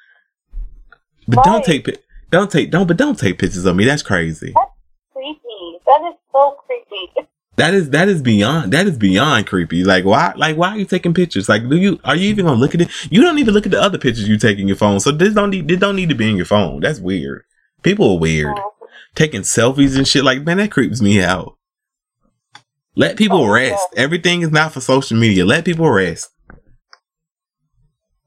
But 1.27 1.45
don't 1.45 1.65
take. 1.65 1.89
Don't 2.31 2.51
take. 2.51 2.71
Don't. 2.71 2.87
But 2.87 2.97
don't 2.97 3.19
take 3.19 3.39
pictures 3.39 3.65
of 3.65 3.75
me. 3.75 3.85
That's 3.85 4.03
crazy. 4.03 4.53
That's 4.55 4.71
Creepy. 5.13 5.79
That 5.87 6.09
is 6.09 6.15
so 6.33 6.57
creepy. 6.67 7.29
That 7.63 7.75
is 7.75 7.91
that 7.91 8.09
is 8.09 8.21
beyond 8.21 8.73
that 8.73 8.89
is 8.89 8.99
beyond 8.99 9.47
creepy. 9.47 9.85
Like 9.85 10.05
why 10.05 10.33
like 10.37 10.57
why 10.57 10.71
are 10.71 10.79
you 10.79 10.85
taking 10.85 11.15
pictures? 11.15 11.49
Like 11.49 11.69
do 11.69 11.77
you 11.77 12.01
are 12.03 12.17
you 12.17 12.29
even 12.29 12.47
gonna 12.47 12.59
look 12.59 12.75
at 12.75 12.81
it? 12.81 12.89
You 13.09 13.23
don't 13.23 13.39
even 13.39 13.55
look 13.55 13.67
at 13.67 13.71
the 13.71 13.81
other 13.81 13.99
pictures 13.99 14.29
you 14.29 14.37
take 14.37 14.59
in 14.59 14.67
your 14.67 14.77
phone. 14.77 14.99
So 14.99 15.13
this 15.13 15.33
don't 15.33 15.51
need 15.51 15.69
this 15.69 15.79
don't 15.79 15.95
need 15.95 16.09
to 16.09 16.17
be 16.17 16.29
in 16.29 16.37
your 16.37 16.45
phone. 16.45 16.81
That's 16.81 16.99
weird. 16.99 17.45
People 17.85 18.15
are 18.15 18.19
weird. 18.19 18.57
Taking 19.15 19.43
selfies 19.43 19.97
and 19.97 20.09
shit 20.09 20.25
like 20.25 20.43
man, 20.43 20.57
that 20.57 20.73
creeps 20.73 21.01
me 21.01 21.23
out. 21.23 21.57
Let 22.97 23.17
people 23.17 23.45
Oh, 23.45 23.53
rest. 23.53 23.87
Everything 23.97 24.43
is 24.43 24.51
not 24.51 24.73
for 24.73 24.81
social 24.81 25.17
media. 25.17 25.45
Let 25.45 25.65
people 25.65 25.89
rest. 25.89 26.31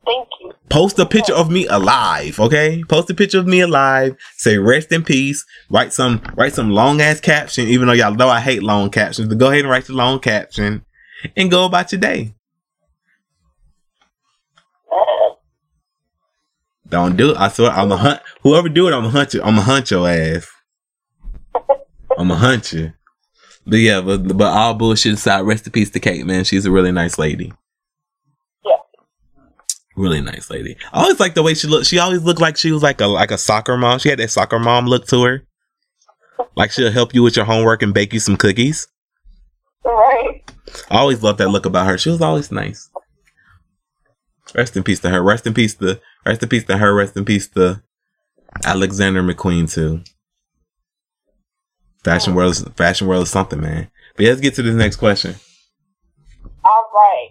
Thank 0.06 0.30
you. 0.39 0.54
Post 0.69 0.97
a 0.97 1.06
picture 1.06 1.34
of 1.34 1.51
me 1.51 1.67
alive, 1.67 2.39
okay? 2.39 2.84
Post 2.88 3.10
a 3.10 3.13
picture 3.13 3.38
of 3.38 3.47
me 3.47 3.62
alive. 3.62 4.15
Say 4.36 4.58
rest 4.58 4.91
in 4.91 5.04
peace. 5.04 5.45
Write 5.69 5.93
some 5.93 6.21
write 6.36 6.54
some 6.54 6.71
long 6.71 7.01
ass 7.01 7.19
caption, 7.19 7.67
even 7.67 7.88
though 7.88 7.93
y'all 7.93 8.15
know 8.15 8.30
I 8.30 8.39
hate 8.39 8.63
long 8.63 8.89
captions, 8.89 9.28
but 9.28 9.38
go 9.38 9.47
ahead 9.47 9.62
and 9.62 9.69
write 9.69 9.86
the 9.86 9.93
long 9.93 10.19
caption 10.19 10.84
and 11.38 11.51
go 11.51 11.65
about 11.65 11.91
your 11.91 12.01
day. 12.01 12.34
Don't 16.88 17.15
do 17.15 17.32
it. 17.32 17.38
I 17.38 17.49
swear 17.49 17.71
I'm 17.71 17.91
a 17.91 17.97
hunt 17.97 18.21
whoever 18.41 18.69
do 18.69 18.88
it, 18.88 18.93
I'm 18.93 19.06
a 19.06 19.10
hunt 19.10 19.34
you. 19.34 19.41
I'm 19.43 19.58
a 19.58 19.62
hunt 19.62 19.91
your 19.91 20.08
ass. 20.10 20.47
I'm 22.17 22.32
a 22.32 22.36
hunt 22.36 22.73
you. 22.73 22.93
But 23.67 23.78
yeah, 23.78 24.01
but 24.01 24.38
but 24.38 24.54
all 24.54 24.73
bullshit 24.75 25.13
aside, 25.13 25.41
rest 25.41 25.65
in 25.65 25.73
peace 25.73 25.89
to 25.91 25.99
Kate, 25.99 26.25
man. 26.25 26.43
She's 26.43 26.65
a 26.65 26.71
really 26.71 26.91
nice 26.91 27.17
lady. 27.17 27.51
Really 29.95 30.21
nice 30.21 30.49
lady. 30.49 30.75
I 30.91 31.03
always 31.03 31.19
like 31.19 31.36
the 31.36 31.43
way 31.43 31.53
she 31.53 31.67
looked. 31.67 31.88
She 31.88 31.99
always 31.99 32.21
looked 32.21 32.41
like 32.41 32.58
she 32.58 32.71
was 32.71 32.84
like 32.84 32.99
a 32.99 33.08
like 33.08 33.31
a 33.31 33.38
soccer 33.38 33.77
mom. 33.77 33.99
She 33.99 34.10
had 34.10 34.19
that 34.19 34.31
soccer 34.31 34.60
mom 34.60 34.88
look 34.88 35.08
to 35.08 35.23
her. 35.23 35.47
Like 36.55 36.71
she'll 36.71 36.91
help 36.91 37.13
you 37.13 37.23
with 37.23 37.36
your 37.36 37.45
homework 37.45 37.81
and 37.81 37.93
bake 37.93 38.13
you 38.13 38.19
some 38.19 38.36
cookies. 38.36 38.88
right. 39.86 40.41
I 40.91 40.97
always 40.97 41.23
loved 41.23 41.39
that 41.39 41.49
look 41.49 41.65
about 41.65 41.88
her. 41.88 41.97
She 41.97 42.10
was 42.10 42.21
always 42.21 42.51
nice. 42.51 42.89
Rest 44.53 44.75
in 44.75 44.84
peace 44.84 44.99
to 45.01 45.10
her. 45.10 45.23
Rest 45.23 45.47
in 45.47 45.53
peace 45.53 45.75
to 45.75 45.99
rest 46.25 46.43
in 46.43 46.49
peace 46.49 46.65
to 46.65 46.77
her. 46.77 46.93
Rest 46.93 47.15
in 47.15 47.25
peace 47.25 47.47
to 47.49 47.81
Alexander 48.63 49.23
McQueen 49.23 49.71
too. 49.71 50.01
Fashion 52.03 52.36
world, 52.36 52.51
is, 52.51 52.63
fashion 52.75 53.08
world 53.08 53.23
is 53.23 53.31
something, 53.31 53.60
man. 53.60 53.89
But 54.15 54.23
yeah, 54.23 54.29
let's 54.29 54.41
get 54.41 54.55
to 54.55 54.62
this 54.62 54.75
next 54.75 54.97
question. 54.97 55.36
All 56.63 56.89
right. 56.93 57.29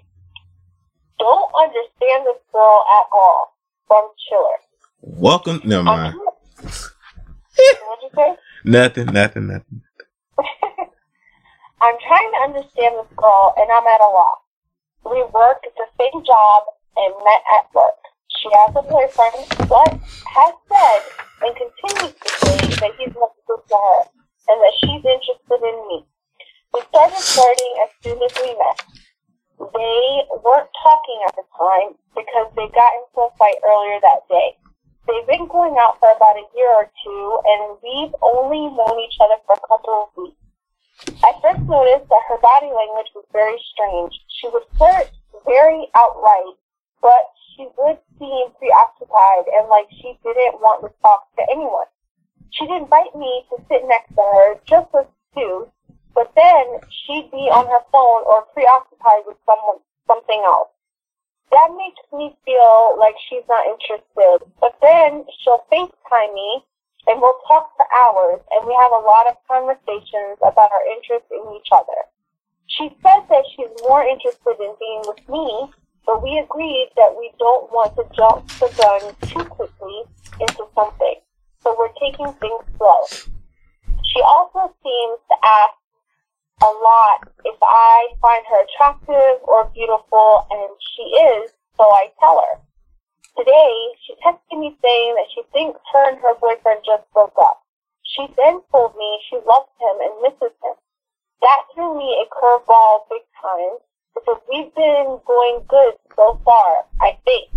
Don't 1.25 1.53
understand 1.57 2.29
this 2.29 2.37
girl 2.53 2.85
at 3.01 3.09
all. 3.11 3.57
From 3.89 4.11
Chiller. 4.29 4.61
Welcome. 5.01 5.63
Never 5.65 5.89
um, 5.89 5.97
mind. 5.97 6.15
What'd 6.61 8.05
you 8.05 8.11
say? 8.15 8.37
Nothing. 8.67 9.07
Nothing. 9.07 9.47
Nothing. 9.49 9.81
I'm 11.81 11.97
trying 12.07 12.31
to 12.37 12.41
understand 12.45 13.01
this 13.01 13.09
girl, 13.17 13.55
and 13.57 13.73
I'm 13.73 13.87
at 13.89 14.05
a 14.05 14.11
loss. 14.13 14.45
We 15.09 15.25
work 15.33 15.65
at 15.65 15.73
the 15.81 15.89
same 15.97 16.21
job 16.29 16.61
and 17.01 17.15
met 17.25 17.43
at 17.57 17.73
work. 17.73 17.97
She 18.29 18.49
has 18.61 18.77
a 18.77 18.85
boyfriend, 18.85 19.49
but 19.65 19.97
has 20.29 20.53
said 20.69 21.01
and 21.41 21.57
continues 21.57 22.21
to 22.21 22.29
say 22.45 22.85
that 22.85 22.93
he's 23.01 23.17
not 23.17 23.33
good 23.49 23.65
for 23.65 23.81
her 23.81 24.03
and 24.53 24.61
that 24.61 24.77
she's 24.77 25.01
interested 25.01 25.61
in 25.73 25.77
me. 25.89 26.05
We 26.75 26.81
started 26.93 27.17
flirting 27.17 27.75
as 27.81 27.91
soon 28.05 28.21
as 28.21 28.33
we 28.45 28.53
met. 28.61 29.05
They 29.59 30.03
weren't 30.43 30.71
talking 30.83 31.19
at 31.29 31.37
the 31.37 31.47
time 31.55 31.95
because 32.15 32.51
they 32.57 32.67
got 32.75 32.93
into 32.99 33.19
a 33.23 33.31
fight 33.39 33.59
earlier 33.63 34.01
that 34.03 34.27
day. 34.29 34.59
They've 35.07 35.27
been 35.27 35.47
going 35.49 35.77
out 35.79 36.01
for 36.01 36.11
about 36.11 36.41
a 36.41 36.49
year 36.57 36.73
or 36.75 36.89
two, 37.05 37.23
and 37.45 37.77
we've 37.85 38.15
only 38.23 38.73
known 38.73 38.97
each 39.01 39.19
other 39.21 39.39
for 39.45 39.55
a 39.55 39.67
couple 39.69 39.95
of 39.95 40.09
weeks. 40.17 40.41
I 41.23 41.33
first 41.43 41.61
noticed 41.69 42.09
that 42.09 42.29
her 42.29 42.39
body 42.41 42.73
language 42.73 43.13
was 43.15 43.27
very 43.33 43.59
strange. 43.73 44.15
She 44.41 44.49
would 44.49 44.65
flirt 44.79 45.11
very 45.45 45.89
outright, 45.95 46.57
but 47.03 47.31
she 47.53 47.69
would 47.77 47.99
seem 48.19 48.51
preoccupied 48.59 49.47
and 49.53 49.69
like 49.69 49.87
she 49.91 50.19
didn't 50.23 50.63
want 50.65 50.83
to 50.83 50.91
talk 51.03 51.29
to 51.37 51.43
anyone. 51.51 51.87
She'd 52.51 52.71
invite 52.71 53.15
me 53.15 53.45
to 53.51 53.63
sit 53.69 53.83
next 53.87 54.15
to 54.15 54.23
her 54.23 54.55
just 54.65 54.89
as 54.95 55.07
two, 55.35 55.69
but 56.15 56.33
then 56.35 56.81
she'd 56.89 57.31
be 57.31 57.51
on 57.51 57.67
her 57.67 57.83
phone 57.91 58.23
or 58.25 58.47
preoccupied 58.55 59.27
with 59.27 59.37
someone, 59.45 59.83
something 60.07 60.43
else. 60.47 60.71
That 61.51 61.71
makes 61.77 62.03
me 62.11 62.35
feel 62.47 62.97
like 62.99 63.15
she's 63.29 63.47
not 63.49 63.67
interested. 63.67 64.47
But 64.59 64.79
then 64.81 65.27
she'll 65.43 65.67
FaceTime 65.71 66.35
me 66.35 66.65
and 67.07 67.21
we'll 67.21 67.39
talk 67.47 67.71
for 67.77 67.87
hours 67.95 68.41
and 68.51 68.67
we 68.67 68.75
have 68.75 68.91
a 68.91 69.07
lot 69.07 69.29
of 69.29 69.37
conversations 69.47 70.39
about 70.41 70.71
our 70.73 70.87
interest 70.95 71.27
in 71.31 71.43
each 71.55 71.69
other. 71.71 72.11
She 72.67 72.91
said 73.03 73.29
that 73.29 73.45
she's 73.55 73.71
more 73.83 74.03
interested 74.03 74.57
in 74.59 74.73
being 74.81 75.03
with 75.07 75.23
me, 75.29 75.71
but 76.07 76.23
we 76.23 76.39
agreed 76.39 76.91
that 76.97 77.15
we 77.15 77.31
don't 77.39 77.71
want 77.71 77.95
to 77.97 78.05
jump 78.17 78.49
the 78.59 78.71
gun 78.75 79.03
too 79.29 79.45
quickly 79.51 80.03
into 80.41 80.65
something. 80.75 81.21
So 81.63 81.77
we're 81.79 81.93
taking 82.01 82.33
things 82.41 82.65
slow. 82.79 83.05
She 84.03 84.21
also 84.23 84.75
seems 84.83 85.19
to 85.29 85.37
ask 85.45 85.75
a 86.63 86.71
lot 86.83 87.29
if 87.45 87.59
I 87.63 88.09
find 88.21 88.45
her 88.47 88.65
attractive 88.65 89.43
or 89.43 89.71
beautiful, 89.75 90.47
and 90.51 90.71
she 90.95 91.03
is, 91.03 91.51
so 91.77 91.85
I 91.85 92.13
tell 92.21 92.41
her. 92.41 92.61
Today, 93.37 93.75
she 94.07 94.15
texted 94.23 94.59
me 94.59 94.77
saying 94.81 95.15
that 95.17 95.27
she 95.35 95.43
thinks 95.53 95.81
her 95.93 96.09
and 96.11 96.19
her 96.19 96.35
boyfriend 96.39 96.81
just 96.87 97.03
broke 97.13 97.35
up. 97.41 97.63
She 98.05 98.27
then 98.37 98.63
told 98.71 98.95
me 98.97 99.19
she 99.29 99.37
loves 99.43 99.71
him 99.81 99.97
and 99.99 100.23
misses 100.23 100.55
him. 100.63 100.77
That 101.43 101.67
threw 101.75 101.99
me 101.99 102.15
a 102.23 102.31
curveball 102.31 103.09
big 103.11 103.27
time 103.43 103.83
because 104.15 104.41
we've 104.49 104.73
been 104.75 105.19
going 105.27 105.67
good 105.69 105.95
so 106.15 106.41
far, 106.45 106.87
I 107.01 107.19
think. 107.25 107.51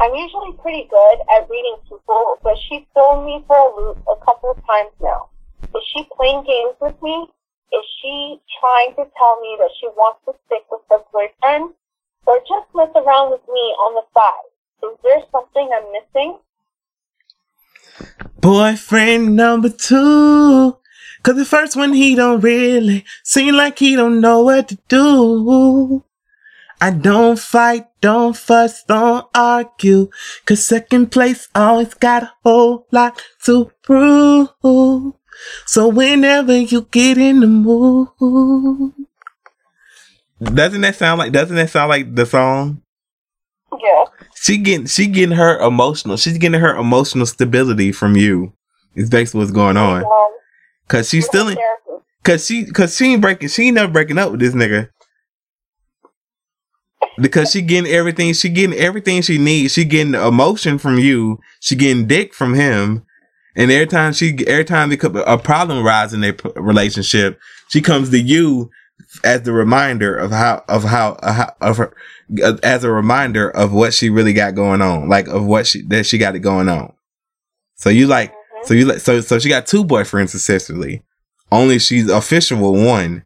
I'm 0.00 0.14
usually 0.14 0.52
pretty 0.62 0.86
good 0.88 1.18
at 1.34 1.50
reading 1.50 1.76
people, 1.88 2.38
but 2.44 2.56
she's 2.68 2.86
thrown 2.94 3.26
me 3.26 3.42
for 3.48 3.58
a 3.58 3.74
loop 3.76 3.98
a 4.06 4.24
couple 4.24 4.52
of 4.52 4.64
times 4.64 4.94
now. 5.02 5.28
Is 5.74 5.82
she 5.92 6.06
playing 6.16 6.44
games 6.44 6.76
with 6.80 6.94
me? 7.02 7.26
Is 7.72 7.84
she 8.00 8.40
trying 8.60 8.94
to 8.96 9.04
tell 9.16 9.40
me 9.40 9.56
that 9.58 9.70
she 9.80 9.88
wants 9.88 10.20
to 10.24 10.32
stick 10.46 10.64
with 10.70 10.80
her 10.90 10.98
boyfriend? 11.12 11.74
Or 12.26 12.38
just 12.40 12.68
mess 12.74 12.90
around 12.94 13.30
with 13.30 13.46
me 13.48 13.66
on 13.84 13.94
the 13.94 14.04
side? 14.14 14.48
Is 14.90 14.98
there 15.02 15.22
something 15.32 15.68
I'm 15.72 15.92
missing? 15.92 16.38
Boyfriend 18.40 19.36
number 19.36 19.68
two. 19.68 20.76
Cause 21.22 21.36
the 21.36 21.44
first 21.44 21.76
one 21.76 21.92
he 21.92 22.14
don't 22.14 22.40
really 22.40 23.04
seem 23.24 23.54
like 23.54 23.78
he 23.78 23.96
don't 23.96 24.20
know 24.20 24.44
what 24.44 24.68
to 24.68 24.78
do. 24.88 26.04
I 26.80 26.90
don't 26.90 27.38
fight, 27.38 27.86
don't 28.00 28.36
fuss, 28.36 28.84
don't 28.84 29.26
argue. 29.34 30.10
Cause 30.46 30.64
second 30.64 31.10
place 31.10 31.48
always 31.54 31.92
got 31.94 32.22
a 32.22 32.32
whole 32.44 32.86
lot 32.92 33.20
to 33.44 33.72
prove. 33.82 34.48
So 35.66 35.88
whenever 35.88 36.56
you 36.56 36.82
get 36.90 37.18
in 37.18 37.40
the 37.40 37.46
mood. 37.46 38.08
Doesn't 40.42 40.80
that 40.82 40.94
sound 40.94 41.18
like 41.18 41.32
doesn't 41.32 41.56
that 41.56 41.70
sound 41.70 41.88
like 41.88 42.14
the 42.14 42.24
song? 42.24 42.82
Yeah. 43.82 44.04
She 44.34 44.56
getting 44.58 44.86
she 44.86 45.06
getting 45.06 45.36
her 45.36 45.58
emotional. 45.58 46.16
She's 46.16 46.38
getting 46.38 46.60
her 46.60 46.76
emotional 46.76 47.26
stability 47.26 47.92
from 47.92 48.16
you. 48.16 48.52
Is 48.94 49.10
basically 49.10 49.40
what's 49.40 49.50
going 49.52 49.76
on. 49.76 50.04
Um, 50.04 50.10
Cause 50.88 51.08
she's 51.10 51.26
still 51.26 51.48
in, 51.48 51.58
cause 52.24 52.46
she 52.46 52.64
cause 52.64 52.96
she 52.96 53.12
ain't 53.12 53.20
breaking 53.20 53.50
she 53.50 53.66
ain't 53.66 53.74
never 53.74 53.92
breaking 53.92 54.16
up 54.16 54.30
with 54.30 54.40
this 54.40 54.54
nigga. 54.54 54.88
Because 57.20 57.50
she 57.50 57.60
getting 57.60 57.92
everything 57.92 58.32
she 58.32 58.48
getting 58.48 58.78
everything 58.78 59.20
she 59.20 59.36
needs. 59.36 59.74
She 59.74 59.84
getting 59.84 60.14
emotion 60.14 60.78
from 60.78 60.98
you. 60.98 61.40
She 61.60 61.76
getting 61.76 62.06
dick 62.06 62.32
from 62.32 62.54
him. 62.54 63.04
And 63.58 63.72
every 63.72 63.88
time 63.88 64.12
she 64.12 64.38
every 64.46 64.64
time 64.64 64.92
a 64.92 65.36
problem 65.36 65.84
arises 65.84 66.14
in 66.14 66.20
their 66.20 66.32
p- 66.32 66.48
relationship, 66.54 67.40
she 67.68 67.80
comes 67.80 68.10
to 68.10 68.18
you 68.20 68.70
as 69.24 69.42
the 69.42 69.52
reminder 69.52 70.16
of 70.16 70.30
how 70.30 70.64
of 70.68 70.84
how, 70.84 71.14
uh, 71.22 71.32
how 71.32 71.52
of 71.60 71.76
her 71.78 71.92
uh, 72.42 72.56
as 72.62 72.84
a 72.84 72.90
reminder 72.90 73.50
of 73.50 73.72
what 73.72 73.92
she 73.92 74.10
really 74.10 74.32
got 74.32 74.54
going 74.54 74.80
on, 74.80 75.08
like 75.08 75.26
of 75.26 75.44
what 75.44 75.66
she 75.66 75.82
that 75.88 76.06
she 76.06 76.18
got 76.18 76.36
it 76.36 76.38
going 76.38 76.68
on. 76.68 76.92
So 77.74 77.90
you 77.90 78.06
like 78.06 78.32
Mhm. 78.32 78.64
so 78.66 78.74
you 78.74 78.84
like 78.86 79.00
so 79.00 79.20
so 79.20 79.40
she 79.40 79.48
got 79.48 79.66
two 79.66 79.84
boyfriends 79.84 80.36
essentially. 80.36 81.02
Only 81.50 81.80
she's 81.80 82.08
official 82.08 82.58
with 82.72 82.86
one. 82.86 83.24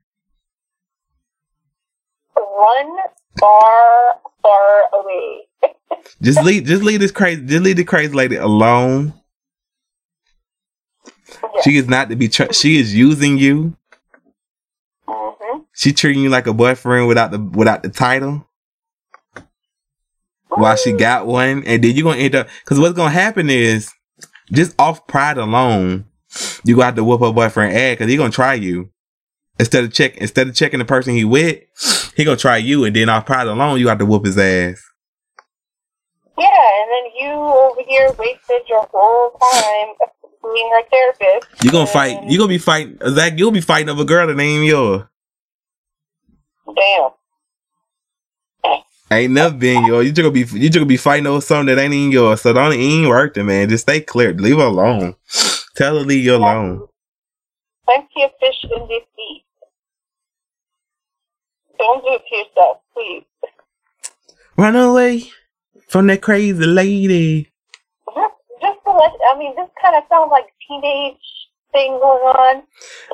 One 2.34 2.96
far, 3.38 4.20
far 4.42 4.82
away. 4.94 5.40
Just 6.22 6.42
leave 6.42 6.64
just 6.64 6.82
leave 6.82 7.00
this 7.00 7.10
crazy 7.12 7.44
just 7.44 7.62
leave 7.62 7.76
the 7.76 7.84
crazy 7.84 8.14
lady 8.14 8.36
alone. 8.36 9.12
She 11.60 11.76
is 11.76 11.88
not 11.88 12.08
to 12.10 12.16
be 12.16 12.28
tr- 12.28 12.52
she 12.52 12.78
is 12.78 12.94
using 12.94 13.38
you. 13.38 13.76
hmm 15.08 15.58
She 15.74 15.92
treating 15.92 16.22
you 16.22 16.30
like 16.30 16.46
a 16.46 16.54
boyfriend 16.54 17.08
without 17.08 17.30
the 17.30 17.38
without 17.40 17.82
the 17.82 17.90
title. 17.90 18.46
While 20.48 20.76
she 20.76 20.92
got 20.92 21.26
one, 21.26 21.64
and 21.64 21.82
then 21.82 21.96
you're 21.96 22.04
gonna 22.04 22.20
end 22.20 22.34
up 22.34 22.48
because 22.64 22.78
what's 22.80 22.96
gonna 22.96 23.10
happen 23.10 23.50
is 23.50 23.90
just 24.52 24.74
off 24.78 25.06
pride 25.06 25.38
alone, 25.38 26.06
you 26.64 26.74
gonna 26.76 26.86
have 26.86 26.96
to 26.96 27.04
whoop 27.04 27.20
her 27.22 27.32
boyfriend 27.32 27.76
ass 27.76 27.94
because 27.94 28.10
he 28.10 28.16
gonna 28.16 28.30
try 28.30 28.54
you 28.54 28.90
instead 29.58 29.84
of 29.84 29.92
check 29.92 30.16
instead 30.18 30.48
of 30.48 30.54
checking 30.54 30.78
the 30.80 30.84
person 30.84 31.14
he 31.14 31.24
with, 31.24 31.60
he 32.16 32.24
gonna 32.24 32.36
try 32.36 32.56
you, 32.58 32.84
and 32.84 32.96
then 32.96 33.08
off 33.08 33.26
pride 33.26 33.46
alone, 33.46 33.78
you 33.78 33.88
have 33.88 33.98
to 33.98 34.06
whoop 34.06 34.24
his 34.26 34.38
ass. 34.38 34.82
Yeah, 36.38 36.46
and 36.82 36.90
then 36.90 37.12
you 37.20 37.30
over 37.32 37.82
here 37.86 38.12
wasted 38.18 38.62
your 38.68 38.86
whole 38.92 39.30
time 39.38 39.94
being 40.42 40.82
therapist. 40.90 41.64
You 41.64 41.70
gonna 41.70 41.86
fight. 41.86 42.22
You 42.24 42.38
gonna 42.38 42.48
be 42.48 42.58
fighting 42.58 42.98
Zach. 43.08 43.38
You'll 43.38 43.50
be 43.50 43.60
fighting 43.60 43.88
over 43.88 44.02
a 44.02 44.04
girl 44.04 44.26
that 44.26 44.40
ain't 44.40 44.64
yours. 44.64 45.02
Damn. 46.66 47.10
Ain't 49.12 49.32
never 49.34 49.54
been 49.54 49.84
yours. 49.84 50.06
You 50.06 50.12
just 50.12 50.22
gonna 50.22 50.32
be 50.32 50.40
you 50.40 50.68
just 50.68 50.74
gonna 50.74 50.86
be 50.86 50.96
fighting 50.96 51.26
over 51.26 51.42
something 51.42 51.74
that 51.74 51.80
ain't 51.80 51.92
even 51.92 52.12
yours. 52.12 52.40
So 52.40 52.52
don't 52.52 52.72
ain't 52.72 53.08
worth 53.08 53.36
it, 53.36 53.44
man. 53.44 53.68
Just 53.68 53.82
stay 53.82 54.00
clear. 54.00 54.32
Leave 54.32 54.56
her 54.56 54.64
alone. 54.64 55.14
Tell 55.76 55.98
her 55.98 56.04
leave 56.04 56.24
you 56.24 56.36
alone. 56.36 56.88
Plenty 57.84 58.24
of 58.24 58.30
fish 58.40 58.64
in 58.64 58.88
this 58.88 59.02
sea. 59.14 59.44
Don't 61.78 62.02
do 62.02 62.14
it 62.14 62.22
to 62.28 62.36
yourself, 62.36 62.78
please. 62.94 63.24
Run 64.56 64.76
away 64.76 65.24
from 65.88 66.06
that 66.06 66.22
crazy 66.22 66.64
lady. 66.64 67.51
Just, 69.02 69.14
just 69.18 69.22
I 69.34 69.38
mean, 69.38 69.54
this 69.56 69.68
kind 69.80 69.96
of 69.96 70.04
sounds 70.08 70.30
like 70.30 70.46
teenage 70.68 71.16
thing 71.72 71.98
going 71.98 72.22
on, 72.36 72.62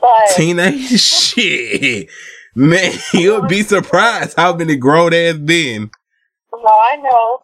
but 0.00 0.36
Teenage 0.36 1.00
shit. 1.00 2.08
Man, 2.54 2.92
you'll 3.14 3.46
be 3.46 3.62
surprised 3.62 4.34
how 4.36 4.54
many 4.54 4.76
grown 4.76 5.14
ass 5.14 5.36
men. 5.36 5.90
no, 6.52 6.66
I 6.66 6.96
know. 6.96 7.40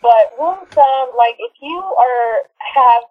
But 0.00 0.34
rule 0.38 0.58
of 0.62 0.68
thumb, 0.70 1.08
like 1.18 1.34
if 1.38 1.52
you 1.60 1.78
are 1.78 2.34
have 2.74 3.02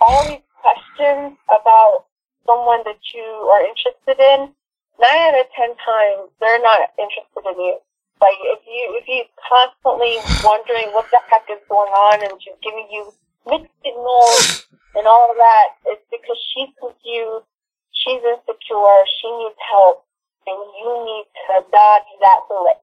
all 0.00 0.24
these 0.28 0.42
questions 0.60 1.36
about 1.48 2.06
someone 2.46 2.82
that 2.84 2.98
you 3.14 3.22
are 3.22 3.62
interested 3.66 4.18
in, 4.18 4.50
nine 4.98 5.20
out 5.34 5.40
of 5.40 5.46
ten 5.56 5.70
times 5.78 6.30
they're 6.40 6.62
not 6.62 6.90
interested 6.98 7.44
in 7.50 7.56
you. 7.58 7.78
Like 8.20 8.38
if 8.40 8.60
you 8.66 8.82
if 8.98 9.06
you 9.08 9.24
constantly 9.42 10.16
wondering 10.42 10.90
what 10.94 11.06
the 11.10 11.18
heck 11.30 11.46
is 11.50 11.62
going 11.68 11.90
on 11.92 12.22
and 12.22 12.32
she's 12.42 12.58
giving 12.62 12.88
you 12.90 13.12
mixed 13.46 13.72
signals 13.84 14.66
and 14.94 15.06
all 15.06 15.30
of 15.30 15.36
that, 15.36 15.66
it's 15.86 16.02
because 16.10 16.38
she's 16.54 16.68
confused, 16.80 17.44
she's 17.92 18.20
insecure, 18.22 18.98
she 19.20 19.28
needs 19.38 19.56
help, 19.70 20.04
and 20.46 20.56
you 20.80 21.04
need 21.04 21.24
to 21.48 21.54
dodge 21.70 22.08
that 22.20 22.40
bullet. 22.48 22.78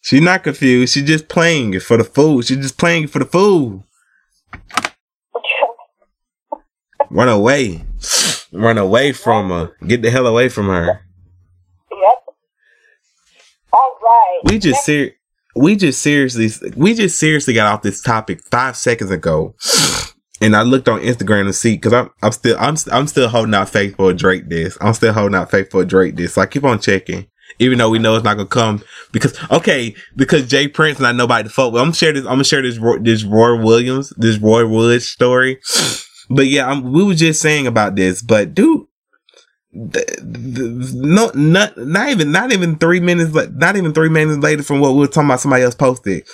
She's 0.00 0.22
not 0.22 0.44
confused. 0.44 0.94
She's 0.94 1.04
just 1.04 1.28
playing 1.28 1.74
it 1.74 1.82
for 1.82 1.96
the 1.96 2.04
fool. 2.04 2.40
She's 2.42 2.58
just 2.58 2.78
playing 2.78 3.04
it 3.04 3.10
for 3.10 3.18
the 3.18 3.24
fool. 3.24 3.84
Run 7.10 7.28
away. 7.28 7.84
Run 8.52 8.78
away 8.78 9.12
from 9.12 9.50
her. 9.50 9.76
Get 9.86 10.02
the 10.02 10.10
hell 10.10 10.26
away 10.26 10.48
from 10.48 10.66
her. 10.68 11.00
Yep. 11.90 12.24
All 13.72 13.98
right. 14.02 14.40
We 14.44 14.58
just 14.58 14.74
Next- 14.74 14.86
ser- 14.86 15.14
we 15.58 15.76
just 15.76 16.00
seriously 16.00 16.50
we 16.76 16.94
just 16.94 17.18
seriously 17.18 17.54
got 17.54 17.72
off 17.72 17.82
this 17.82 18.00
topic 18.00 18.42
five 18.50 18.76
seconds 18.76 19.10
ago, 19.10 19.54
and 20.40 20.54
I 20.54 20.62
looked 20.62 20.88
on 20.88 21.00
Instagram 21.00 21.46
to 21.46 21.52
see 21.52 21.74
because 21.74 21.92
I'm 21.92 22.10
I'm 22.22 22.32
still 22.32 22.56
I'm 22.58 22.76
I'm 22.92 23.06
still 23.06 23.28
holding 23.28 23.54
out 23.54 23.68
faith 23.68 23.96
for 23.96 24.10
a 24.10 24.14
Drake 24.14 24.48
this. 24.48 24.78
I'm 24.80 24.94
still 24.94 25.12
holding 25.12 25.34
out 25.34 25.50
faith 25.50 25.70
for 25.70 25.82
a 25.82 25.86
Drake 25.86 26.16
this. 26.16 26.34
So 26.34 26.42
I 26.42 26.46
keep 26.46 26.64
on 26.64 26.80
checking, 26.80 27.26
even 27.58 27.78
though 27.78 27.90
we 27.90 27.98
know 27.98 28.14
it's 28.14 28.24
not 28.24 28.36
gonna 28.36 28.48
come 28.48 28.82
because 29.12 29.38
okay 29.50 29.94
because 30.16 30.48
J. 30.48 30.68
Prince 30.68 31.00
not 31.00 31.16
nobody 31.16 31.48
to 31.48 31.54
fuck 31.54 31.72
with. 31.72 31.80
I'm 31.80 31.86
gonna 31.86 31.94
share 31.94 32.12
this. 32.12 32.24
I'm 32.24 32.32
gonna 32.32 32.44
share 32.44 32.62
this 32.62 32.78
this 33.00 33.24
Roy 33.24 33.62
Williams 33.62 34.12
this 34.16 34.38
Roy 34.38 34.66
Woods 34.66 35.06
story. 35.06 35.60
But 36.30 36.46
yeah, 36.46 36.68
I'm, 36.68 36.92
we 36.92 37.04
were 37.04 37.14
just 37.14 37.40
saying 37.40 37.66
about 37.66 37.96
this, 37.96 38.20
but 38.20 38.54
dude, 38.54 38.87
th- 39.92 40.06
th- 40.06 40.92
no, 40.94 41.30
not 41.34 41.76
not 41.76 42.08
even 42.08 42.32
not 42.32 42.52
even 42.52 42.76
three 42.76 43.00
minutes, 43.00 43.32
not 43.54 43.76
even 43.76 43.92
three 43.92 44.08
minutes 44.08 44.38
later 44.42 44.62
from 44.62 44.80
what 44.80 44.92
we 44.92 45.00
were 45.00 45.06
talking 45.06 45.28
about, 45.28 45.40
somebody 45.40 45.62
else 45.62 45.74
posted. 45.74 46.26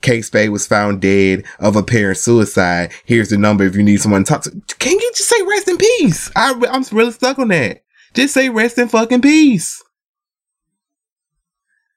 Kate 0.00 0.22
Spade 0.22 0.50
was 0.50 0.66
found 0.66 1.00
dead 1.00 1.44
of 1.58 1.76
apparent 1.76 2.18
suicide. 2.18 2.92
Here's 3.04 3.30
the 3.30 3.38
number 3.38 3.64
if 3.64 3.76
you 3.76 3.82
need 3.82 4.00
someone 4.00 4.24
to 4.24 4.28
talk 4.28 4.42
to. 4.42 4.50
Can 4.78 4.98
you 4.98 5.12
just 5.14 5.28
say 5.28 5.42
rest 5.42 5.68
in 5.68 5.76
peace? 5.76 6.30
I 6.36 6.52
I'm 6.70 6.84
really 6.92 7.12
stuck 7.12 7.38
on 7.38 7.48
that. 7.48 7.82
Just 8.14 8.34
say 8.34 8.48
rest 8.48 8.78
in 8.78 8.88
fucking 8.88 9.22
peace. 9.22 9.82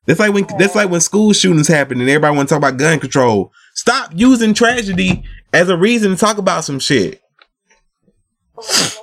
That's 0.07 0.19
like 0.19 0.33
when 0.33 0.45
that's 0.57 0.75
like 0.75 0.89
when 0.89 1.01
school 1.01 1.31
shootings 1.33 1.67
happen 1.67 2.01
and 2.01 2.09
everybody 2.09 2.35
want 2.35 2.49
to 2.49 2.55
talk 2.55 2.59
about 2.59 2.77
gun 2.77 2.99
control. 2.99 3.51
Stop 3.75 4.11
using 4.15 4.53
tragedy 4.53 5.23
as 5.53 5.69
a 5.69 5.77
reason 5.77 6.11
to 6.11 6.17
talk 6.17 6.37
about 6.37 6.63
some 6.63 6.79
shit. 6.79 7.21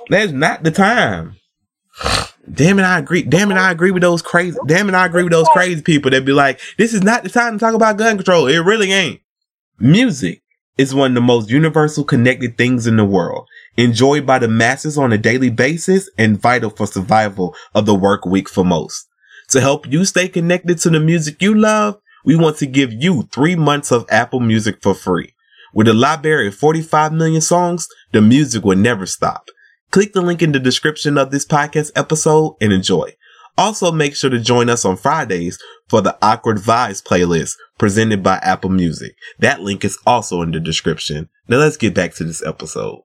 That's 0.09 0.31
not 0.31 0.63
the 0.63 0.71
time. 0.71 1.35
Damn 2.51 2.79
it, 2.79 2.83
I 2.83 2.97
agree. 2.97 3.21
Damn 3.21 3.51
it, 3.51 3.57
I 3.57 3.71
agree 3.71 3.91
with 3.91 4.01
those 4.01 4.21
crazy. 4.21 4.57
Damn 4.65 4.89
it, 4.89 4.95
I 4.95 5.05
agree 5.05 5.23
with 5.23 5.31
those 5.31 5.47
crazy 5.49 5.81
people 5.81 6.11
that 6.11 6.25
be 6.25 6.31
like, 6.31 6.59
"This 6.77 6.93
is 6.93 7.03
not 7.03 7.23
the 7.23 7.29
time 7.29 7.53
to 7.53 7.59
talk 7.59 7.75
about 7.75 7.97
gun 7.97 8.17
control." 8.17 8.47
It 8.47 8.59
really 8.59 8.91
ain't. 8.91 9.21
Music 9.79 10.41
is 10.77 10.95
one 10.95 11.11
of 11.11 11.15
the 11.15 11.21
most 11.21 11.49
universal 11.49 12.03
connected 12.03 12.57
things 12.57 12.87
in 12.87 12.95
the 12.95 13.05
world, 13.05 13.47
enjoyed 13.77 14.25
by 14.25 14.39
the 14.39 14.47
masses 14.47 14.97
on 14.97 15.11
a 15.11 15.17
daily 15.17 15.49
basis 15.49 16.09
and 16.17 16.41
vital 16.41 16.69
for 16.69 16.87
survival 16.87 17.55
of 17.75 17.85
the 17.85 17.93
work 17.93 18.25
week 18.25 18.49
for 18.49 18.65
most. 18.65 19.07
To 19.49 19.61
help 19.61 19.85
you 19.87 20.05
stay 20.05 20.27
connected 20.27 20.79
to 20.79 20.89
the 20.89 20.99
music 20.99 21.41
you 21.41 21.53
love, 21.53 21.97
we 22.23 22.35
want 22.35 22.57
to 22.57 22.65
give 22.65 22.93
you 22.93 23.27
three 23.31 23.55
months 23.55 23.91
of 23.91 24.05
Apple 24.09 24.39
Music 24.39 24.77
for 24.81 24.93
free. 24.93 25.33
With 25.73 25.87
a 25.87 25.93
library 25.93 26.47
of 26.47 26.55
45 26.55 27.13
million 27.13 27.41
songs, 27.41 27.87
the 28.11 28.21
music 28.21 28.63
will 28.63 28.77
never 28.77 29.05
stop. 29.05 29.49
Click 29.91 30.13
the 30.13 30.21
link 30.21 30.41
in 30.41 30.51
the 30.51 30.59
description 30.59 31.17
of 31.17 31.31
this 31.31 31.45
podcast 31.45 31.91
episode 31.95 32.55
and 32.61 32.71
enjoy. 32.71 33.15
Also, 33.57 33.91
make 33.91 34.15
sure 34.15 34.29
to 34.29 34.39
join 34.39 34.69
us 34.69 34.85
on 34.85 34.95
Fridays 34.95 35.57
for 35.87 36.01
the 36.01 36.17
Awkward 36.21 36.57
Vibes 36.57 37.03
playlist 37.03 37.55
presented 37.77 38.21
by 38.21 38.37
Apple 38.37 38.69
Music. 38.69 39.15
That 39.39 39.61
link 39.61 39.83
is 39.83 39.97
also 40.05 40.41
in 40.43 40.51
the 40.51 40.59
description. 40.59 41.27
Now 41.47 41.57
let's 41.57 41.75
get 41.75 41.95
back 41.95 42.13
to 42.15 42.23
this 42.23 42.45
episode. 42.45 43.01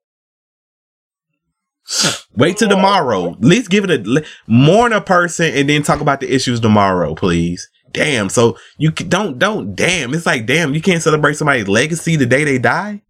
Wait 2.37 2.57
till 2.59 2.68
tomorrow. 2.68 3.32
At 3.32 3.41
least 3.41 3.70
give 3.70 3.85
it 3.89 4.07
a 4.07 4.24
mourn 4.47 4.93
a 4.93 5.01
person 5.01 5.55
and 5.55 5.68
then 5.68 5.82
talk 5.82 6.01
about 6.01 6.20
the 6.20 6.32
issues 6.32 6.61
tomorrow, 6.61 7.14
please. 7.14 7.68
Damn. 7.93 8.28
So 8.28 8.59
you 8.76 8.91
don't 8.91 9.39
don't 9.39 9.74
damn. 9.74 10.12
It's 10.14 10.26
like 10.26 10.47
damn. 10.47 10.74
You 10.74 10.82
can't 10.82 11.03
celebrate 11.03 11.35
somebody's 11.35 11.68
legacy 11.68 12.16
the 12.16 12.26
day 12.26 12.45
they 12.45 12.59
die. 12.59 13.03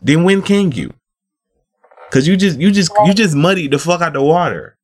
Then 0.00 0.24
when 0.24 0.42
can 0.42 0.72
you? 0.72 0.92
Cause 2.10 2.26
you 2.26 2.36
just 2.36 2.58
you 2.58 2.70
just 2.70 2.92
you 3.04 3.14
just 3.14 3.34
muddied 3.34 3.72
the 3.72 3.78
fuck 3.78 4.00
out 4.00 4.12
the 4.12 4.22
water. 4.22 4.76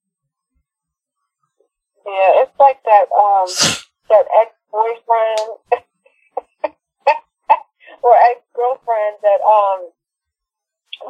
Yeah, 2.04 2.42
it's 2.42 2.58
like 2.58 2.82
that 2.84 3.06
um 3.14 3.46
that 4.10 4.26
ex 4.42 4.52
boyfriend 4.70 5.58
or 8.02 8.14
ex 8.30 8.40
girlfriend 8.54 9.16
that 9.22 9.40
um 9.42 9.90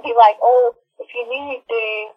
be 0.02 0.14
like, 0.16 0.36
oh, 0.42 0.74
if 1.00 1.08
you 1.14 1.28
need 1.28 1.62
anything, 1.68 2.12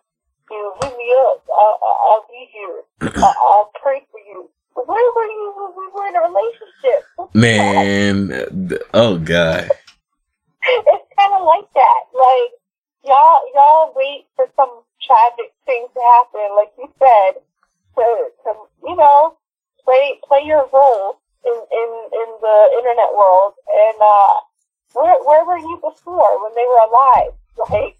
you 0.51 0.57
know, 0.57 0.73
hit 0.81 0.97
me 0.97 1.13
up. 1.19 1.43
I'll, 1.51 1.79
I'll 1.83 2.25
be 2.29 2.49
here. 2.51 2.83
I'll, 3.23 3.35
I'll 3.49 3.71
pray 3.81 4.05
for 4.11 4.19
you. 4.19 4.49
Where 4.75 4.85
were 4.85 5.23
you 5.23 5.53
when 5.55 5.71
we 5.77 5.87
were 5.93 6.07
in 6.07 6.15
a 6.15 6.21
relationship? 6.21 7.05
Man, 7.33 8.79
oh 8.93 9.17
god. 9.17 9.69
It's 10.67 11.05
kind 11.15 11.33
of 11.35 11.45
like 11.45 11.71
that. 11.75 12.01
Like 12.11 12.51
y'all, 13.05 13.41
y'all 13.53 13.93
wait 13.95 14.25
for 14.35 14.47
some 14.55 14.81
tragic 15.01 15.53
thing 15.65 15.87
to 15.93 16.01
happen, 16.01 16.55
like 16.55 16.71
you 16.77 16.89
said, 16.99 17.41
to, 17.95 18.03
to 18.43 18.49
you 18.83 18.95
know, 18.95 19.37
play 19.83 20.19
play 20.27 20.41
your 20.45 20.67
role 20.73 21.19
in 21.45 21.53
in 21.53 21.89
in 22.13 22.29
the 22.41 22.57
internet 22.77 23.13
world. 23.15 23.53
And 23.69 23.97
uh, 24.01 24.33
where 24.93 25.15
where 25.23 25.45
were 25.45 25.59
you 25.59 25.79
before 25.81 26.43
when 26.43 26.53
they 26.55 26.65
were 26.65 26.83
alive? 26.89 27.33
Like, 27.71 27.97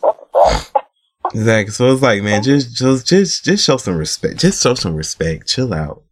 what 0.00 0.18
the 0.20 0.26
fuck? 0.72 0.86
Exactly. 1.32 1.72
So 1.72 1.92
it's 1.92 2.02
like, 2.02 2.22
man, 2.22 2.42
just 2.42 2.74
just 2.74 3.06
just 3.06 3.44
just 3.44 3.64
show 3.64 3.76
some 3.76 3.96
respect. 3.96 4.38
Just 4.38 4.62
show 4.62 4.74
some 4.74 4.94
respect. 4.94 5.46
Chill 5.48 5.72
out. 5.72 6.02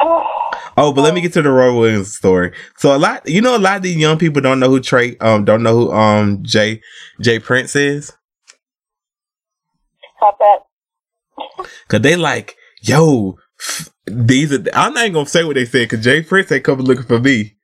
Oh, 0.76 0.92
but 0.92 1.02
let 1.02 1.14
me 1.14 1.20
get 1.20 1.32
to 1.34 1.42
the 1.42 1.50
Roy 1.50 1.78
Williams 1.78 2.14
story. 2.14 2.52
So 2.78 2.94
a 2.94 2.98
lot, 2.98 3.28
you 3.28 3.40
know, 3.40 3.56
a 3.56 3.58
lot 3.58 3.76
of 3.76 3.82
these 3.82 3.96
young 3.96 4.18
people 4.18 4.42
don't 4.42 4.60
know 4.60 4.68
who 4.68 4.80
Trey, 4.80 5.16
um, 5.18 5.44
don't 5.44 5.62
know 5.62 5.74
who 5.74 5.92
um 5.92 6.42
Jay 6.42 6.80
J. 7.20 7.38
Prince 7.38 7.76
is. 7.76 8.12
Stop 10.16 10.38
that. 10.38 11.66
Cause 11.88 12.00
they 12.00 12.16
like, 12.16 12.56
yo, 12.82 13.38
these 14.06 14.52
are. 14.52 14.64
I'm 14.74 14.94
not 14.94 15.02
even 15.02 15.12
gonna 15.14 15.26
say 15.26 15.44
what 15.44 15.54
they 15.54 15.64
said. 15.64 15.88
Cause 15.90 16.02
J. 16.02 16.22
Prince 16.22 16.50
ain't 16.52 16.64
coming 16.64 16.86
looking 16.86 17.04
for 17.04 17.20
me. 17.20 17.56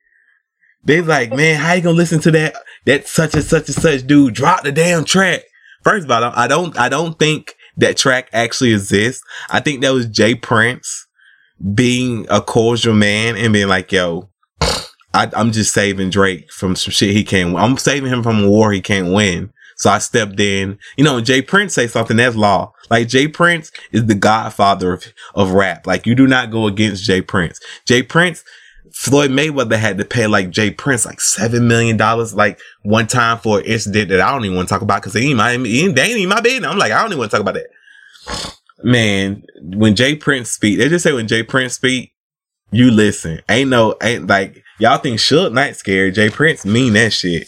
They 0.83 1.01
like, 1.01 1.31
man, 1.33 1.59
how 1.59 1.73
you 1.73 1.81
gonna 1.81 1.97
listen 1.97 2.19
to 2.21 2.31
that? 2.31 2.55
That 2.85 3.07
such 3.07 3.35
and 3.35 3.43
such 3.43 3.67
and 3.67 3.75
such 3.75 4.07
dude 4.07 4.33
drop 4.33 4.63
the 4.63 4.71
damn 4.71 5.05
track. 5.05 5.41
First 5.83 6.05
of 6.05 6.11
all, 6.11 6.23
I 6.23 6.47
don't, 6.47 6.77
I 6.77 6.89
don't 6.89 7.17
think 7.17 7.55
that 7.77 7.97
track 7.97 8.29
actually 8.33 8.73
exists. 8.73 9.23
I 9.49 9.59
think 9.59 9.81
that 9.81 9.93
was 9.93 10.07
J. 10.07 10.35
Prince 10.35 11.07
being 11.73 12.25
a 12.29 12.41
cordial 12.41 12.95
man 12.95 13.37
and 13.37 13.53
being 13.53 13.67
like, 13.67 13.91
yo, 13.91 14.29
I, 15.13 15.29
am 15.33 15.51
just 15.51 15.73
saving 15.73 16.09
Drake 16.09 16.51
from 16.51 16.75
some 16.75 16.91
shit 16.91 17.11
he 17.11 17.23
can't. 17.23 17.55
I'm 17.55 17.77
saving 17.77 18.11
him 18.11 18.23
from 18.23 18.43
a 18.43 18.49
war 18.49 18.71
he 18.71 18.81
can't 18.81 19.13
win. 19.13 19.51
So 19.77 19.89
I 19.89 19.97
stepped 19.97 20.39
in. 20.39 20.77
You 20.95 21.03
know, 21.03 21.21
J. 21.21 21.41
Prince 21.41 21.73
say 21.73 21.87
something 21.87 22.17
that's 22.17 22.35
law. 22.35 22.71
Like 22.89 23.07
J. 23.07 23.27
Prince 23.27 23.71
is 23.91 24.05
the 24.05 24.15
godfather 24.15 24.93
of, 24.93 25.05
of 25.33 25.51
rap. 25.51 25.87
Like 25.87 26.05
you 26.05 26.15
do 26.15 26.27
not 26.27 26.51
go 26.51 26.67
against 26.67 27.03
J. 27.03 27.21
Prince. 27.21 27.59
J. 27.85 28.03
Prince, 28.03 28.43
Floyd 28.93 29.31
Mayweather 29.31 29.77
had 29.77 29.97
to 29.97 30.05
pay 30.05 30.27
like 30.27 30.49
J. 30.49 30.71
Prince 30.71 31.05
like 31.05 31.19
seven 31.19 31.67
million 31.67 31.97
dollars 31.97 32.35
like 32.35 32.59
one 32.83 33.07
time 33.07 33.39
for 33.39 33.59
an 33.59 33.65
incident 33.65 34.09
that 34.09 34.21
I 34.21 34.31
don't 34.31 34.45
even 34.45 34.55
want 34.55 34.67
to 34.67 34.73
talk 34.73 34.81
about 34.81 35.01
because 35.01 35.13
he 35.13 35.29
ain't 35.29 35.37
my, 35.37 35.55
they 35.57 35.67
ain't 35.67 35.97
even 35.97 36.29
my 36.29 36.41
business. 36.41 36.69
I'm 36.69 36.77
like 36.77 36.91
I 36.91 37.01
don't 37.01 37.11
even 37.11 37.19
want 37.19 37.31
to 37.31 37.37
talk 37.37 37.41
about 37.41 37.55
that 37.55 38.57
man, 38.83 39.43
when 39.61 39.95
J. 39.95 40.15
Prince 40.15 40.51
speak, 40.51 40.77
they 40.77 40.89
just 40.89 41.03
say 41.03 41.13
when 41.13 41.27
J. 41.27 41.43
Prince 41.43 41.73
speak, 41.73 42.13
you 42.71 42.91
listen. 42.91 43.41
Ain't 43.49 43.69
no, 43.69 43.95
ain't 44.01 44.27
like 44.27 44.63
y'all 44.79 44.97
think 44.97 45.19
Suge 45.19 45.51
Knight 45.51 45.75
scared. 45.75 46.15
J. 46.15 46.29
Prince 46.29 46.65
mean 46.65 46.93
that 46.93 47.13
shit. 47.13 47.47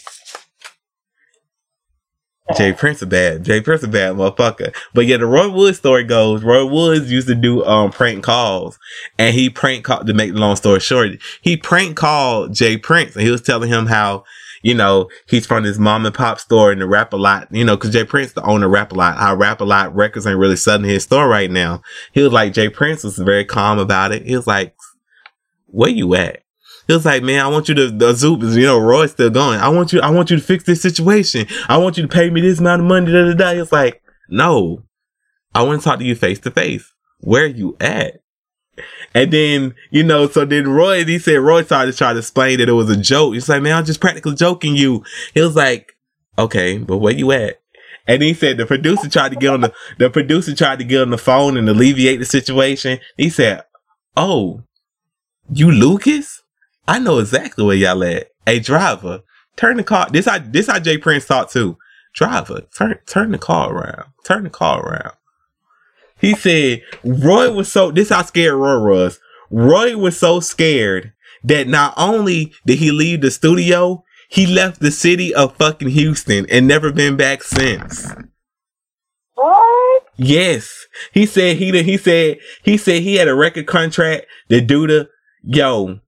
J. 2.56 2.74
Prince 2.74 3.00
a 3.00 3.06
bad, 3.06 3.42
J. 3.42 3.62
Prince 3.62 3.82
a 3.84 3.88
bad 3.88 4.16
motherfucker. 4.16 4.74
But 4.92 5.06
yeah, 5.06 5.16
the 5.16 5.26
Roy 5.26 5.48
Woods 5.48 5.78
story 5.78 6.04
goes, 6.04 6.44
Roy 6.44 6.66
Woods 6.66 7.10
used 7.10 7.26
to 7.28 7.34
do, 7.34 7.64
um, 7.64 7.90
prank 7.90 8.22
calls 8.22 8.78
and 9.18 9.34
he 9.34 9.48
prank 9.48 9.84
called, 9.84 10.06
to 10.06 10.12
make 10.12 10.34
the 10.34 10.38
long 10.38 10.56
story 10.56 10.80
short, 10.80 11.12
he 11.40 11.56
prank 11.56 11.96
called 11.96 12.52
J. 12.52 12.76
Prince 12.76 13.14
and 13.14 13.24
he 13.24 13.30
was 13.30 13.40
telling 13.40 13.70
him 13.70 13.86
how 13.86 14.24
you 14.64 14.72
know, 14.74 15.10
he's 15.28 15.44
from 15.44 15.62
his 15.62 15.78
mom 15.78 16.06
and 16.06 16.14
pop 16.14 16.40
store 16.40 16.72
and 16.72 16.80
the 16.80 16.86
Rap-A-Lot, 16.86 17.48
you 17.50 17.64
know, 17.64 17.76
cause 17.76 17.92
J. 17.92 18.02
Prince, 18.02 18.32
the 18.32 18.42
owner 18.44 18.66
Rap-A-Lot, 18.66 19.18
how 19.18 19.34
Rap-A-Lot 19.34 19.94
records 19.94 20.26
ain't 20.26 20.38
really 20.38 20.56
selling 20.56 20.84
his 20.84 21.02
store 21.02 21.28
right 21.28 21.50
now. 21.50 21.82
He 22.12 22.22
was 22.22 22.32
like, 22.32 22.54
J. 22.54 22.70
Prince 22.70 23.04
was 23.04 23.18
very 23.18 23.44
calm 23.44 23.78
about 23.78 24.12
it. 24.12 24.24
He 24.24 24.34
was 24.34 24.46
like, 24.46 24.74
where 25.66 25.90
you 25.90 26.14
at? 26.14 26.44
He 26.86 26.94
was 26.94 27.04
like, 27.04 27.22
man, 27.22 27.44
I 27.44 27.48
want 27.48 27.68
you 27.68 27.74
to, 27.74 27.90
the 27.90 28.14
Zoop 28.14 28.42
is, 28.42 28.56
you 28.56 28.64
know, 28.64 28.78
Roy's 28.78 29.10
still 29.10 29.28
going. 29.28 29.60
I 29.60 29.68
want 29.68 29.92
you, 29.92 30.00
I 30.00 30.08
want 30.08 30.30
you 30.30 30.38
to 30.38 30.42
fix 30.42 30.64
this 30.64 30.80
situation. 30.80 31.46
I 31.68 31.76
want 31.76 31.98
you 31.98 32.02
to 32.04 32.08
pay 32.08 32.30
me 32.30 32.40
this 32.40 32.58
amount 32.58 32.80
of 32.80 32.88
money. 32.88 33.12
Da, 33.12 33.22
da, 33.22 33.34
da. 33.34 33.52
He 33.52 33.60
was 33.60 33.70
like, 33.70 34.02
no, 34.30 34.82
I 35.54 35.62
want 35.62 35.82
to 35.82 35.84
talk 35.84 35.98
to 35.98 36.06
you 36.06 36.14
face 36.14 36.38
to 36.40 36.50
face. 36.50 36.90
Where 37.20 37.46
you 37.46 37.76
at? 37.80 38.22
And 39.14 39.32
then, 39.32 39.74
you 39.90 40.02
know, 40.02 40.28
so 40.28 40.44
then 40.44 40.68
Roy, 40.68 41.04
he 41.04 41.18
said 41.18 41.36
Roy 41.36 41.62
started 41.62 41.92
to 41.92 41.98
try 41.98 42.12
to 42.12 42.18
explain 42.18 42.58
that 42.58 42.68
it 42.68 42.72
was 42.72 42.90
a 42.90 42.96
joke. 42.96 43.34
He's 43.34 43.48
like, 43.48 43.62
man, 43.62 43.76
I'm 43.76 43.84
just 43.84 44.00
practically 44.00 44.34
joking 44.34 44.74
you. 44.74 45.04
He 45.34 45.40
was 45.40 45.54
like, 45.54 45.96
okay, 46.36 46.78
but 46.78 46.98
where 46.98 47.14
you 47.14 47.30
at? 47.30 47.60
And 48.06 48.22
he 48.22 48.34
said 48.34 48.56
the 48.56 48.66
producer 48.66 49.08
tried 49.08 49.30
to 49.30 49.36
get 49.36 49.50
on 49.50 49.62
the, 49.62 49.72
the 49.98 50.10
producer 50.10 50.54
tried 50.54 50.80
to 50.80 50.84
get 50.84 51.02
on 51.02 51.10
the 51.10 51.18
phone 51.18 51.56
and 51.56 51.68
alleviate 51.68 52.18
the 52.18 52.26
situation. 52.26 52.98
He 53.16 53.30
said, 53.30 53.62
oh, 54.16 54.64
you 55.50 55.70
Lucas? 55.70 56.42
I 56.86 56.98
know 56.98 57.18
exactly 57.18 57.64
where 57.64 57.76
y'all 57.76 58.04
at. 58.04 58.28
Hey, 58.44 58.58
driver, 58.58 59.22
turn 59.56 59.78
the 59.78 59.84
car. 59.84 60.08
This 60.10 60.26
I, 60.26 60.38
this 60.38 60.66
how 60.66 60.80
J. 60.80 60.98
Prince 60.98 61.24
thought 61.24 61.50
too. 61.50 61.78
Driver, 62.14 62.62
turn, 62.76 62.98
turn 63.06 63.30
the 63.30 63.38
car 63.38 63.72
around. 63.72 64.10
Turn 64.24 64.44
the 64.44 64.50
car 64.50 64.82
around. 64.82 65.14
He 66.20 66.34
said 66.34 66.82
Roy 67.04 67.52
was 67.52 67.70
so 67.70 67.90
this 67.90 68.08
how 68.08 68.22
scared 68.22 68.54
Roy 68.54 68.80
was. 68.80 69.20
Roy 69.50 69.96
was 69.96 70.18
so 70.18 70.40
scared 70.40 71.12
that 71.42 71.68
not 71.68 71.94
only 71.96 72.52
did 72.66 72.78
he 72.78 72.90
leave 72.90 73.20
the 73.20 73.30
studio, 73.30 74.04
he 74.28 74.46
left 74.46 74.80
the 74.80 74.90
city 74.90 75.34
of 75.34 75.56
fucking 75.56 75.88
Houston 75.88 76.46
and 76.50 76.66
never 76.66 76.92
been 76.92 77.16
back 77.16 77.42
since. 77.42 78.10
What? 79.34 80.08
Yes. 80.16 80.86
He 81.12 81.26
said 81.26 81.56
he 81.56 81.82
he 81.82 81.96
said 81.96 82.38
he 82.62 82.76
said 82.76 83.02
he 83.02 83.16
had 83.16 83.28
a 83.28 83.34
record 83.34 83.66
contract 83.66 84.26
that 84.48 84.62
do 84.62 84.86
the 84.86 85.08
yo 85.42 86.00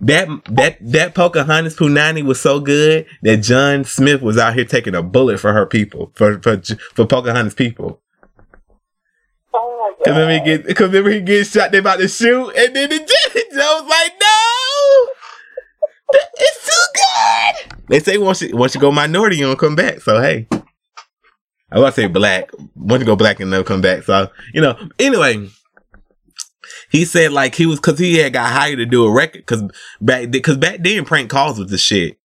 that 0.00 0.28
that 0.46 0.76
that 0.80 1.14
Pocahontas 1.14 1.76
Punani 1.76 2.24
was 2.24 2.40
so 2.40 2.60
good 2.60 3.06
that 3.22 3.38
John 3.38 3.84
Smith 3.84 4.22
was 4.22 4.38
out 4.38 4.54
here 4.54 4.64
taking 4.64 4.94
a 4.94 5.02
bullet 5.02 5.40
for 5.40 5.52
her 5.52 5.66
people 5.66 6.12
for 6.14 6.40
for 6.40 6.60
for 6.94 7.06
Pocahontas 7.06 7.54
people. 7.54 8.00
Cause 10.04 10.14
then 10.14 10.30
he 10.30 10.44
get, 10.44 10.76
cause 10.76 10.90
then 10.90 11.10
he 11.10 11.20
gets 11.20 11.50
shot. 11.50 11.72
They 11.72 11.78
about 11.78 11.98
to 11.98 12.06
shoot, 12.06 12.50
and 12.50 12.74
then 12.74 12.88
the 12.88 12.98
judge 12.98 13.44
was 13.52 13.82
like, 13.82 14.12
"No, 14.20 15.08
it's 16.36 16.66
too 16.66 17.70
good." 17.72 17.82
They 17.88 18.00
say 18.00 18.16
once 18.16 18.40
you 18.40 18.56
once 18.56 18.74
you 18.74 18.80
go 18.80 18.92
minority, 18.92 19.36
you 19.36 19.46
don't 19.46 19.58
come 19.58 19.74
back. 19.74 20.00
So 20.00 20.20
hey, 20.20 20.46
I 21.72 21.80
want 21.80 21.96
to 21.96 22.00
say 22.00 22.06
black. 22.06 22.50
Once 22.76 23.00
you 23.00 23.06
go 23.06 23.16
black 23.16 23.40
and 23.40 23.50
never 23.50 23.64
come 23.64 23.80
back. 23.80 24.04
So 24.04 24.28
you 24.54 24.60
know. 24.60 24.78
Anyway, 25.00 25.48
he 26.90 27.04
said 27.04 27.32
like 27.32 27.56
he 27.56 27.66
was 27.66 27.80
because 27.80 27.98
he 27.98 28.18
had 28.18 28.32
got 28.32 28.52
hired 28.52 28.78
to 28.78 28.86
do 28.86 29.04
a 29.04 29.12
record 29.12 29.40
because 29.46 29.64
back 30.00 30.30
because 30.30 30.58
back 30.58 30.78
then 30.80 31.04
prank 31.06 31.28
calls 31.28 31.58
was 31.58 31.70
the 31.70 31.78
shit. 31.78 32.18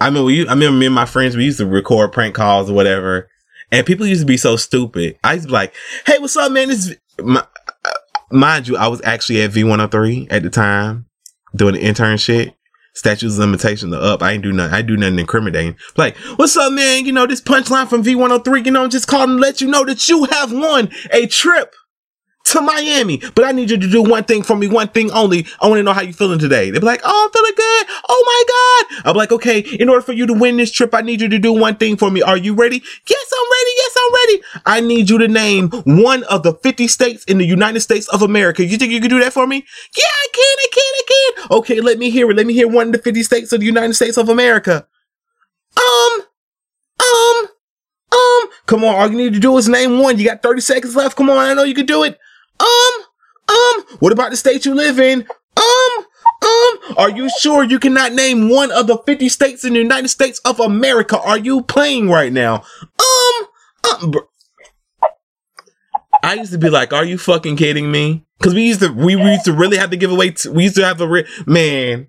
I 0.00 0.10
mean, 0.10 0.24
we, 0.24 0.46
I 0.48 0.54
remember 0.54 0.78
me 0.78 0.86
and 0.86 0.94
my 0.94 1.04
friends 1.04 1.36
we 1.36 1.44
used 1.44 1.58
to 1.58 1.66
record 1.66 2.12
prank 2.12 2.34
calls 2.34 2.68
or 2.68 2.72
whatever 2.72 3.28
and 3.72 3.86
people 3.86 4.06
used 4.06 4.22
to 4.22 4.26
be 4.26 4.36
so 4.36 4.56
stupid. 4.56 5.18
I 5.24 5.34
used 5.34 5.44
to 5.44 5.48
be 5.48 5.52
like, 5.52 5.74
"Hey, 6.06 6.18
what's 6.18 6.36
up, 6.36 6.52
man?" 6.52 6.68
This, 6.68 6.94
my, 7.18 7.40
uh, 7.40 7.90
mind 8.30 8.68
you, 8.68 8.76
I 8.76 8.88
was 8.88 9.00
actually 9.04 9.42
at 9.42 9.50
V103 9.50 10.28
at 10.30 10.42
the 10.42 10.50
time 10.50 11.06
doing 11.54 11.74
the 11.74 11.80
intern 11.80 12.18
shit. 12.18 12.54
Statutes 12.92 13.34
of 13.34 13.40
limitations 13.40 13.94
are 13.94 14.02
up. 14.02 14.22
I 14.22 14.32
ain't 14.32 14.42
do 14.42 14.52
nothing. 14.52 14.74
I 14.74 14.82
do 14.82 14.96
nothing 14.96 15.20
incriminating. 15.20 15.76
Like, 15.96 16.16
what's 16.36 16.56
up, 16.56 16.72
man? 16.72 17.04
You 17.06 17.12
know, 17.12 17.24
this 17.24 17.40
punchline 17.40 17.88
from 17.88 18.02
V103, 18.02 18.66
you 18.66 18.72
know, 18.72 18.88
just 18.88 19.06
calling 19.06 19.36
to 19.36 19.40
let 19.40 19.60
you 19.60 19.68
know 19.68 19.84
that 19.84 20.08
you 20.08 20.24
have 20.24 20.52
won 20.52 20.90
a 21.12 21.26
trip 21.28 21.72
to 22.50 22.60
Miami. 22.60 23.18
But 23.34 23.44
I 23.44 23.52
need 23.52 23.70
you 23.70 23.78
to 23.78 23.88
do 23.88 24.02
one 24.02 24.24
thing 24.24 24.42
for 24.42 24.56
me, 24.56 24.66
one 24.68 24.88
thing 24.88 25.10
only. 25.12 25.46
I 25.60 25.68
want 25.68 25.78
to 25.78 25.82
know 25.82 25.92
how 25.92 26.02
you 26.02 26.12
feeling 26.12 26.38
today. 26.38 26.70
They'll 26.70 26.80
be 26.80 26.86
like, 26.86 27.00
oh, 27.04 27.24
I'm 27.24 27.32
feeling 27.32 27.52
good. 27.56 27.86
Oh 28.08 28.22
my 28.26 28.44
God. 29.04 29.10
I'm 29.10 29.16
like, 29.16 29.32
okay, 29.32 29.60
in 29.60 29.88
order 29.88 30.02
for 30.02 30.12
you 30.12 30.26
to 30.26 30.34
win 30.34 30.56
this 30.56 30.72
trip, 30.72 30.94
I 30.94 31.00
need 31.00 31.20
you 31.20 31.28
to 31.28 31.38
do 31.38 31.52
one 31.52 31.76
thing 31.76 31.96
for 31.96 32.10
me. 32.10 32.22
Are 32.22 32.36
you 32.36 32.54
ready? 32.54 32.82
Yes, 33.08 33.32
I'm 33.38 33.50
ready. 33.50 33.70
Yes, 33.76 33.96
I'm 33.98 34.14
ready. 34.14 34.42
I 34.66 34.80
need 34.80 35.10
you 35.10 35.18
to 35.18 35.28
name 35.28 35.70
one 35.84 36.24
of 36.24 36.42
the 36.42 36.54
50 36.54 36.88
states 36.88 37.24
in 37.24 37.38
the 37.38 37.46
United 37.46 37.80
States 37.80 38.08
of 38.08 38.22
America. 38.22 38.64
You 38.64 38.76
think 38.76 38.92
you 38.92 39.00
can 39.00 39.10
do 39.10 39.20
that 39.20 39.32
for 39.32 39.46
me? 39.46 39.64
Yeah, 39.96 40.04
I 40.04 40.26
can, 40.32 40.42
I 40.42 40.68
can, 40.72 40.82
I 40.82 41.02
can. 41.08 41.58
Okay, 41.58 41.80
let 41.80 41.98
me 41.98 42.10
hear 42.10 42.30
it. 42.30 42.36
Let 42.36 42.46
me 42.46 42.54
hear 42.54 42.68
one 42.68 42.88
of 42.88 42.92
the 42.92 42.98
50 42.98 43.22
states 43.22 43.52
of 43.52 43.60
the 43.60 43.66
United 43.66 43.94
States 43.94 44.16
of 44.16 44.28
America. 44.28 44.86
Um, 45.76 46.22
um, 47.00 47.48
um, 48.12 48.50
come 48.66 48.84
on, 48.84 48.94
all 48.94 49.10
you 49.10 49.16
need 49.16 49.34
to 49.34 49.40
do 49.40 49.56
is 49.56 49.68
name 49.68 49.98
one. 49.98 50.18
You 50.18 50.24
got 50.26 50.42
30 50.42 50.60
seconds 50.60 50.96
left. 50.96 51.16
Come 51.16 51.30
on, 51.30 51.38
I 51.38 51.54
know 51.54 51.62
you 51.62 51.74
can 51.74 51.86
do 51.86 52.02
it. 52.02 52.18
Um, 52.60 53.04
um, 53.48 53.84
what 53.98 54.12
about 54.12 54.30
the 54.30 54.36
state 54.36 54.64
you 54.64 54.74
live 54.74 54.98
in? 54.98 55.26
Um, 55.56 56.06
um, 56.42 56.78
are 56.96 57.10
you 57.10 57.28
sure 57.40 57.64
you 57.64 57.78
cannot 57.78 58.12
name 58.12 58.48
one 58.48 58.70
of 58.70 58.86
the 58.86 58.98
50 58.98 59.28
states 59.28 59.64
in 59.64 59.72
the 59.74 59.80
United 59.80 60.08
States 60.08 60.40
of 60.44 60.60
America? 60.60 61.18
Are 61.20 61.38
you 61.38 61.62
playing 61.62 62.08
right 62.08 62.32
now? 62.32 62.64
Um, 62.98 63.46
um 64.02 64.14
I 66.22 66.34
used 66.34 66.52
to 66.52 66.58
be 66.58 66.70
like, 66.70 66.92
are 66.92 67.04
you 67.04 67.18
fucking 67.18 67.56
kidding 67.56 67.90
me? 67.90 68.24
Cause 68.42 68.54
we 68.54 68.66
used 68.68 68.80
to, 68.80 68.88
we, 68.88 69.16
we 69.16 69.32
used 69.32 69.44
to 69.46 69.52
really 69.52 69.76
have 69.76 69.90
to 69.90 69.96
give 69.96 70.10
away, 70.10 70.30
t- 70.30 70.48
we 70.48 70.64
used 70.64 70.76
to 70.76 70.84
have 70.84 71.00
a, 71.00 71.06
re- 71.08 71.26
man. 71.46 72.08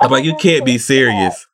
I'm 0.00 0.10
like, 0.10 0.24
you 0.24 0.36
can't 0.36 0.64
be 0.64 0.78
serious. 0.78 1.45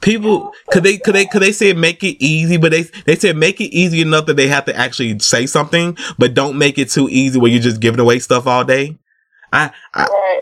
People, 0.00 0.52
could 0.70 0.82
they, 0.82 0.96
could 0.96 1.14
they, 1.14 1.26
could 1.26 1.42
they 1.42 1.52
say 1.52 1.72
make 1.74 2.02
it 2.02 2.22
easy, 2.24 2.56
but 2.56 2.72
they, 2.72 2.82
they 3.04 3.16
said 3.16 3.36
make 3.36 3.60
it 3.60 3.74
easy 3.74 4.00
enough 4.00 4.26
that 4.26 4.36
they 4.36 4.48
have 4.48 4.64
to 4.64 4.74
actually 4.76 5.18
say 5.18 5.46
something, 5.46 5.96
but 6.18 6.32
don't 6.34 6.56
make 6.56 6.78
it 6.78 6.90
too 6.90 7.08
easy 7.10 7.38
where 7.38 7.50
you're 7.50 7.60
just 7.60 7.80
giving 7.80 8.00
away 8.00 8.18
stuff 8.18 8.46
all 8.46 8.64
day. 8.64 8.98
I, 9.52 9.70
I 9.94 10.06
Right. 10.06 10.40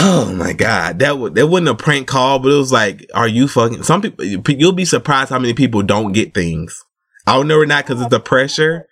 oh 0.00 0.34
my 0.34 0.52
god, 0.52 0.98
that 1.00 1.18
would 1.18 1.34
that 1.34 1.46
wasn't 1.48 1.68
a 1.68 1.74
prank 1.74 2.08
call, 2.08 2.38
but 2.38 2.52
it 2.52 2.56
was 2.56 2.72
like, 2.72 3.08
are 3.14 3.28
you 3.28 3.48
fucking? 3.48 3.82
Some 3.82 4.02
people, 4.02 4.24
you'll 4.24 4.72
be 4.72 4.84
surprised 4.84 5.30
how 5.30 5.38
many 5.38 5.54
people 5.54 5.82
don't 5.82 6.12
get 6.12 6.34
things. 6.34 6.84
I'll 7.26 7.44
know 7.44 7.58
or 7.58 7.66
not 7.66 7.86
because 7.86 8.00
it's 8.00 8.10
the 8.10 8.20
pressure. 8.20 8.88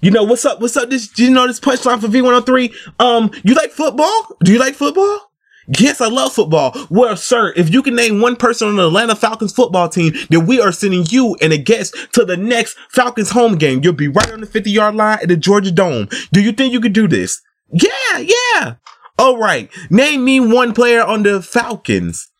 You 0.00 0.10
know 0.10 0.24
what's 0.24 0.44
up? 0.44 0.60
What's 0.60 0.76
up? 0.76 0.90
This 0.90 1.16
you 1.18 1.30
know 1.30 1.46
this 1.46 1.60
punchline 1.60 2.00
for 2.00 2.08
V103? 2.08 2.74
Um, 2.98 3.30
you 3.44 3.54
like 3.54 3.70
football? 3.70 4.36
Do 4.42 4.52
you 4.52 4.58
like 4.58 4.74
football? 4.74 5.31
Yes, 5.78 6.00
I 6.00 6.08
love 6.08 6.32
football. 6.32 6.74
Well, 6.90 7.16
sir, 7.16 7.52
if 7.56 7.72
you 7.72 7.82
can 7.82 7.94
name 7.94 8.20
one 8.20 8.36
person 8.36 8.68
on 8.68 8.76
the 8.76 8.86
Atlanta 8.86 9.14
Falcons 9.14 9.52
football 9.52 9.88
team, 9.88 10.12
then 10.28 10.46
we 10.46 10.60
are 10.60 10.72
sending 10.72 11.04
you 11.08 11.36
and 11.40 11.52
a 11.52 11.58
guest 11.58 11.94
to 12.12 12.24
the 12.24 12.36
next 12.36 12.76
Falcons 12.90 13.30
home 13.30 13.56
game. 13.56 13.80
You'll 13.82 13.92
be 13.92 14.08
right 14.08 14.32
on 14.32 14.40
the 14.40 14.46
50 14.46 14.70
yard 14.70 14.94
line 14.94 15.18
at 15.22 15.28
the 15.28 15.36
Georgia 15.36 15.70
Dome. 15.70 16.08
Do 16.32 16.40
you 16.40 16.52
think 16.52 16.72
you 16.72 16.80
could 16.80 16.92
do 16.92 17.06
this? 17.06 17.40
Yeah, 17.72 18.18
yeah. 18.18 18.74
All 19.18 19.38
right. 19.38 19.70
Name 19.90 20.24
me 20.24 20.40
one 20.40 20.74
player 20.74 21.02
on 21.02 21.22
the 21.22 21.40
Falcons. 21.42 22.30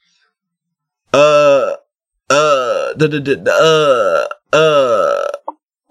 Uh, 1.12 1.76
uh, 2.28 2.94
the, 2.94 3.08
the, 3.08 3.20
the, 3.20 4.28
uh, 4.52 4.56
uh, 4.56 5.28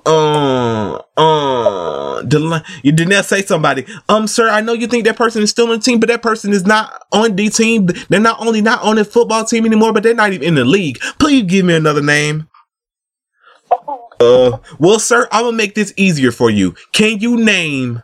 um, 0.09 1.01
um, 1.17 2.00
Did 2.30 3.09
not 3.09 3.26
say 3.26 3.41
somebody. 3.41 3.86
Um, 4.09 4.28
sir, 4.28 4.49
I 4.49 4.61
know 4.61 4.74
you 4.74 4.88
think 4.88 5.05
that 5.05 5.17
person 5.17 5.41
is 5.41 5.49
still 5.49 5.72
on 5.72 5.78
the 5.78 5.84
team, 5.84 5.99
but 5.99 6.09
that 6.09 6.22
person 6.22 6.53
is 6.53 6.65
not 6.65 7.05
on 7.11 7.36
the 7.36 7.49
team. 7.49 7.88
They're 8.09 8.19
not 8.19 8.39
only 8.39 8.61
not 8.61 8.82
on 8.84 8.95
the 8.95 9.05
football 9.05 9.45
team 9.45 9.65
anymore, 9.65 9.93
but 9.93 10.03
they're 10.03 10.13
not 10.13 10.34
even 10.34 10.47
in 10.47 10.55
the 10.55 10.65
league. 10.65 10.99
Please 11.19 11.43
give 11.43 11.65
me 11.65 11.76
another 11.76 12.01
name. 12.01 12.47
Uh, 14.19 14.57
well, 14.80 14.99
sir, 14.99 15.28
I'm 15.32 15.45
gonna 15.45 15.57
make 15.57 15.74
this 15.74 15.93
easier 15.97 16.32
for 16.32 16.49
you. 16.49 16.76
Can 16.91 17.19
you 17.19 17.38
name 17.38 18.03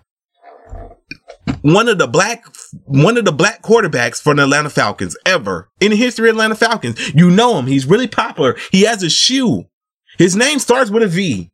one 1.62 1.88
of 1.88 1.98
the 1.98 2.08
black 2.08 2.44
one 2.86 3.18
of 3.18 3.26
the 3.26 3.32
black 3.32 3.62
quarterbacks 3.62 4.22
for 4.22 4.34
the 4.34 4.44
Atlanta 4.44 4.70
Falcons 4.70 5.16
ever 5.26 5.70
in 5.80 5.92
the 5.92 5.98
history 5.98 6.30
of 6.30 6.36
Atlanta 6.36 6.56
Falcons? 6.56 7.14
You 7.14 7.30
know 7.30 7.60
him. 7.60 7.68
He's 7.68 7.86
really 7.86 8.08
popular. 8.08 8.58
He 8.72 8.82
has 8.82 9.04
a 9.04 9.10
shoe. 9.10 9.66
His 10.18 10.36
name 10.36 10.58
starts 10.58 10.90
with 10.90 11.04
a 11.04 11.08
V. 11.08 11.52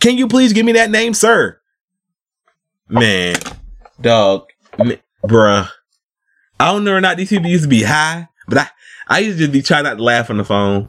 Can 0.00 0.18
you 0.18 0.28
please 0.28 0.52
give 0.52 0.66
me 0.66 0.72
that 0.72 0.90
name, 0.90 1.14
sir? 1.14 1.60
Man, 2.88 3.36
dog, 4.00 4.48
m- 4.78 4.98
bruh. 5.24 5.68
I 6.60 6.72
don't 6.72 6.84
know 6.84 6.94
or 6.94 7.00
not 7.00 7.16
these 7.16 7.28
people 7.30 7.50
used 7.50 7.64
to 7.64 7.68
be 7.68 7.82
high, 7.82 8.28
but 8.46 8.58
I, 8.58 8.68
I 9.08 9.18
used 9.20 9.38
to 9.38 9.44
just 9.44 9.52
be 9.52 9.62
trying 9.62 9.84
not 9.84 9.96
to 9.96 10.02
laugh 10.02 10.30
on 10.30 10.38
the 10.38 10.44
phone 10.44 10.88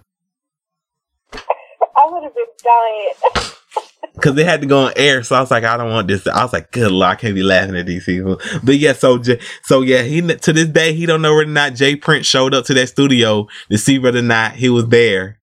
I 1.34 2.06
would 2.10 2.24
have 2.24 2.36
been 2.36 2.46
dying. 2.64 3.52
because 4.14 4.36
they 4.36 4.44
had 4.44 4.62
to 4.62 4.68
go 4.68 4.86
on 4.86 4.94
air. 4.96 5.24
So 5.24 5.36
I 5.36 5.42
was 5.42 5.52
like, 5.52 5.64
I 5.64 5.78
don't 5.78 5.90
want 5.92 6.08
this. 6.08 6.28
I 6.28 6.44
was 6.44 6.54
like, 6.54 6.72
good 6.72 6.92
lord, 6.92 7.10
I 7.10 7.16
can't 7.16 7.36
be 7.36 7.44
laughing 7.44 7.76
at 7.76 7.86
these 7.86 8.06
people. 8.06 8.40
But 8.64 8.78
yeah, 8.78 8.94
so 8.94 9.18
J- 9.18 9.40
so 9.64 9.82
yeah, 9.82 10.04
he 10.04 10.22
to 10.22 10.54
this 10.54 10.68
day 10.68 10.94
he 10.94 11.06
don't 11.06 11.22
know 11.22 11.36
whether 11.36 11.50
or 11.50 11.54
not 11.54 11.74
J. 11.76 11.96
Prince 11.96 12.28
showed 12.28 12.54
up 12.54 12.66
to 12.66 12.74
that 12.76 12.90
studio 12.90 13.48
to 13.72 13.78
see 13.78 13.98
whether 14.00 14.20
or 14.20 14.24
not 14.24 14.54
he 14.54 14.70
was 14.70 14.88
there 14.88 15.40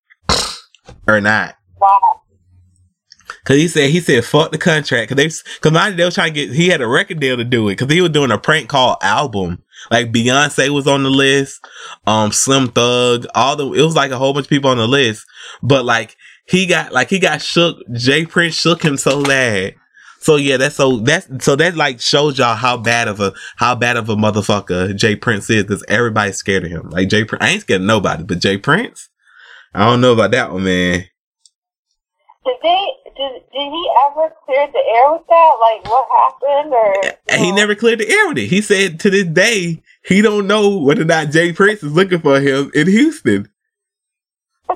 or 1.09 1.21
not. 1.21 1.57
wow. 1.81 2.21
Cause 3.45 3.57
he 3.57 3.68
said 3.68 3.90
he 3.90 4.01
said 4.01 4.24
fuck 4.24 4.53
the 4.53 4.59
contract. 4.59 5.11
Cause 5.11 5.16
they 5.16 5.28
cause 5.61 5.72
mind 5.72 5.99
they 5.99 6.05
was 6.05 6.14
trying 6.14 6.32
to 6.32 6.47
get 6.47 6.55
he 6.55 6.68
had 6.68 6.80
a 6.80 6.86
record 6.86 7.20
deal 7.20 7.36
to 7.36 7.45
do 7.45 7.68
it. 7.68 7.76
Cause 7.76 7.90
he 7.90 8.01
was 8.01 8.11
doing 8.11 8.30
a 8.30 8.38
prank 8.38 8.68
call 8.68 8.97
album. 9.03 9.62
Like 9.90 10.12
Beyonce 10.12 10.70
was 10.70 10.86
on 10.86 11.03
the 11.03 11.11
list, 11.11 11.62
um, 12.07 12.32
Slim 12.32 12.68
Thug, 12.68 13.26
all 13.34 13.55
the 13.55 13.70
it 13.72 13.82
was 13.82 13.97
like 13.97 14.11
a 14.11 14.16
whole 14.16 14.32
bunch 14.32 14.47
of 14.47 14.51
people 14.51 14.70
on 14.70 14.78
the 14.78 14.88
list. 14.88 15.26
But 15.62 15.84
like 15.84 16.16
he 16.47 16.66
got 16.66 16.92
like 16.92 17.11
he 17.11 17.18
got 17.18 17.42
shook. 17.42 17.78
J. 17.92 18.24
Prince 18.24 18.55
shook 18.55 18.82
him 18.82 18.97
so 18.97 19.22
bad. 19.22 19.74
So 20.20 20.36
yeah, 20.36 20.57
that's 20.57 20.76
so 20.76 20.99
that's 21.01 21.28
so 21.45 21.55
that 21.57 21.76
like 21.76 22.01
shows 22.01 22.38
y'all 22.38 22.57
how 22.57 22.78
bad 22.78 23.09
of 23.09 23.20
a 23.20 23.34
how 23.57 23.74
bad 23.74 23.99
of 23.99 24.09
a 24.09 24.16
motherfucker 24.16 24.97
J. 24.97 25.16
Prince 25.16 25.51
is 25.51 25.64
because 25.64 25.84
everybody's 25.86 26.36
scared 26.36 26.64
of 26.64 26.70
him. 26.70 26.88
Like 26.88 27.09
J. 27.09 27.24
Prince, 27.24 27.45
I 27.45 27.51
ain't 27.51 27.61
scared 27.61 27.82
of 27.82 27.86
nobody, 27.86 28.24
but 28.24 28.38
J. 28.38 28.57
Prince, 28.57 29.11
I 29.74 29.84
don't 29.84 30.01
know 30.01 30.14
about 30.14 30.30
that 30.30 30.51
one, 30.51 30.64
man. 30.64 31.05
Did 32.45 32.57
they? 32.62 32.88
Did, 33.17 33.43
did 33.53 33.71
he 33.71 33.91
ever 34.07 34.33
clear 34.45 34.67
the 34.67 34.79
air 34.79 35.12
with 35.12 35.27
that? 35.29 35.57
Like, 35.61 35.89
what 35.89 36.09
happened? 36.12 36.73
Or 36.73 37.19
And 37.29 37.45
he 37.45 37.53
never 37.53 37.75
cleared 37.75 38.01
the 38.01 38.11
air 38.11 38.29
with 38.29 38.39
it. 38.39 38.49
He 38.49 38.61
said 38.61 38.99
to 39.01 39.11
this 39.11 39.25
day 39.25 39.83
he 40.05 40.21
don't 40.21 40.47
know 40.47 40.79
whether 40.79 41.03
or 41.03 41.07
not 41.07 41.31
J. 41.31 41.53
Prince 41.53 41.83
is 41.83 41.93
looking 41.93 42.21
for 42.21 42.41
him 42.41 42.71
in 42.75 42.89
Houston. 42.89 43.49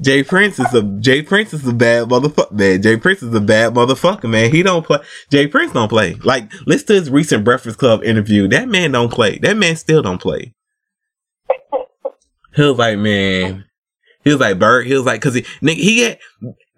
J. 0.00 0.22
Prince 0.22 0.58
is 0.58 0.72
a 0.74 0.82
J. 0.82 1.22
Prince 1.22 1.52
is 1.54 1.66
a 1.66 1.72
bad 1.72 2.08
motherfucker. 2.08 2.52
Man, 2.52 2.82
J. 2.82 2.96
Prince 2.96 3.22
is 3.22 3.34
a 3.34 3.40
bad 3.40 3.74
motherfucker. 3.74 4.28
Man, 4.28 4.50
he 4.50 4.62
don't 4.62 4.84
play. 4.84 4.98
J. 5.30 5.46
Prince 5.46 5.72
don't 5.72 5.88
play. 5.88 6.14
Like 6.14 6.50
listen 6.66 6.88
to 6.88 6.94
his 6.94 7.10
recent 7.10 7.44
Breakfast 7.44 7.78
Club 7.78 8.02
interview. 8.02 8.48
That 8.48 8.68
man 8.68 8.92
don't 8.92 9.12
play. 9.12 9.38
That 9.38 9.56
man 9.56 9.76
still 9.76 10.02
don't 10.02 10.20
play. 10.20 10.54
He 12.52 12.62
was 12.62 12.78
like, 12.78 12.98
man. 12.98 13.66
He 14.24 14.30
was 14.30 14.40
like 14.40 14.58
Bird. 14.58 14.84
He 14.84 14.94
was 14.94 15.06
like, 15.06 15.22
cause 15.22 15.34
he 15.34 15.42
nigga, 15.62 15.74
he 15.76 16.00
had 16.00 16.18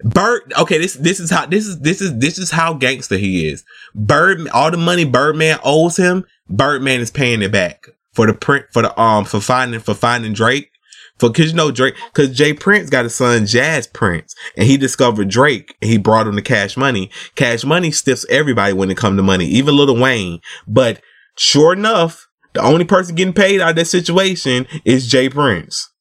Bird. 0.04 0.52
Okay, 0.58 0.78
this 0.78 0.94
this 0.94 1.20
is 1.20 1.30
how 1.30 1.46
this 1.46 1.66
is 1.66 1.80
this 1.80 2.00
is 2.00 2.18
this 2.18 2.38
is 2.38 2.50
how 2.50 2.74
gangster 2.74 3.16
he 3.16 3.48
is. 3.48 3.64
Bird, 3.94 4.48
all 4.48 4.70
the 4.70 4.76
money 4.76 5.04
Birdman 5.04 5.58
owes 5.62 5.96
him, 5.96 6.24
Birdman 6.48 7.00
is 7.00 7.10
paying 7.10 7.42
it 7.42 7.52
back 7.52 7.86
for 8.12 8.26
the 8.26 8.34
print 8.34 8.66
for 8.72 8.82
the 8.82 9.00
um 9.00 9.24
for 9.24 9.40
finding 9.40 9.80
for 9.80 9.94
finding 9.94 10.32
Drake. 10.32 10.70
For 11.18 11.30
cause 11.30 11.50
you 11.50 11.52
know 11.52 11.70
Drake, 11.70 11.94
cause 12.14 12.30
J. 12.30 12.52
Prince 12.52 12.90
got 12.90 13.04
a 13.04 13.10
son, 13.10 13.46
Jas 13.46 13.86
Prince, 13.86 14.34
and 14.56 14.66
he 14.66 14.76
discovered 14.76 15.28
Drake 15.28 15.76
and 15.80 15.88
he 15.90 15.96
brought 15.98 16.26
him 16.26 16.34
to 16.34 16.42
Cash 16.42 16.76
Money. 16.76 17.10
Cash 17.36 17.64
Money 17.64 17.92
stiffs 17.92 18.26
everybody 18.28 18.72
when 18.72 18.90
it 18.90 18.96
come 18.96 19.16
to 19.16 19.22
money, 19.22 19.46
even 19.46 19.76
Lil 19.76 19.96
Wayne. 19.96 20.40
But 20.66 21.00
sure 21.36 21.74
enough, 21.74 22.26
the 22.54 22.60
only 22.60 22.84
person 22.84 23.14
getting 23.14 23.34
paid 23.34 23.60
out 23.60 23.70
of 23.70 23.76
that 23.76 23.86
situation 23.86 24.66
is 24.84 25.06
J. 25.06 25.28
Prince. 25.28 25.92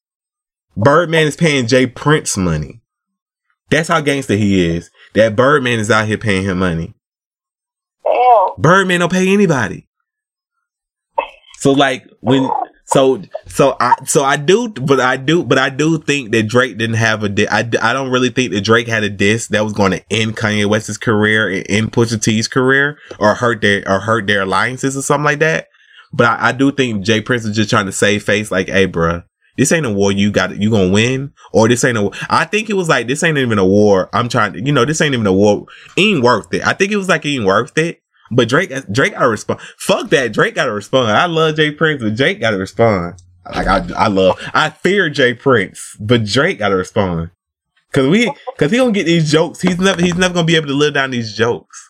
Birdman 0.76 1.28
is 1.28 1.36
paying 1.36 1.68
J. 1.68 1.86
Prince 1.86 2.36
money. 2.36 2.81
That's 3.72 3.88
how 3.88 4.02
gangster 4.02 4.36
he 4.36 4.76
is. 4.76 4.92
That 5.14 5.36
Birdman 5.36 5.80
is 5.80 5.90
out 5.90 6.08
here 6.08 6.18
paying 6.18 6.44
him 6.44 6.60
money. 6.60 6.94
Damn. 8.04 8.50
Birdman 8.58 9.00
don't 9.00 9.12
pay 9.12 9.32
anybody. 9.32 9.88
So 11.58 11.72
like 11.72 12.06
when 12.20 12.50
so 12.86 13.22
so 13.48 13.78
I 13.80 13.96
so 14.06 14.24
I 14.24 14.36
do 14.36 14.68
but 14.68 15.00
I 15.00 15.16
do 15.16 15.44
but 15.44 15.58
I 15.58 15.70
do 15.70 16.00
think 16.00 16.32
that 16.32 16.48
Drake 16.48 16.78
didn't 16.78 16.98
have 16.98 17.24
a 17.24 17.30
di- 17.30 17.48
I, 17.48 17.60
I 17.60 17.94
don't 17.94 18.12
really 18.12 18.30
think 18.30 18.52
that 18.52 18.62
Drake 18.66 18.88
had 18.88 19.04
a 19.04 19.10
diss 19.10 19.48
that 19.48 19.64
was 19.64 19.74
going 19.74 19.92
to 19.92 20.04
end 20.12 20.36
Kanye 20.36 20.66
West's 20.66 20.98
career 20.98 21.50
and 21.50 21.66
end 21.70 21.94
Pusha 21.94 22.22
T's 22.22 22.48
career 22.48 22.98
or 23.20 23.36
hurt 23.36 23.62
their 23.62 23.88
or 23.88 24.00
hurt 24.00 24.28
their 24.28 24.42
alliances 24.42 24.98
or 24.98 25.02
something 25.02 25.26
like 25.26 25.40
that. 25.40 25.68
But 26.12 26.26
I, 26.26 26.50
I 26.50 26.52
do 26.52 26.72
think 26.72 27.06
J. 27.06 27.22
Prince 27.22 27.46
is 27.46 27.56
just 27.56 27.70
trying 27.70 27.86
to 27.86 27.92
save 27.94 28.24
face 28.24 28.52
like, 28.52 28.68
hey, 28.68 28.88
bruh, 28.88 29.24
this 29.58 29.72
ain't 29.72 29.86
a 29.86 29.92
war 29.92 30.12
you 30.12 30.32
got 30.32 30.56
you 30.56 30.70
gonna 30.70 30.92
win 30.92 31.34
or 31.54 31.68
this 31.68 31.84
ain't 31.84 31.98
a 31.98 32.10
I 32.30 32.46
think 32.46 32.70
it 32.70 32.76
was 32.76 32.90
like 32.90 33.08
this 33.08 33.24
ain't 33.24 33.38
even 33.38 33.60
a 33.60 33.66
war. 33.66 34.10
I'm 34.14 34.30
trying 34.30 34.54
to 34.54 34.64
you 34.64 34.72
know 34.72 34.86
this 34.86 35.02
ain't 35.02 35.14
even 35.14 35.28
a 35.28 35.34
war. 35.34 35.66
Ain't 35.98 36.24
worth 36.24 36.54
it. 36.54 36.66
I 36.66 36.74
think 36.74 36.92
it 36.92 36.98
was 36.98 37.10
like 37.10 37.26
it 37.26 37.30
ain't 37.30 37.46
worth 37.46 37.78
it. 37.78 38.02
But 38.32 38.48
Drake 38.48 38.72
Drake 38.92 39.14
gotta 39.14 39.28
respond. 39.28 39.60
Fuck 39.78 40.10
that. 40.12 40.32
Drake 40.34 40.56
gotta 40.56 40.72
respond. 40.72 41.12
I 41.12 41.26
love 41.26 41.58
J. 41.58 41.72
Prince, 41.72 42.02
but 42.02 42.16
Drake 42.16 42.40
gotta 42.40 42.58
respond. 42.58 43.22
Like 43.54 43.68
I 43.68 43.86
I 43.96 44.08
love 44.08 44.40
I 44.54 44.70
fear 44.70 45.10
J. 45.10 45.34
Prince, 45.34 45.98
but 46.00 46.24
Drake 46.24 46.60
gotta 46.60 46.76
respond. 46.76 47.32
Cause 47.92 48.08
we 48.08 48.32
cause 48.58 48.72
he 48.72 48.78
gonna 48.78 48.94
get 48.94 49.06
these 49.06 49.30
jokes. 49.30 49.60
He's 49.60 49.78
never 49.78 50.02
he's 50.02 50.16
never 50.16 50.34
gonna 50.34 50.46
be 50.48 50.56
able 50.56 50.68
to 50.68 50.74
live 50.74 50.94
down 50.94 51.12
these 51.12 51.36
jokes. 51.36 51.90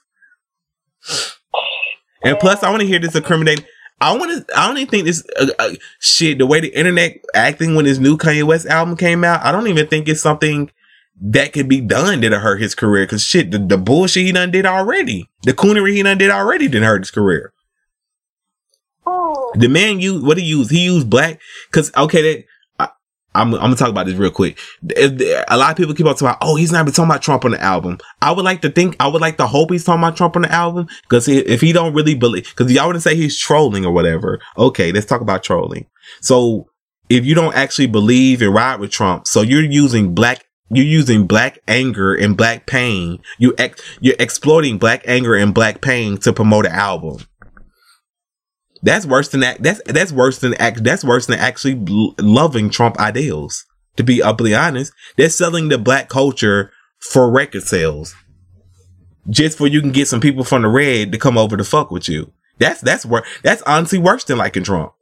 And 2.24 2.40
plus 2.40 2.64
I 2.64 2.72
wanna 2.72 2.86
hear 2.86 3.00
this 3.00 3.16
incriminating 3.16 3.66
I 4.02 4.18
want 4.18 4.48
to. 4.48 4.60
I 4.60 4.68
don't 4.68 4.78
even 4.78 4.90
think 4.90 5.06
this 5.06 5.24
uh, 5.40 5.48
uh, 5.60 5.74
shit. 6.00 6.40
The 6.40 6.48
way 6.48 6.60
the 6.60 6.76
internet 6.76 7.24
acting 7.36 7.76
when 7.76 7.86
his 7.86 8.00
new 8.00 8.18
Kanye 8.18 8.44
West 8.44 8.66
album 8.66 8.98
came 8.98 9.24
out, 9.24 9.46
I 9.46 9.52
don't 9.52 9.68
even 9.68 9.88
think 9.88 10.10
it's 10.10 10.22
something 10.22 10.72
that 11.22 11.54
could 11.54 11.70
be 11.70 11.82
done 11.82 12.22
that'll 12.22 12.40
hurt 12.40 12.60
his 12.62 12.74
career. 12.74 13.06
Cause 13.06 13.24
shit, 13.24 13.52
the, 13.52 13.60
the 13.60 13.78
bullshit 13.78 14.26
he 14.26 14.32
done 14.32 14.50
did 14.50 14.66
already, 14.66 15.30
the 15.44 15.54
coonery 15.54 15.94
he 15.94 16.02
done 16.02 16.18
did 16.18 16.32
already 16.32 16.68
didn't 16.68 16.88
hurt 16.88 17.02
his 17.02 17.12
career. 17.12 17.54
Oh, 19.06 19.52
The 19.56 19.70
man 19.70 20.00
used 20.00 20.26
what 20.26 20.40
he 20.40 20.44
used. 20.44 20.72
He 20.72 20.84
used 20.84 21.10
black. 21.10 21.40
Cause 21.72 21.92
okay, 21.96 22.22
that 22.24 22.46
I'm 23.34 23.54
I'm 23.54 23.62
gonna 23.62 23.76
talk 23.76 23.90
about 23.90 24.08
this 24.08 24.16
real 24.16 24.32
quick. 24.32 24.60
A 24.98 25.58
lot 25.58 25.72
of 25.72 25.78
people 25.78 25.94
keep 25.94 26.06
on 26.06 26.14
talking 26.14 26.28
about, 26.28 26.38
oh, 26.42 26.56
he's 26.56 26.72
not 26.72 26.86
been 26.86 26.94
talking 26.94 27.10
about 27.10 27.22
Trump 27.22 27.46
on 27.46 27.52
the 27.52 27.62
album. 27.62 27.98
I 28.22 28.32
would 28.32 28.44
like 28.44 28.62
to 28.62 28.70
think, 28.70 28.96
I 29.00 29.08
would 29.08 29.22
like 29.22 29.38
to 29.38 29.48
hope 29.48 29.72
he's 29.72 29.84
talking 29.84 30.02
about 30.02 30.18
Trump 30.18 30.36
on 30.36 30.42
the 30.42 30.52
album. 30.52 30.88
Cause 31.08 31.26
he, 31.26 31.40
if 31.40 31.62
he 31.62 31.72
don't 31.72 31.94
really 31.94 32.16
believe, 32.16 32.54
cause 32.56 32.72
y'all 32.72 32.88
wouldn't 32.88 33.04
say 33.04 33.16
he's 33.16 33.38
trolling 33.38 33.86
or 33.86 33.94
whatever. 33.94 34.42
Okay, 34.58 34.92
let's 34.92 35.06
talk 35.06 35.22
about 35.22 35.44
trolling. 35.44 35.86
So 36.22 36.68
if 37.10 37.26
you 37.26 37.36
don't 37.36 37.56
actually 37.56 37.88
believe 37.88 38.42
and 38.42 38.54
ride 38.54 38.80
with 38.80 38.92
Trump, 38.92 39.28
so 39.28 39.42
you're 39.42 39.64
using 39.64 40.14
black. 40.14 40.46
You're 40.74 40.86
using 40.86 41.28
black 41.28 41.60
anger 41.68 42.16
and 42.16 42.38
black 42.38 42.66
pain. 42.66 43.20
You 43.38 43.54
ex, 43.58 43.82
you're 44.00 44.16
exploiting 44.18 44.78
black 44.78 45.04
anger 45.06 45.36
and 45.36 45.54
black 45.54 45.82
pain 45.82 46.18
to 46.20 46.32
promote 46.32 46.66
an 46.66 46.72
album. 46.72 47.18
That's 48.84 49.06
worse 49.06 49.30
than 49.30 49.42
that. 49.42 49.62
That's 49.62 49.82
that's 49.86 50.12
worse 50.12 50.40
than 50.40 50.56
act. 50.56 50.84
That's 50.84 51.04
worse 51.04 51.28
than 51.28 51.40
actually 51.40 51.76
loving 52.20 52.70
Trump 52.70 53.00
ideals. 53.00 53.66
To 53.98 54.04
be 54.04 54.24
uply 54.24 54.56
honest, 54.56 54.94
they're 55.18 55.30
selling 55.30 55.68
the 55.68 55.78
black 55.78 56.10
culture 56.10 56.72
for 57.00 57.30
record 57.30 57.64
sales, 57.64 58.16
just 59.30 59.58
for 59.58 59.68
you 59.68 59.82
can 59.82 59.92
get 59.92 60.08
some 60.08 60.22
people 60.22 60.44
from 60.44 60.62
the 60.62 60.70
red 60.70 61.12
to 61.12 61.18
come 61.18 61.38
over 61.38 61.58
to 61.58 61.64
fuck 61.64 61.92
with 61.92 62.08
you. 62.08 62.32
That's 62.58 62.82
that's 62.82 63.06
wor 63.06 63.24
That's 63.44 63.62
honestly 63.64 64.00
worse 64.00 64.24
than 64.24 64.38
liking 64.38 64.64
Trump. 64.64 64.94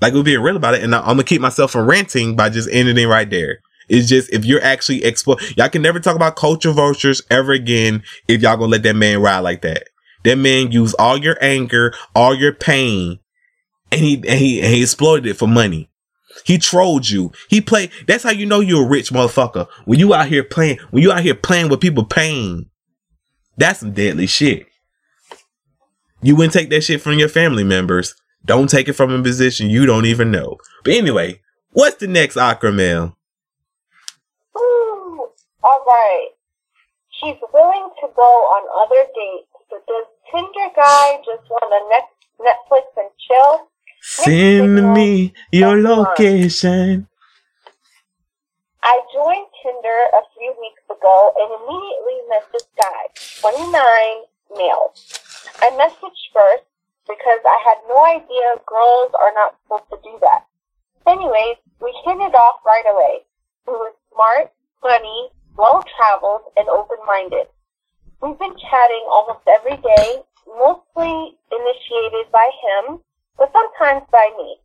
Like 0.00 0.12
we're 0.12 0.22
being 0.22 0.40
real 0.40 0.56
about 0.56 0.74
it, 0.74 0.82
and 0.82 0.94
I'm 0.94 1.04
gonna 1.04 1.24
keep 1.24 1.40
myself 1.40 1.70
from 1.70 1.88
ranting 1.88 2.36
by 2.36 2.50
just 2.50 2.68
ending 2.70 2.98
it 2.98 3.06
right 3.06 3.30
there. 3.30 3.60
It's 3.88 4.08
just 4.08 4.32
if 4.32 4.44
you're 4.44 4.62
actually 4.62 5.04
explore, 5.04 5.38
y'all 5.56 5.68
can 5.68 5.82
never 5.82 6.00
talk 6.00 6.16
about 6.16 6.36
culture 6.36 6.72
vultures 6.72 7.22
ever 7.30 7.52
again 7.52 8.02
if 8.28 8.42
y'all 8.42 8.56
gonna 8.56 8.72
let 8.72 8.82
that 8.82 8.96
man 8.96 9.22
ride 9.22 9.40
like 9.40 9.62
that. 9.62 9.88
That 10.26 10.38
man 10.38 10.72
used 10.72 10.96
all 10.98 11.16
your 11.16 11.38
anger, 11.40 11.94
all 12.12 12.34
your 12.34 12.52
pain, 12.52 13.20
and 13.92 14.00
he 14.00 14.14
and 14.16 14.40
he 14.40 14.60
and 14.60 14.74
he 14.74 14.82
exploited 14.82 15.26
it 15.26 15.34
for 15.34 15.46
money. 15.46 15.88
He 16.44 16.58
trolled 16.58 17.08
you. 17.08 17.30
He 17.48 17.60
played. 17.60 17.92
That's 18.08 18.24
how 18.24 18.32
you 18.32 18.44
know 18.44 18.58
you're 18.58 18.84
a 18.84 18.88
rich 18.88 19.10
motherfucker. 19.10 19.68
When 19.84 20.00
you 20.00 20.12
out 20.12 20.26
here 20.26 20.42
playing, 20.42 20.78
when 20.90 21.04
you 21.04 21.12
out 21.12 21.22
here 21.22 21.36
playing 21.36 21.68
with 21.68 21.80
people 21.80 22.04
pain, 22.04 22.66
that's 23.56 23.78
some 23.78 23.92
deadly 23.92 24.26
shit. 24.26 24.66
You 26.22 26.34
wouldn't 26.34 26.52
take 26.52 26.70
that 26.70 26.82
shit 26.82 27.00
from 27.00 27.20
your 27.20 27.28
family 27.28 27.62
members. 27.62 28.16
Don't 28.44 28.68
take 28.68 28.88
it 28.88 28.94
from 28.94 29.12
a 29.12 29.22
position 29.22 29.70
you 29.70 29.86
don't 29.86 30.06
even 30.06 30.32
know. 30.32 30.56
But 30.84 30.94
anyway, 30.94 31.40
what's 31.70 31.96
the 31.96 32.08
next 32.08 32.36
Akra 32.36 32.72
all 35.62 35.84
right. 35.86 36.28
She's 37.10 37.36
willing 37.52 37.90
to 38.00 38.08
go 38.14 38.22
on 38.22 38.86
other 38.86 39.02
dates, 39.14 39.50
but 39.70 39.86
does 39.86 40.06
Tinder 40.30 40.70
guy 40.74 41.16
just 41.24 41.48
want 41.50 41.70
to 41.70 41.80
net- 41.90 42.16
Netflix 42.40 42.84
and 42.96 43.10
chill? 43.18 43.68
Send 44.02 44.94
me 44.94 45.32
your 45.52 45.80
location. 45.80 47.08
I 48.82 49.00
joined 49.12 49.46
Tinder 49.62 50.00
a 50.14 50.22
few 50.38 50.54
weeks 50.60 50.82
ago 50.86 51.32
and 51.42 51.50
immediately 51.58 52.18
met 52.28 52.46
this 52.52 52.66
guy, 52.80 53.10
29, 53.40 53.74
male. 54.54 54.94
I 55.58 55.70
messaged 55.74 56.26
first 56.32 56.64
because 57.06 57.40
I 57.46 57.58
had 57.66 57.78
no 57.88 57.98
idea 58.06 58.62
girls 58.66 59.10
are 59.18 59.34
not 59.34 59.56
supposed 59.62 59.90
to 59.90 59.98
do 60.02 60.18
that. 60.22 60.46
Anyways, 61.06 61.56
we 61.80 61.90
hit 62.04 62.18
it 62.18 62.34
off 62.34 62.60
right 62.66 62.86
away. 62.86 63.26
He 63.66 63.72
was 63.72 63.94
smart, 64.12 64.52
funny, 64.82 65.30
well 65.56 65.82
traveled, 65.96 66.42
and 66.56 66.68
open 66.68 66.98
minded. 67.06 67.46
We've 68.22 68.38
been 68.38 68.56
chatting 68.56 69.04
almost 69.12 69.44
every 69.46 69.76
day, 69.76 70.24
mostly 70.48 71.36
initiated 71.52 72.32
by 72.32 72.48
him, 72.64 73.00
but 73.36 73.52
sometimes 73.52 74.08
by 74.10 74.30
me. 74.38 74.56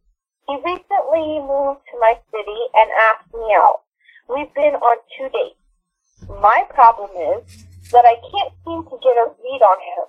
He 0.48 0.56
recently 0.64 1.44
moved 1.44 1.84
to 1.92 2.00
my 2.00 2.16
city 2.32 2.62
and 2.74 2.90
asked 3.12 3.34
me 3.34 3.52
out. 3.60 3.84
We've 4.30 4.54
been 4.56 4.76
on 4.80 4.98
two 5.18 5.28
dates. 5.36 5.60
My 6.40 6.64
problem 6.70 7.12
is 7.36 7.68
that 7.92 8.08
I 8.08 8.16
can't 8.24 8.56
seem 8.64 8.88
to 8.88 8.98
get 9.04 9.20
a 9.20 9.36
read 9.44 9.62
on 9.68 9.80
him. 9.84 10.08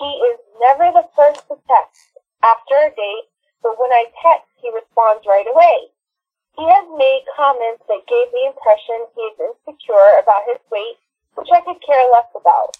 He 0.00 0.10
is 0.32 0.40
never 0.60 0.88
the 0.96 1.08
first 1.12 1.44
to 1.48 1.60
text 1.68 2.16
after 2.40 2.88
a 2.88 2.88
date, 2.88 3.28
but 3.62 3.76
when 3.76 3.92
I 3.92 4.08
text, 4.16 4.48
he 4.56 4.72
responds 4.72 5.28
right 5.28 5.46
away. 5.46 5.92
He 6.56 6.64
has 6.64 6.88
made 6.96 7.28
comments 7.36 7.84
that 7.84 8.08
gave 8.08 8.32
the 8.32 8.48
impression 8.48 9.12
he 9.12 9.22
is 9.28 9.36
insecure 9.44 10.20
about 10.24 10.48
his 10.48 10.60
weight, 10.72 10.96
which 11.34 11.48
I 11.52 11.60
could 11.60 11.80
care 11.84 12.10
less 12.10 12.28
about. 12.34 12.76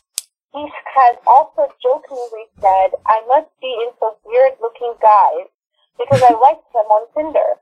He 0.53 0.69
has 0.69 1.17
also 1.27 1.73
jokingly 1.81 2.45
said 2.61 2.93
I 3.07 3.25
must 3.27 3.49
be 3.61 3.73
in 3.73 3.91
some 3.99 4.15
weird 4.25 4.53
looking 4.61 4.95
guys 5.01 5.49
because 5.97 6.23
I 6.23 6.35
liked 6.37 6.69
him 6.75 6.89
on 6.93 7.09
Tinder. 7.17 7.61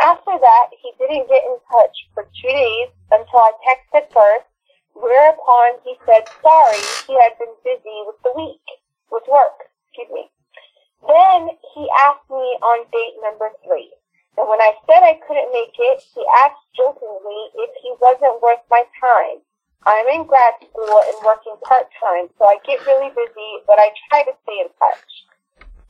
After 0.00 0.36
that, 0.36 0.68
he 0.76 0.92
didn't 0.98 1.28
get 1.28 1.48
in 1.48 1.56
touch 1.72 1.96
for 2.12 2.28
two 2.36 2.52
days 2.52 2.88
until 3.10 3.40
I 3.40 3.52
texted 3.64 4.12
first, 4.12 4.44
whereupon 4.92 5.80
he 5.84 5.96
said 6.04 6.28
sorry 6.42 6.84
he 7.08 7.16
had 7.16 7.38
been 7.38 7.56
busy 7.64 8.04
with 8.04 8.20
the 8.22 8.36
week, 8.36 8.64
with 9.10 9.24
work, 9.28 9.72
excuse 9.88 10.12
me. 10.12 10.28
Then 11.06 11.56
he 11.72 11.88
asked 12.04 12.28
me 12.28 12.60
on 12.60 12.84
date 12.92 13.16
number 13.22 13.48
three. 13.64 13.94
And 14.36 14.48
when 14.48 14.60
I 14.60 14.76
said 14.84 15.00
I 15.00 15.20
couldn't 15.26 15.52
make 15.52 15.72
it, 15.78 16.04
he 16.12 16.20
asked 16.44 16.60
jokingly 16.76 17.40
if 17.54 17.70
he 17.80 17.94
wasn't 18.00 18.42
worth 18.42 18.60
my 18.68 18.84
time. 19.00 19.40
I'm 19.86 20.08
in 20.10 20.26
grad 20.26 20.58
school 20.66 20.98
and 20.98 21.14
working 21.22 21.54
part 21.62 21.86
time, 22.02 22.26
so 22.34 22.42
I 22.42 22.58
get 22.66 22.82
really 22.90 23.14
busy, 23.14 23.50
but 23.70 23.78
I 23.78 23.94
try 24.10 24.26
to 24.26 24.34
stay 24.42 24.58
in 24.66 24.70
touch. 24.82 25.10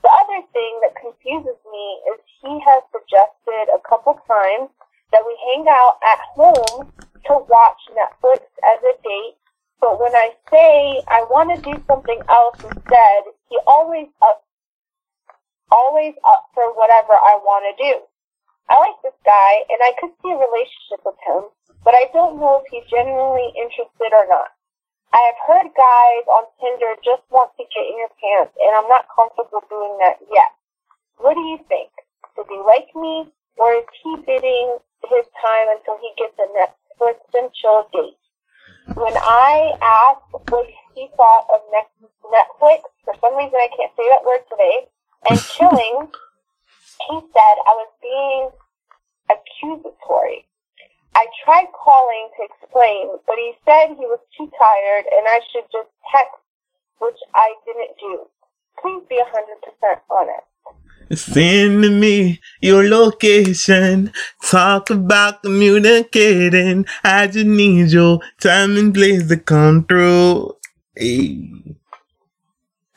The 0.05 0.13
other 0.13 0.45
thing 0.53 0.73
that 0.85 1.01
confuses 1.01 1.57
me 1.65 1.87
is 2.13 2.21
he 2.45 2.61
has 2.61 2.85
suggested 2.93 3.73
a 3.73 3.81
couple 3.89 4.21
times 4.29 4.69
that 5.17 5.25
we 5.25 5.33
hang 5.49 5.65
out 5.65 5.97
at 6.05 6.21
home 6.37 6.93
to 7.25 7.33
watch 7.49 7.81
Netflix 7.97 8.45
as 8.69 8.85
a 8.85 8.95
date, 9.01 9.41
but 9.81 9.97
when 9.99 10.13
I 10.13 10.37
say 10.53 11.01
I 11.09 11.25
want 11.33 11.57
to 11.57 11.59
do 11.65 11.81
something 11.89 12.21
else 12.29 12.61
instead, 12.61 13.33
he 13.49 13.57
always 13.67 14.13
up, 14.21 14.45
always 15.73 16.15
up 16.29 16.53
for 16.53 16.69
whatever 16.77 17.17
I 17.17 17.41
want 17.41 17.65
to 17.65 17.75
do. 17.81 17.95
I 18.69 18.77
like 18.77 19.01
this 19.03 19.17
guy, 19.25 19.53
and 19.73 19.81
I 19.81 19.97
could 19.99 20.13
see 20.21 20.31
a 20.31 20.37
relationship 20.37 21.01
with 21.01 21.17
him, 21.25 21.49
but 21.85 21.95
I 21.95 22.09
don't 22.13 22.39
know 22.39 22.63
if 22.63 22.67
he's 22.71 22.87
genuinely 22.91 23.53
interested 23.57 24.13
or 24.13 24.27
not. 24.29 24.53
I 25.13 25.21
have 25.33 25.41
heard 25.49 25.69
guys 25.73 26.25
on 26.29 26.45
Tinder 26.61 26.93
just 27.05 27.23
want 27.31 27.51
to 27.57 27.65
get 27.73 27.89
in 27.89 27.97
your 27.97 28.13
pants, 28.21 28.53
and 28.61 28.73
I'm 28.77 28.89
not 28.89 29.09
comfortable 29.09 29.65
doing 29.71 29.97
that 30.05 30.21
yet. 30.29 30.53
What 31.19 31.35
do 31.35 31.41
you 31.41 31.59
think? 31.69 31.89
Does 32.37 32.47
he 32.49 32.59
like 32.61 32.93
me, 32.93 33.33
or 33.57 33.73
is 33.81 33.89
he 34.05 34.17
bidding 34.27 34.77
his 35.09 35.25
time 35.41 35.73
until 35.73 35.97
he 36.03 36.13
gets 36.21 36.37
a 36.37 36.49
Netflix 36.53 37.17
and 37.33 37.49
chill 37.55 37.89
date? 37.93 38.21
When 38.95 39.17
I 39.17 39.73
asked 39.81 40.51
what 40.51 40.69
he 40.95 41.09
thought 41.17 41.47
of 41.55 41.65
Netflix, 41.73 42.85
for 43.05 43.15
some 43.21 43.37
reason 43.37 43.57
I 43.57 43.69
can't 43.73 43.93
say 43.97 44.05
that 44.11 44.25
word 44.25 44.45
today, 44.51 44.89
and 45.31 45.41
chilling, 45.57 46.09
he 47.09 47.17
said 47.21 47.55
I 47.65 47.73
was 47.73 47.91
being 48.03 48.51
accusatory. 49.33 50.47
I 51.17 51.25
tried 51.45 51.73
calling 51.73 52.29
to 52.37 52.45
explain, 52.45 53.09
but 53.27 53.37
he 53.37 53.53
said 53.65 53.97
he 53.97 54.05
was 54.05 54.21
too 54.37 54.51
tired 54.53 55.05
and 55.11 55.25
I 55.27 55.41
should 55.51 55.65
just 55.73 55.89
text, 56.13 56.37
which 57.01 57.17
I 57.35 57.55
didn't 57.65 57.97
do. 57.99 58.29
Please 58.83 59.03
be 59.09 59.17
100% 59.17 59.97
honest. 60.11 60.45
Send 61.15 62.01
me 62.01 62.39
your 62.61 62.87
location. 62.87 64.13
Talk 64.45 64.91
about 64.91 65.43
communicating. 65.43 66.85
I 67.03 67.29
just 67.29 67.47
need 67.47 67.93
your 67.93 68.21
time 68.39 68.77
and 68.77 68.93
place 68.93 69.27
to 69.29 69.39
come 69.39 69.87
through. 69.87 70.57
Hey. 70.95 71.77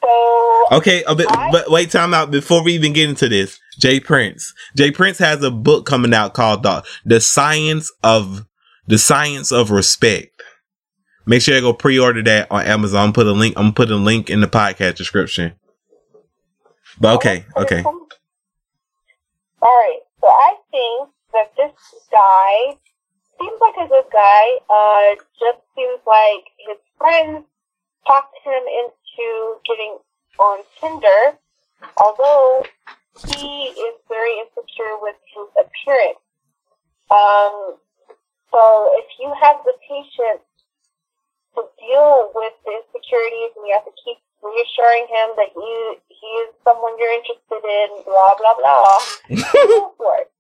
So, 0.02 0.66
Okay, 0.72 1.04
but, 1.08 1.26
I- 1.36 1.52
but 1.52 1.70
wait, 1.72 1.92
time 1.92 2.14
out 2.14 2.32
before 2.32 2.64
we 2.64 2.74
even 2.74 2.94
get 2.94 3.10
into 3.10 3.28
this. 3.30 3.60
J. 3.80 4.00
Prince. 4.00 4.54
J. 4.76 4.92
Prince 4.92 5.18
has 5.20 5.42
a 5.44 5.52
book 5.52 5.86
coming 5.86 6.14
out 6.14 6.34
called 6.34 6.64
the, 6.64 6.84
the 7.06 7.20
Science 7.22 7.92
of 8.04 8.46
the 8.88 8.98
Science 8.98 9.52
of 9.52 9.72
Respect. 9.72 10.42
Make 11.26 11.42
sure 11.42 11.56
you 11.56 11.62
go 11.62 11.74
pre-order 11.74 12.24
that 12.24 12.48
on 12.52 12.66
Amazon. 12.66 13.08
I'm 13.08 13.14
put 13.14 13.28
a 13.28 13.32
link. 13.32 13.54
I'm 13.58 13.72
put 13.74 13.92
a 13.92 13.96
link 13.96 14.30
in 14.30 14.42
the 14.42 14.48
podcast 14.48 14.96
description. 14.96 15.54
But 17.00 17.16
okay, 17.18 17.46
okay. 17.56 17.84
Alright, 19.62 20.02
so 20.22 20.28
I 20.28 20.56
think 20.72 21.10
that 21.34 21.52
this 21.56 21.72
guy 22.12 22.76
seems 23.40 23.60
like 23.62 23.76
a 23.86 23.88
good 23.88 24.06
guy. 24.12 24.46
Uh, 24.70 25.16
just 25.40 25.60
seems 25.76 26.00
like 26.08 26.44
his 26.68 26.78
friends 26.98 27.46
talked 28.08 28.36
him 28.44 28.54
into 28.54 28.99
getting 29.66 29.98
on 30.40 30.64
Tinder, 30.80 31.38
although 31.98 32.66
he 33.28 33.74
is 33.76 33.96
very 34.08 34.40
insecure 34.40 34.96
with 35.02 35.16
his 35.34 35.48
appearance. 35.60 36.24
Um, 37.12 37.76
so 38.52 38.62
if 38.98 39.08
you 39.20 39.34
have 39.34 39.58
the 39.66 39.74
patience 39.84 40.46
to 41.56 41.62
deal 41.82 42.32
with 42.36 42.54
the 42.66 42.72
insecurities 42.80 43.52
and 43.58 43.66
you 43.68 43.74
have 43.74 43.86
to 43.86 43.96
keep 44.04 44.18
reassuring 44.40 45.06
him 45.12 45.36
that 45.36 45.52
you 45.56 45.98
he 46.08 46.28
is 46.46 46.50
someone 46.64 46.96
you're 47.00 47.14
interested 47.14 47.64
in, 47.64 47.90
blah 48.06 48.36
blah 48.38 48.56
blah, 48.56 49.00
go 49.54 49.94
for 49.98 50.16
it. 50.24 50.32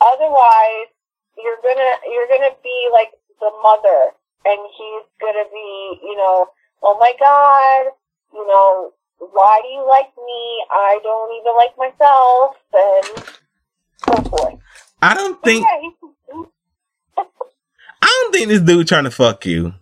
Otherwise, 0.00 0.90
you're 1.36 1.60
gonna 1.62 1.92
you're 2.08 2.28
gonna 2.28 2.56
be 2.62 2.88
like 2.92 3.12
the 3.38 3.50
mother, 3.62 4.16
and 4.44 4.60
he's 4.76 5.06
gonna 5.20 5.46
be, 5.52 6.00
you 6.02 6.16
know, 6.16 6.48
oh 6.82 6.96
my 6.98 7.12
god, 7.18 7.92
you 8.32 8.46
know, 8.46 8.92
why 9.18 9.60
do 9.62 9.68
you 9.68 9.86
like 9.86 10.12
me? 10.16 10.64
I 10.70 10.98
don't 11.02 11.32
even 11.40 11.54
like 11.56 11.76
myself, 11.76 12.56
and 12.72 14.24
so 14.24 14.30
forth. 14.30 14.58
I 15.02 15.14
don't 15.14 15.42
think 15.42 15.66
yeah, 15.66 15.90
I 18.02 18.22
don't 18.22 18.32
think 18.32 18.48
this 18.48 18.60
dude 18.60 18.88
trying 18.88 19.04
to 19.04 19.10
fuck 19.10 19.44
you. 19.46 19.74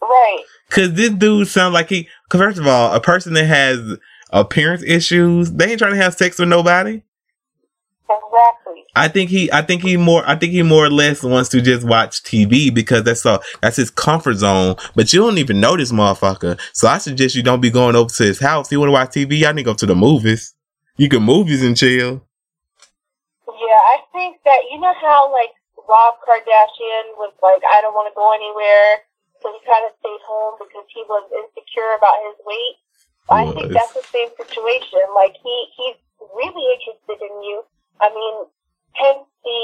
right. 0.00 0.44
Cause 0.70 0.94
this 0.94 1.10
dude 1.10 1.48
sounds 1.48 1.74
like 1.74 1.88
he. 1.88 2.08
Cause 2.28 2.40
first 2.40 2.58
of 2.58 2.66
all, 2.66 2.94
a 2.94 3.00
person 3.00 3.34
that 3.34 3.44
has 3.44 3.98
appearance 4.30 4.82
issues, 4.82 5.52
they 5.52 5.70
ain't 5.70 5.78
trying 5.78 5.92
to 5.92 6.02
have 6.02 6.14
sex 6.14 6.38
with 6.38 6.48
nobody. 6.48 7.02
Exactly. 8.32 8.84
I 8.96 9.08
think 9.08 9.28
he. 9.28 9.52
I 9.52 9.60
think 9.60 9.82
he 9.82 9.96
more. 9.96 10.22
I 10.26 10.36
think 10.36 10.52
he 10.52 10.62
more 10.62 10.86
or 10.86 10.90
less 10.90 11.22
wants 11.22 11.50
to 11.50 11.60
just 11.60 11.86
watch 11.86 12.22
TV 12.22 12.72
because 12.72 13.04
that's 13.04 13.26
all. 13.26 13.40
That's 13.60 13.76
his 13.76 13.90
comfort 13.90 14.36
zone. 14.36 14.76
But 14.94 15.12
you 15.12 15.20
don't 15.20 15.36
even 15.36 15.60
know 15.60 15.76
this 15.76 15.92
motherfucker. 15.92 16.58
So 16.72 16.88
I 16.88 16.96
suggest 16.96 17.34
you 17.34 17.42
don't 17.42 17.60
be 17.60 17.70
going 17.70 17.94
over 17.94 18.08
to 18.08 18.24
his 18.24 18.40
house. 18.40 18.72
You 18.72 18.80
want 18.80 18.88
to 18.88 18.92
watch 18.92 19.10
TV? 19.10 19.38
Y'all 19.38 19.52
need 19.52 19.64
to 19.64 19.70
go 19.70 19.74
to 19.74 19.86
the 19.86 19.94
movies. 19.94 20.54
You 20.96 21.08
can 21.08 21.22
movies 21.22 21.62
and 21.62 21.76
chill. 21.76 22.24
Yeah, 23.48 23.80
I 23.80 23.98
think 24.12 24.40
that 24.44 24.60
you 24.70 24.80
know 24.80 24.94
how 25.00 25.30
like 25.32 25.52
Rob 25.88 26.14
Kardashian 26.24 27.12
was 27.20 27.36
like, 27.42 27.60
I 27.68 27.80
don't 27.84 27.92
want 27.92 28.08
to 28.08 28.16
go 28.16 28.32
anywhere, 28.32 29.04
so 29.44 29.52
he 29.52 29.60
kind 29.68 29.84
of 29.84 29.92
stayed 30.00 30.24
home 30.24 30.56
because 30.56 30.88
he 30.88 31.04
was 31.04 31.28
insecure 31.36 31.92
about 32.00 32.16
his 32.32 32.36
weight. 32.48 32.76
I 33.28 33.44
think 33.52 33.72
that's 33.72 33.92
the 33.92 34.04
same 34.08 34.28
situation. 34.40 35.04
Like 35.14 35.36
he 35.36 35.54
he's 35.76 36.00
really 36.32 36.64
interested 36.80 37.20
in 37.20 37.34
you. 37.44 37.64
I 38.02 38.10
mean, 38.10 38.34
hence 38.98 39.24
the 39.46 39.62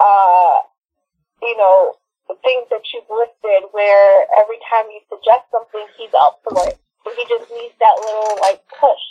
uh, 0.00 0.56
you 1.42 1.56
know, 1.56 1.96
the 2.28 2.36
things 2.44 2.68
that 2.70 2.84
you've 2.92 3.08
listed, 3.08 3.68
where 3.72 4.28
every 4.36 4.60
time 4.68 4.88
you 4.92 5.00
suggest 5.08 5.48
something, 5.50 5.84
he's 5.96 6.12
up 6.14 6.40
for 6.44 6.56
it. 6.68 6.76
So 7.04 7.08
he 7.16 7.24
just 7.28 7.48
needs 7.50 7.76
that 7.80 7.96
little 7.96 8.36
like 8.40 8.60
push. 8.68 9.04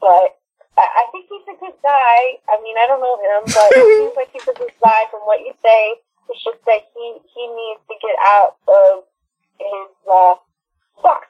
But 0.00 0.40
I, 0.80 0.84
I 0.84 1.04
think 1.12 1.28
he's 1.28 1.46
a 1.48 1.56
good 1.60 1.76
guy. 1.84 2.40
I 2.48 2.56
mean, 2.64 2.76
I 2.80 2.88
don't 2.88 3.04
know 3.04 3.20
him, 3.20 3.44
but 3.44 3.68
it 3.76 3.86
seems 4.00 4.16
like 4.16 4.32
he's 4.32 4.48
a 4.48 4.56
good 4.56 4.72
guy 4.80 5.04
from 5.12 5.20
what 5.28 5.40
you 5.40 5.52
say. 5.62 6.00
It's 6.28 6.42
just 6.42 6.62
that 6.64 6.88
he 6.96 7.04
he 7.34 7.42
needs 7.46 7.82
to 7.86 7.94
get 8.00 8.16
out 8.18 8.56
of 8.68 9.04
his 9.58 9.90
uh, 10.08 10.34
box. 11.02 11.29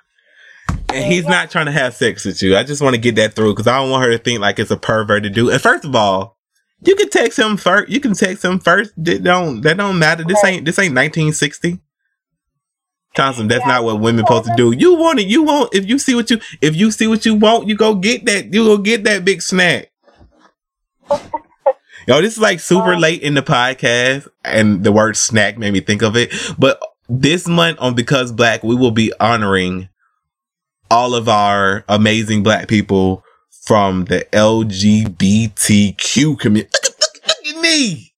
And 0.95 1.12
he's 1.12 1.26
not 1.26 1.51
trying 1.51 1.66
to 1.66 1.72
have 1.72 1.95
sex 1.95 2.24
with 2.24 2.43
you. 2.43 2.57
I 2.57 2.62
just 2.62 2.82
want 2.82 2.95
to 2.95 3.01
get 3.01 3.16
that 3.16 3.34
through 3.34 3.53
because 3.53 3.66
I 3.66 3.76
don't 3.78 3.91
want 3.91 4.05
her 4.05 4.11
to 4.11 4.18
think 4.18 4.41
like 4.41 4.59
it's 4.59 4.70
a 4.70 4.76
perverted 4.76 5.34
dude. 5.34 5.53
And 5.53 5.61
first 5.61 5.84
of 5.84 5.95
all, 5.95 6.36
you 6.82 6.97
can 6.97 7.11
text 7.11 7.38
him 7.38 7.57
first. 7.57 7.91
You 7.91 8.01
can 8.01 8.14
text 8.14 8.45
him 8.45 8.59
first. 8.59 8.93
That 8.97 9.22
don't 9.22 9.61
that 9.62 9.76
don't 9.76 9.99
matter. 9.99 10.24
This 10.24 10.43
ain't 10.45 10.64
this 10.64 10.78
ain't 10.78 10.95
1960. 10.95 11.80
Thompson, 13.14 13.49
that's 13.49 13.62
Yeah. 13.62 13.68
not 13.68 13.84
what 13.84 14.01
women 14.01 14.24
supposed 14.24 14.47
to 14.47 14.55
do. 14.57 14.72
You 14.72 14.95
want 14.95 15.18
it. 15.18 15.26
You 15.26 15.43
want 15.43 15.74
if 15.74 15.86
you 15.86 15.99
see 15.99 16.14
what 16.14 16.30
you 16.30 16.41
if 16.61 16.74
you 16.76 16.91
see 16.91 17.07
what 17.07 17.26
you 17.26 17.34
want, 17.34 17.68
you 17.68 17.76
go 17.76 17.95
get 17.95 18.24
that. 18.26 18.53
You 18.53 18.64
go 18.64 18.78
get 18.78 19.05
that 19.05 19.24
big 19.24 19.43
snack. 19.43 19.91
Yo, 22.09 22.22
this 22.22 22.32
is 22.34 22.41
like 22.41 22.61
super 22.61 22.97
late 22.97 23.20
in 23.20 23.34
the 23.34 23.43
podcast, 23.43 24.26
and 24.43 24.82
the 24.82 24.91
word 24.91 25.16
snack 25.16 25.59
made 25.59 25.72
me 25.72 25.80
think 25.80 26.03
of 26.03 26.16
it. 26.16 26.32
But 26.59 26.80
this 27.11 27.47
month 27.47 27.78
on 27.78 27.95
Because 27.95 28.32
Black, 28.32 28.62
we 28.64 28.74
will 28.74 28.91
be 28.91 29.12
honoring 29.20 29.89
all 30.91 31.14
of 31.14 31.28
our 31.28 31.84
amazing 31.88 32.43
black 32.43 32.68
people 32.68 33.22
from 33.64 34.05
the 34.07 34.26
LGBTQ 34.32 36.38
community. 36.38 36.70
Look, 36.72 36.84
look, 37.01 37.11
look 37.26 37.47
at 37.55 37.61
me. 37.61 38.14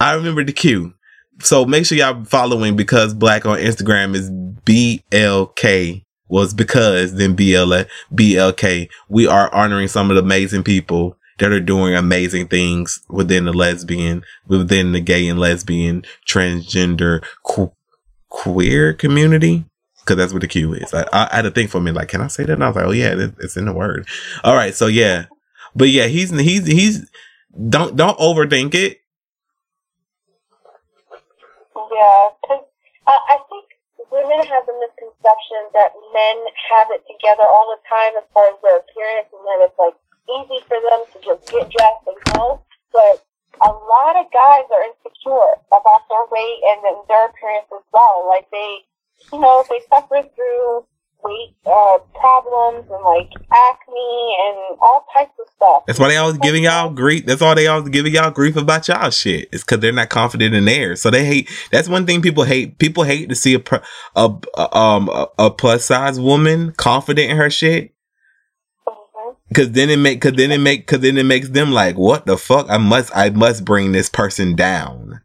I 0.00 0.14
remember 0.14 0.44
the 0.44 0.52
Q. 0.52 0.94
So 1.42 1.64
make 1.64 1.86
sure 1.86 1.96
y'all 1.96 2.24
following 2.24 2.76
Because 2.76 3.14
Black 3.14 3.46
on 3.46 3.58
Instagram 3.58 4.14
is 4.14 4.30
BLK 4.30 6.04
was 6.28 6.54
because 6.54 7.14
then 7.14 7.34
BL, 7.34 7.82
BLK. 8.14 8.88
We 9.08 9.26
are 9.26 9.52
honoring 9.54 9.88
some 9.88 10.10
of 10.10 10.16
the 10.16 10.22
amazing 10.22 10.62
people 10.62 11.16
that 11.38 11.50
are 11.50 11.60
doing 11.60 11.94
amazing 11.94 12.48
things 12.48 13.00
within 13.08 13.46
the 13.46 13.52
lesbian, 13.52 14.22
within 14.46 14.92
the 14.92 15.00
gay 15.00 15.26
and 15.26 15.40
lesbian, 15.40 16.04
transgender, 16.28 17.24
que- 17.44 17.72
queer 18.28 18.92
community. 18.92 19.64
Cause 20.10 20.16
that's 20.16 20.32
what 20.32 20.42
the 20.42 20.48
Q 20.48 20.74
is. 20.74 20.92
I, 20.92 21.06
I 21.12 21.36
had 21.36 21.42
to 21.42 21.52
think 21.52 21.70
for 21.70 21.78
minute, 21.80 21.96
like, 21.96 22.08
can 22.08 22.20
I 22.20 22.26
say 22.26 22.42
that? 22.42 22.52
And 22.54 22.64
I 22.64 22.66
was 22.66 22.74
like, 22.74 22.86
oh 22.86 22.90
yeah, 22.90 23.14
it- 23.14 23.38
it's 23.38 23.56
in 23.56 23.66
the 23.66 23.72
word. 23.72 24.08
All 24.42 24.56
right. 24.56 24.74
So 24.74 24.88
yeah, 24.88 25.26
but 25.76 25.88
yeah, 25.88 26.06
he's, 26.06 26.30
he's, 26.30 26.66
he's, 26.66 27.08
don't, 27.54 27.94
don't 27.94 28.18
overthink 28.18 28.74
it. 28.74 28.98
Yeah, 31.78 32.34
because 32.42 32.66
uh, 33.06 33.22
I 33.30 33.38
think 33.46 33.66
women 34.10 34.42
have 34.50 34.66
the 34.66 34.74
misconception 34.82 35.62
that 35.78 35.94
men 36.10 36.36
have 36.74 36.90
it 36.90 37.06
together 37.06 37.46
all 37.46 37.70
the 37.70 37.78
time 37.86 38.18
as 38.18 38.26
far 38.34 38.50
as 38.50 38.58
their 38.66 38.82
appearance, 38.82 39.30
and 39.30 39.42
that 39.46 39.70
it's 39.70 39.78
like 39.78 39.94
easy 40.26 40.58
for 40.66 40.78
them 40.82 41.00
to 41.14 41.16
just 41.22 41.42
get 41.54 41.70
dressed 41.70 42.02
and 42.10 42.18
go. 42.34 42.58
But 42.90 43.22
a 43.62 43.70
lot 43.70 44.18
of 44.18 44.26
guys 44.34 44.66
are 44.74 44.82
insecure 44.90 45.54
about 45.70 46.02
their 46.10 46.26
weight 46.34 46.58
and 46.66 46.82
then 46.82 46.98
their 47.06 47.30
appearance 47.30 47.70
as 47.70 47.86
well. 47.94 48.26
Like 48.26 48.50
they, 48.50 48.82
you 49.32 49.40
know, 49.40 49.64
they 49.68 49.80
suffer 49.92 50.22
through 50.34 50.86
weight 51.22 51.54
uh, 51.66 51.98
problems 52.18 52.86
and 52.90 53.04
like 53.04 53.30
acne 53.52 54.36
and 54.48 54.78
all 54.80 55.04
types 55.14 55.32
of 55.38 55.46
stuff. 55.54 55.82
That's 55.86 55.98
why 55.98 56.08
they 56.08 56.16
always 56.16 56.38
giving 56.38 56.64
y'all 56.64 56.90
grief. 56.94 57.26
That's 57.26 57.42
all 57.42 57.54
they 57.54 57.66
always 57.66 57.90
giving 57.90 58.14
y'all 58.14 58.30
grief 58.30 58.56
about 58.56 58.88
y'all 58.88 59.10
shit. 59.10 59.48
It's 59.52 59.62
because 59.62 59.80
they're 59.80 59.92
not 59.92 60.08
confident 60.08 60.54
in 60.54 60.64
theirs. 60.64 61.00
So 61.02 61.10
they 61.10 61.24
hate. 61.24 61.50
That's 61.70 61.88
one 61.88 62.06
thing 62.06 62.22
people 62.22 62.44
hate. 62.44 62.78
People 62.78 63.04
hate 63.04 63.28
to 63.28 63.34
see 63.34 63.54
a 63.54 63.62
a, 64.16 64.34
a 64.56 64.76
um 64.76 65.08
a, 65.08 65.28
a 65.38 65.50
plus 65.50 65.84
size 65.84 66.18
woman 66.18 66.72
confident 66.72 67.30
in 67.30 67.36
her 67.36 67.50
shit. 67.50 67.92
Mhm. 68.88 69.36
Cause 69.54 69.72
then 69.72 69.90
it 69.90 69.98
make, 69.98 70.20
cause 70.20 70.32
then 70.32 70.52
it 70.52 70.58
make, 70.58 70.86
cause 70.86 71.00
then 71.00 71.18
it 71.18 71.24
makes 71.26 71.50
them 71.50 71.70
like, 71.72 71.96
what 71.96 72.24
the 72.26 72.38
fuck? 72.38 72.70
I 72.70 72.78
must, 72.78 73.14
I 73.14 73.30
must 73.30 73.64
bring 73.64 73.92
this 73.92 74.08
person 74.08 74.56
down. 74.56 75.20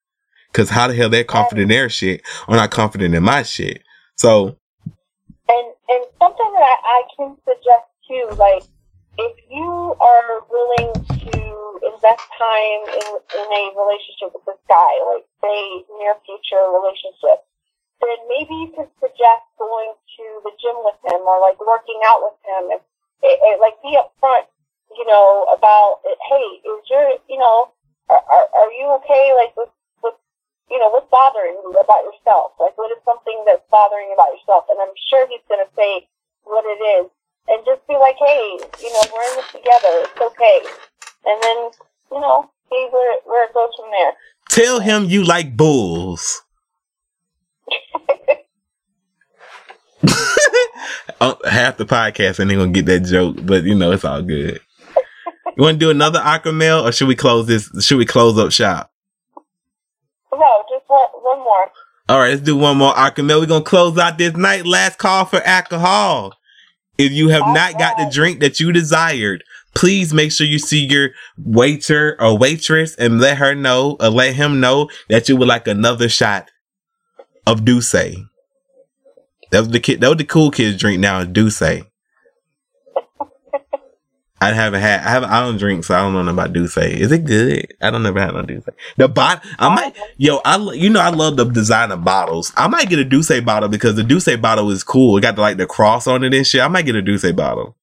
Cause 0.54 0.70
how 0.70 0.88
the 0.88 0.96
hell 0.96 1.10
they're 1.10 1.24
confident 1.24 1.64
in 1.64 1.68
their 1.70 1.90
shit 1.90 2.22
or 2.48 2.56
not 2.56 2.72
confident 2.72 3.14
in 3.14 3.24
my 3.24 3.44
shit? 3.44 3.84
So 4.16 4.58
And 5.50 5.68
and 5.90 6.04
something 6.20 6.52
that 6.56 6.64
I, 6.64 6.76
I 6.84 7.02
can 7.16 7.38
suggest 7.44 7.88
too, 8.08 8.26
like 8.40 8.64
if 9.18 9.36
you 9.50 9.96
are 10.00 10.44
willing 10.50 10.92
to 10.96 11.36
invest 11.84 12.24
time 12.40 12.82
in 12.96 13.08
in 13.36 13.48
a 13.48 13.64
relationship 13.76 14.32
with 14.34 14.46
this 14.48 14.62
guy, 14.68 14.94
like 15.12 15.28
say 15.44 15.84
near 16.00 16.16
future 16.24 16.64
relationship, 16.72 17.44
then 18.00 18.18
maybe 18.32 18.56
you 18.56 18.70
could 18.76 18.92
suggest 19.00 19.44
going 19.60 19.92
to 20.18 20.26
the 20.44 20.54
gym 20.60 20.80
with 20.84 21.00
him 21.04 21.22
or 21.28 21.40
like 21.40 21.60
working 21.60 22.00
out 22.08 22.24
with 22.24 22.40
him. 22.48 22.64
If, 22.72 22.82
it, 23.24 23.38
it, 23.42 23.58
like 23.60 23.76
be 23.82 23.98
upfront, 24.00 24.48
you 24.96 25.06
know, 25.08 25.48
about 25.52 26.00
hey, 26.32 26.64
is 26.64 26.84
your 26.88 27.20
you 27.28 27.40
know, 27.40 27.72
are, 28.10 28.24
are, 28.24 28.48
are 28.64 28.72
you 28.72 28.88
okay? 29.04 29.36
Like 29.36 29.56
with 29.56 29.70
with 29.70 29.75
you 30.70 30.80
know, 30.80 30.90
what's 30.90 31.10
bothering 31.10 31.58
you 31.62 31.72
about 31.78 32.04
yourself? 32.04 32.54
Like, 32.60 32.78
what 32.78 32.92
is 32.92 32.98
something 33.06 33.44
that's 33.46 33.64
bothering 33.70 34.10
you 34.10 34.16
about 34.16 34.34
yourself? 34.34 34.66
And 34.70 34.80
I'm 34.82 34.94
sure 35.10 35.28
he's 35.30 35.46
going 35.48 35.62
to 35.62 35.72
say 35.76 36.08
what 36.44 36.66
it 36.66 36.82
is. 37.02 37.12
And 37.48 37.62
just 37.66 37.86
be 37.88 37.94
like, 37.94 38.16
hey, 38.18 38.58
you 38.82 38.90
know, 38.90 39.04
we're 39.14 39.30
in 39.30 39.36
this 39.38 39.52
together. 39.54 40.10
It's 40.10 40.18
okay. 40.18 40.66
And 41.26 41.38
then, 41.44 41.58
you 42.12 42.20
know, 42.20 42.50
see 42.70 42.88
where, 42.92 43.18
where 43.26 43.46
it 43.46 43.54
goes 43.54 43.70
from 43.78 43.92
there. 43.92 44.14
tell 44.50 44.80
him 44.80 45.06
you 45.06 45.24
like 45.24 45.56
bulls. 45.56 46.42
oh, 51.22 51.38
half 51.46 51.78
the 51.78 51.86
podcast 51.86 52.40
and 52.40 52.50
they're 52.50 52.58
gonna 52.58 52.72
get 52.72 52.88
that 52.88 53.02
joke, 53.02 53.38
but 53.44 53.64
you 53.64 53.76
know 53.76 53.92
it's 53.92 54.06
all 54.06 54.22
good. 54.22 54.60
You 55.58 55.64
want 55.64 55.76
to 55.76 55.86
do 55.86 55.90
another 55.90 56.20
aqua 56.20 56.52
or 56.84 56.92
should 56.92 57.08
we 57.08 57.16
close 57.16 57.48
this? 57.48 57.70
Should 57.86 57.98
we 57.98 58.06
close 58.06 58.38
up 58.38 58.52
shop? 58.52 58.92
One, 61.36 61.44
more. 61.44 61.72
All 62.08 62.20
right, 62.20 62.30
let's 62.30 62.42
do 62.42 62.56
one 62.56 62.78
more 62.78 62.94
mail. 63.18 63.40
We're 63.40 63.48
gonna 63.48 63.64
close 63.64 63.98
out 63.98 64.18
this 64.18 64.36
night. 64.36 64.66
Last 64.66 64.98
call 64.98 65.26
for 65.26 65.42
alcohol. 65.42 66.34
If 66.98 67.12
you 67.12 67.30
have 67.30 67.48
not 67.48 67.78
got 67.78 67.98
the 67.98 68.10
drink 68.10 68.40
that 68.40 68.60
you 68.60 68.72
desired, 68.72 69.44
please 69.74 70.14
make 70.14 70.32
sure 70.32 70.48
you 70.48 70.60
see 70.60 70.86
your 70.86 71.10
waiter 71.38 72.16
or 72.22 72.38
waitress 72.38 72.96
and 72.96 73.20
let 73.20 73.38
her 73.38 73.54
know 73.54 73.98
or 74.00 74.10
let 74.10 74.36
him 74.36 74.62
know 74.62 74.90
that 75.10 75.28
you 75.28 75.36
would 75.36 75.48
like 75.48 75.68
another 75.68 76.08
shot 76.08 76.50
of 77.46 77.66
D'ussé. 77.66 78.16
That 79.52 79.60
was 79.60 79.70
the 79.70 79.80
kid. 79.80 80.00
That 80.00 80.10
was 80.10 80.18
the 80.18 80.24
cool 80.24 80.52
kids 80.52 80.78
drink 80.78 81.00
now. 81.00 81.26
D'ussé. 81.26 81.84
I 84.42 84.52
haven't 84.52 84.82
had. 84.82 85.00
I 85.00 85.10
haven't. 85.10 85.30
I 85.30 85.40
don't 85.42 85.58
drink, 85.58 85.86
so 85.86 85.96
I 85.96 86.02
don't 86.02 86.26
know 86.26 86.32
about 86.32 86.52
D'ussé. 86.52 86.92
Is 86.92 87.12
it 87.12 87.24
good? 87.24 87.74
I 87.82 87.90
don't 87.90 88.04
never 88.04 88.20
had 88.20 88.34
no 88.34 88.42
D'ussé. 88.42 88.70
The 88.98 89.08
bot. 89.08 89.44
I 89.58 89.74
might. 89.74 89.96
Yo, 90.18 90.42
I 90.44 90.58
you 90.74 90.90
know 90.90 91.00
I 91.00 91.10
love 91.10 91.38
the 91.38 91.46
design 91.46 91.92
of 91.92 92.04
bottles. 92.04 92.52
I 92.58 92.68
might 92.68 92.90
get 92.90 93.00
a 93.00 93.06
D'ussé 93.06 93.44
bottle 93.44 93.70
because 93.70 93.96
the 93.96 94.04
D'ussé 94.04 94.40
bottle 94.40 94.70
is 94.72 94.84
cool. 94.84 95.18
It 95.18 95.22
got 95.22 95.36
the, 95.36 95.42
like 95.42 95.58
the 95.58 95.66
cross 95.66 96.06
on 96.06 96.24
it 96.24 96.34
and 96.34 96.46
shit. 96.46 96.62
I 96.62 96.68
might 96.68 96.86
get 96.86 96.96
a 96.96 97.02
D'ussé 97.02 97.34
bottle. 97.34 97.78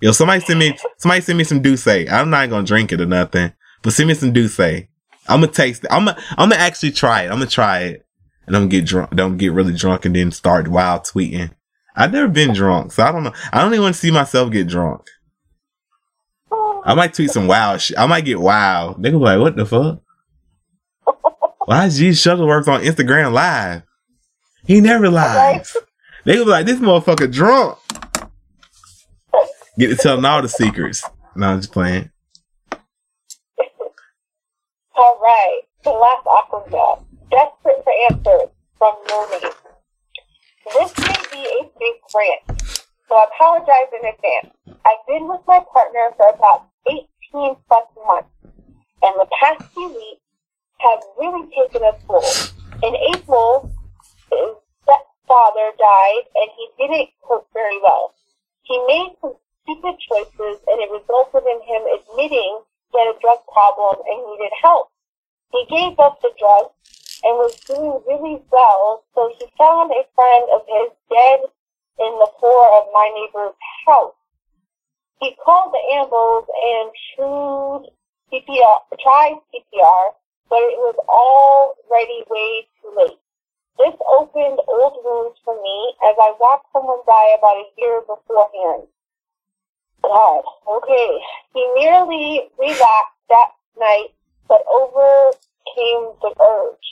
Yo, 0.00 0.12
somebody 0.12 0.40
send 0.40 0.60
me. 0.60 0.78
Somebody 0.98 1.22
send 1.22 1.38
me 1.38 1.44
some 1.44 1.60
D'ussé. 1.60 2.10
I'm 2.10 2.30
not 2.30 2.48
gonna 2.50 2.66
drink 2.66 2.92
it 2.92 3.00
or 3.00 3.06
nothing, 3.06 3.52
but 3.82 3.92
send 3.92 4.08
me 4.08 4.14
some 4.14 4.32
D'ussé. 4.32 4.86
I'm 5.28 5.40
gonna 5.40 5.52
taste 5.52 5.84
it. 5.84 5.92
I'm 5.92 6.04
gonna. 6.04 6.22
I'm 6.38 6.50
gonna 6.50 6.62
actually 6.62 6.92
try 6.92 7.22
it. 7.22 7.26
I'm 7.26 7.38
gonna 7.38 7.46
try 7.46 7.80
it, 7.80 8.06
and 8.46 8.54
I'm 8.54 8.62
gonna 8.62 8.70
get 8.70 8.86
drunk. 8.86 9.10
Don't 9.16 9.38
get 9.38 9.52
really 9.52 9.74
drunk 9.74 10.04
and 10.04 10.14
then 10.14 10.30
start 10.30 10.68
wild 10.68 11.02
tweeting. 11.02 11.50
I've 11.96 12.12
never 12.12 12.28
been 12.28 12.54
drunk, 12.54 12.92
so 12.92 13.02
I 13.02 13.10
don't 13.10 13.24
know. 13.24 13.32
I 13.52 13.60
don't 13.60 13.72
even 13.72 13.82
want 13.82 13.96
to 13.96 14.00
see 14.00 14.12
myself 14.12 14.52
get 14.52 14.68
drunk. 14.68 15.02
I 16.84 16.94
might 16.94 17.14
tweet 17.14 17.30
some 17.30 17.46
wild 17.46 17.80
shit. 17.80 17.98
I 17.98 18.06
might 18.06 18.24
get 18.24 18.40
wild. 18.40 19.02
They 19.02 19.10
gonna 19.10 19.20
be 19.20 19.24
like, 19.24 19.40
what 19.40 19.56
the 19.56 19.66
fuck? 19.66 20.00
Why 21.66 21.86
is 21.86 21.98
G 21.98 22.10
Shuttlesworth 22.10 22.68
on 22.68 22.82
Instagram 22.82 23.32
live? 23.32 23.82
He 24.64 24.80
never 24.80 25.08
lives. 25.08 25.76
They 26.24 26.34
gonna 26.34 26.44
be 26.44 26.50
like, 26.50 26.66
this 26.66 26.80
motherfucker 26.80 27.32
drunk. 27.32 27.78
Get 29.78 29.88
to 29.88 29.96
telling 29.96 30.24
all 30.24 30.42
the 30.42 30.48
secrets. 30.48 31.04
No, 31.36 31.48
I'm 31.48 31.60
just 31.60 31.72
playing. 31.72 32.10
All 34.96 35.18
right. 35.22 35.60
The 35.84 35.90
last 35.90 36.26
awkward 36.26 36.70
job. 36.70 37.06
Desperate 37.30 37.84
for 37.84 37.92
answers 38.10 38.50
from 38.76 38.94
no 39.08 39.26
name. 39.30 39.52
This 40.74 40.98
may 40.98 41.16
be 41.32 41.46
a 41.46 41.62
big 41.78 41.96
rant, 42.14 42.62
so 43.08 43.14
I 43.14 43.26
apologize 43.34 43.90
in 43.92 44.08
advance. 44.08 44.54
I've 44.84 45.06
been 45.06 45.28
with 45.28 45.40
my 45.46 45.60
partner 45.72 46.10
for 46.16 46.26
about 46.34 46.69
18 46.88 47.56
plus 47.68 47.88
months, 48.06 48.30
and 49.02 49.14
the 49.16 49.26
past 49.40 49.64
few 49.72 49.88
weeks 49.88 50.22
have 50.78 51.00
really 51.18 51.48
taken 51.54 51.82
a 51.82 51.92
toll. 52.06 52.24
In 52.82 52.96
April, 53.14 53.70
his 54.30 54.56
stepfather 54.82 55.72
died, 55.78 56.24
and 56.34 56.48
he 56.56 56.68
didn't 56.78 57.10
cope 57.22 57.48
very 57.52 57.80
well. 57.82 58.14
He 58.62 58.78
made 58.86 59.12
some 59.20 59.36
stupid 59.62 59.96
choices, 60.00 60.62
and 60.66 60.80
it 60.80 60.90
resulted 60.90 61.44
in 61.44 61.60
him 61.66 61.82
admitting 61.86 62.62
he 62.92 62.98
had 62.98 63.14
a 63.14 63.20
drug 63.20 63.38
problem 63.52 64.02
and 64.06 64.26
needed 64.30 64.52
help. 64.62 64.88
He 65.52 65.66
gave 65.68 65.98
up 65.98 66.20
the 66.22 66.32
drugs 66.38 66.74
and 67.22 67.36
was 67.36 67.58
doing 67.66 68.00
really 68.06 68.42
well, 68.50 69.04
so 69.14 69.30
he 69.38 69.46
found 69.58 69.92
a 69.92 70.06
friend 70.14 70.44
of 70.54 70.62
his 70.66 70.90
dead 71.10 71.40
in 72.00 72.12
the 72.18 72.30
floor 72.38 72.64
of 72.78 72.88
my 72.92 73.10
neighbor's 73.14 73.54
house. 73.86 74.14
He 75.20 75.36
ambulance 75.92 76.46
and 76.48 76.90
tried 77.16 77.90
CPR, 78.32 78.78
tried 79.02 79.38
CPR, 79.50 80.04
but 80.48 80.62
it 80.62 80.78
was 80.78 80.96
already 81.08 82.24
way 82.30 82.68
too 82.80 82.92
late. 82.96 83.18
This 83.78 83.94
opened 84.18 84.60
old 84.68 85.00
wounds 85.04 85.38
for 85.44 85.54
me 85.62 85.94
as 86.04 86.14
I 86.18 86.34
watched 86.38 86.66
someone 86.72 87.00
die 87.06 87.34
about 87.38 87.56
a 87.56 87.70
year 87.78 88.00
beforehand. 88.02 88.88
God, 90.02 90.44
okay. 90.68 91.20
He 91.54 91.66
nearly 91.76 92.50
relapsed 92.58 93.22
that 93.28 93.52
night, 93.78 94.12
but 94.48 94.64
overcame 94.68 96.12
the 96.20 96.34
urge. 96.40 96.86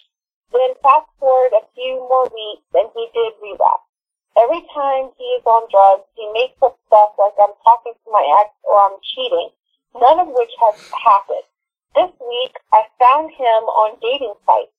Then 0.52 0.74
fast 0.82 1.08
forward 1.20 1.52
a 1.52 1.66
few 1.74 1.96
more 2.08 2.24
weeks 2.24 2.64
and 2.72 2.88
he 2.94 3.08
did 3.12 3.32
relapse. 3.42 3.84
Every 4.38 4.64
time 4.72 5.10
he 5.18 5.24
is 5.36 5.44
on 5.44 5.68
drugs, 5.68 6.08
he 6.14 6.30
makes 6.32 6.56
up 6.62 6.78
stuff 6.86 7.12
like 7.18 7.34
I'm 7.42 7.52
talking 7.64 7.92
to 7.92 8.10
my 8.10 8.24
ex 8.40 8.54
or 8.64 8.80
I'm 8.80 8.96
cheating, 9.02 9.50
none 10.00 10.20
of 10.20 10.28
which 10.28 10.52
has 10.62 10.78
happened. 10.94 11.44
This 11.94 12.12
week, 12.20 12.54
I 12.72 12.86
found 12.98 13.32
him 13.32 13.60
on 13.78 13.98
dating 14.02 14.34
sites. 14.46 14.74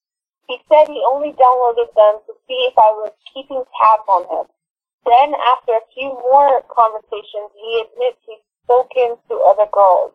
He 0.48 0.60
said 0.68 0.88
he 0.88 1.00
only 1.08 1.32
downloaded 1.32 1.88
them 1.96 2.20
to 2.26 2.32
see 2.46 2.58
if 2.68 2.76
I 2.76 2.90
was 3.00 3.12
keeping 3.32 3.64
tabs 3.80 4.08
on 4.08 4.28
him. 4.28 4.46
Then, 5.06 5.34
after 5.56 5.72
a 5.72 5.88
few 5.94 6.10
more 6.12 6.60
conversations, 6.68 7.50
he 7.56 7.86
admits 7.86 8.20
he's 8.26 8.44
spoken 8.64 9.16
to 9.28 9.34
other 9.48 9.66
girls. 9.72 10.12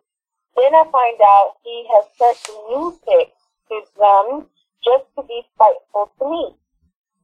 Then 0.56 0.74
I 0.74 0.84
find 0.92 1.18
out 1.20 1.56
he 1.64 1.88
has 1.90 2.04
sent 2.16 2.38
new 2.70 2.94
pics 3.04 3.40
to 3.68 3.82
them 3.98 4.46
just 4.84 5.04
to 5.16 5.22
be 5.24 5.42
spiteful 5.54 6.12
to 6.18 6.24
me. 6.30 6.54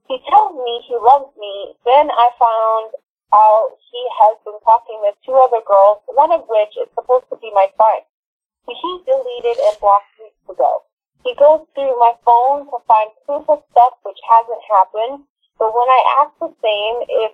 He 0.09 0.19
tells 0.29 0.57
me 0.57 0.83
he 0.89 0.97
loves 0.97 1.31
me. 1.39 1.75
Then 1.85 2.11
I 2.11 2.29
found 2.37 2.93
out 3.33 3.79
he 3.91 4.03
has 4.21 4.37
been 4.45 4.61
talking 4.65 4.99
with 5.01 5.15
two 5.25 5.33
other 5.33 5.63
girls, 5.65 6.03
one 6.13 6.33
of 6.33 6.45
which 6.49 6.77
is 6.77 6.91
supposed 6.95 7.29
to 7.31 7.37
be 7.37 7.51
my 7.55 7.69
friend. 7.77 8.05
He 8.69 9.03
deleted 9.07 9.59
and 9.59 9.77
blocked 9.81 10.13
weeks 10.19 10.49
ago. 10.49 10.85
He 11.25 11.35
goes 11.35 11.67
through 11.75 11.99
my 11.99 12.15
phone 12.25 12.67
to 12.67 12.79
find 12.87 13.11
proof 13.27 13.49
of 13.49 13.63
stuff 13.71 13.95
which 14.03 14.19
hasn't 14.29 14.63
happened, 14.69 15.25
but 15.59 15.75
when 15.75 15.89
I 15.89 16.03
ask 16.23 16.39
the 16.39 16.55
same 16.63 16.97
if 17.09 17.33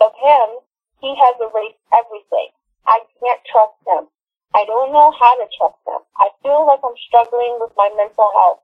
of 0.00 0.12
him, 0.16 0.64
he 1.00 1.14
has 1.14 1.36
erased 1.40 1.84
everything. 1.92 2.48
I 2.86 3.00
can't 3.20 3.44
trust 3.44 3.76
him. 3.86 4.08
I 4.54 4.64
don't 4.64 4.92
know 4.92 5.12
how 5.12 5.36
to 5.36 5.46
trust 5.56 5.78
him. 5.86 6.00
I 6.16 6.30
feel 6.42 6.66
like 6.66 6.80
I'm 6.82 6.96
struggling 7.06 7.58
with 7.60 7.72
my 7.76 7.90
mental 7.96 8.32
health. 8.34 8.60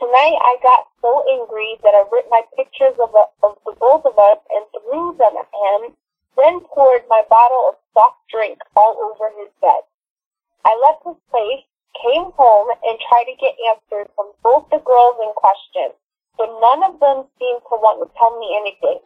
Tonight 0.00 0.40
I 0.40 0.56
got 0.62 0.88
so 1.02 1.22
angry 1.28 1.78
that 1.84 1.94
I 1.94 2.08
ripped 2.10 2.30
my 2.30 2.40
pictures 2.56 2.96
of, 2.98 3.14
of 3.14 3.58
the 3.66 3.76
both 3.78 4.04
of 4.06 4.18
us 4.18 4.40
and 4.48 4.64
threw 4.72 5.14
them 5.20 5.36
at 5.36 5.52
him, 5.52 5.94
then 6.36 6.60
poured 6.60 7.04
my 7.08 7.22
bottle 7.28 7.68
of 7.68 7.76
soft 7.92 8.18
drink 8.32 8.58
all 8.74 8.96
over 8.96 9.28
his 9.38 9.52
bed. 9.60 9.84
I 10.64 10.72
left 10.80 11.04
his 11.04 11.20
place, 11.30 11.64
came 11.98 12.30
home, 12.36 12.68
and 12.84 12.98
tried 13.08 13.26
to 13.26 13.36
get 13.40 13.54
answers 13.70 14.08
from 14.14 14.32
both 14.42 14.68
the 14.70 14.78
girls 14.78 15.16
in 15.22 15.32
question, 15.34 15.90
but 16.38 16.48
none 16.60 16.84
of 16.84 17.00
them 17.00 17.26
seemed 17.38 17.62
to 17.68 17.74
want 17.78 18.00
to 18.02 18.06
tell 18.18 18.38
me 18.38 18.54
anything. 18.60 19.00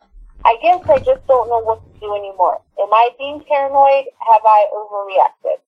I 0.44 0.56
guess 0.60 0.84
I 0.88 0.98
just 0.98 1.26
don't 1.26 1.48
know 1.48 1.60
what 1.60 1.80
to 1.82 2.00
do 2.00 2.14
anymore. 2.14 2.60
Am 2.78 2.92
I 2.92 3.10
being 3.18 3.42
paranoid? 3.48 4.04
Have 4.20 4.44
I 4.44 4.66
overreacted? 4.76 5.58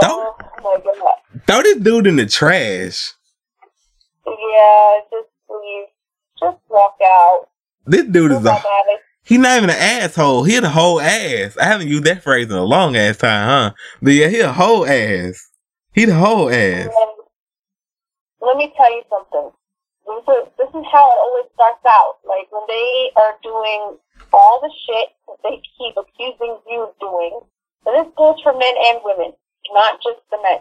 Don't, 0.00 0.34
oh. 0.64 1.16
Throw 1.46 1.62
this 1.62 1.76
dude 1.76 2.06
in 2.06 2.16
the 2.16 2.26
trash. 2.26 3.12
Yeah, 4.26 5.00
just 5.10 5.28
leave. 5.48 5.86
Just 6.38 6.58
walk 6.68 6.96
out. 7.04 7.48
This 7.86 8.04
dude 8.04 8.32
is 8.32 8.44
a. 8.44 8.62
He 9.24 9.38
not 9.38 9.58
even 9.58 9.70
an 9.70 9.76
asshole. 9.76 10.44
He 10.44 10.56
a 10.56 10.68
whole 10.68 11.00
ass. 11.00 11.56
I 11.56 11.64
haven't 11.64 11.88
used 11.88 12.04
that 12.04 12.22
phrase 12.22 12.46
in 12.46 12.56
a 12.56 12.64
long 12.64 12.96
ass 12.96 13.18
time, 13.18 13.46
huh? 13.46 13.74
But 14.02 14.10
yeah, 14.14 14.28
he 14.28 14.40
a 14.40 14.52
whole 14.52 14.86
ass. 14.86 15.48
He 15.92 16.04
the 16.04 16.14
whole 16.14 16.50
ass. 16.50 16.88
Let 18.40 18.56
me 18.56 18.72
tell 18.76 18.90
you 18.90 19.02
something. 19.08 19.50
This 20.06 20.24
is, 20.36 20.48
this 20.58 20.68
is 20.68 20.86
how 20.90 21.06
it 21.06 21.18
always 21.20 21.46
starts 21.54 21.84
out. 21.86 22.18
Like 22.26 22.50
when 22.50 22.64
they 22.68 23.10
are 23.16 23.36
doing 23.42 23.98
all 24.32 24.60
the 24.60 24.72
shit 24.86 25.08
that 25.28 25.38
they 25.42 25.62
keep 25.78 25.94
accusing 25.96 26.58
you 26.68 26.88
of 26.88 26.94
doing. 27.00 27.40
And 27.86 27.94
this 27.96 28.12
goes 28.16 28.40
for 28.42 28.52
men 28.52 28.74
and 28.90 28.98
women, 29.04 29.32
not 29.72 30.00
just 30.02 30.20
the 30.30 30.38
men. 30.42 30.60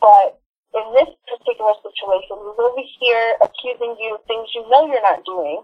But 0.00 0.40
in 0.74 0.86
this 0.94 1.10
particular 1.28 1.74
situation, 1.84 2.36
he's 2.40 2.58
over 2.58 2.84
here 3.00 3.36
accusing 3.42 3.96
you 4.00 4.16
of 4.16 4.24
things 4.26 4.48
you 4.54 4.64
know 4.70 4.86
you're 4.86 5.04
not 5.04 5.24
doing, 5.24 5.62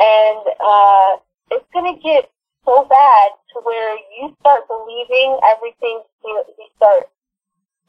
and 0.00 0.42
uh, 0.58 1.10
it's 1.50 1.66
going 1.72 1.94
to 1.94 1.98
get 2.00 2.30
so 2.64 2.86
bad 2.86 3.28
to 3.52 3.60
where 3.64 3.96
you 4.18 4.34
start 4.40 4.68
believing 4.68 5.38
everything 5.44 6.02
he, 6.22 6.30
he 6.56 6.66
starts 6.76 7.10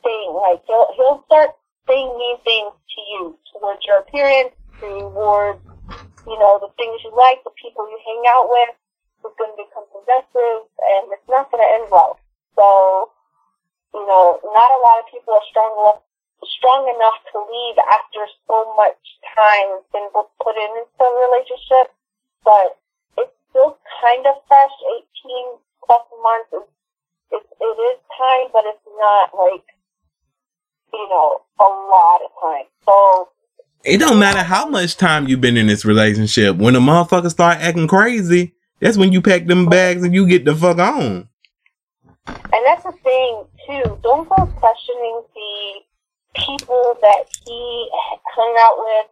saying. 0.03 0.33
Like 0.33 0.61
he'll 0.65 0.89
he'll 0.97 1.23
start 1.25 1.51
saying 1.87 2.09
mean 2.17 2.37
things 2.43 2.73
to 2.73 2.99
you 3.13 3.37
towards 3.53 3.85
your 3.85 4.01
appearance, 4.01 4.55
towards 4.79 5.61
you 6.25 6.37
know 6.37 6.57
the 6.61 6.71
things 6.77 7.01
you 7.03 7.13
like, 7.15 7.43
the 7.43 7.53
people 7.61 7.85
you 7.89 7.99
hang 8.05 8.23
out 8.29 8.49
with. 8.49 8.73
It's 9.21 9.37
going 9.37 9.53
to 9.53 9.61
become 9.61 9.85
possessive, 9.93 10.65
and 10.81 11.13
it's 11.13 11.29
not 11.29 11.53
going 11.53 11.61
to 11.61 11.69
end 11.77 11.93
well. 11.93 12.17
So, 12.57 13.13
you 13.93 14.01
know, 14.01 14.41
not 14.41 14.69
a 14.73 14.81
lot 14.81 14.97
of 14.97 15.13
people 15.13 15.37
are 15.37 15.45
strong 15.45 15.77
enough 15.77 16.01
strong 16.57 16.89
enough 16.89 17.21
to 17.29 17.37
leave 17.37 17.77
after 17.85 18.25
so 18.49 18.73
much 18.73 18.97
time 19.37 19.85
been 19.93 20.09
put 20.09 20.57
in 20.57 20.71
into 20.73 21.01
a 21.05 21.13
relationship, 21.29 21.93
but 22.43 22.81
still 23.51 23.77
kind 24.01 24.25
of 24.25 24.35
fresh. 24.47 24.71
18 25.21 25.61
plus 25.85 26.01
months 26.23 26.51
is 26.55 26.67
it, 27.31 27.43
it 27.61 27.77
is 27.93 27.99
time, 28.17 28.47
but 28.51 28.63
it's 28.65 28.87
not 28.97 29.29
like 29.37 29.63
you 30.91 31.07
know 31.09 31.41
a 31.59 31.69
lot 31.91 32.19
of 32.25 32.31
time. 32.41 32.65
So 32.83 33.29
it 33.83 33.99
don't 33.99 34.19
matter 34.19 34.43
how 34.43 34.67
much 34.67 34.97
time 34.97 35.27
you've 35.27 35.41
been 35.41 35.57
in 35.57 35.67
this 35.67 35.85
relationship. 35.85 36.57
When 36.57 36.75
a 36.75 36.79
motherfucker 36.79 37.29
start 37.29 37.59
acting 37.59 37.87
crazy, 37.87 38.55
that's 38.79 38.97
when 38.97 39.11
you 39.11 39.21
pack 39.21 39.45
them 39.45 39.67
bags 39.67 40.03
and 40.03 40.13
you 40.13 40.27
get 40.27 40.45
the 40.45 40.55
fuck 40.55 40.79
on. 40.79 41.29
And 42.27 42.65
that's 42.65 42.83
the 42.83 42.93
thing 43.03 43.45
too. 43.67 43.99
Don't 44.03 44.27
go 44.29 44.45
questioning 44.57 45.23
the 45.33 45.81
people 46.35 46.97
that 47.01 47.25
he 47.45 47.89
hung 48.35 48.55
out 48.63 48.77
with 48.77 49.07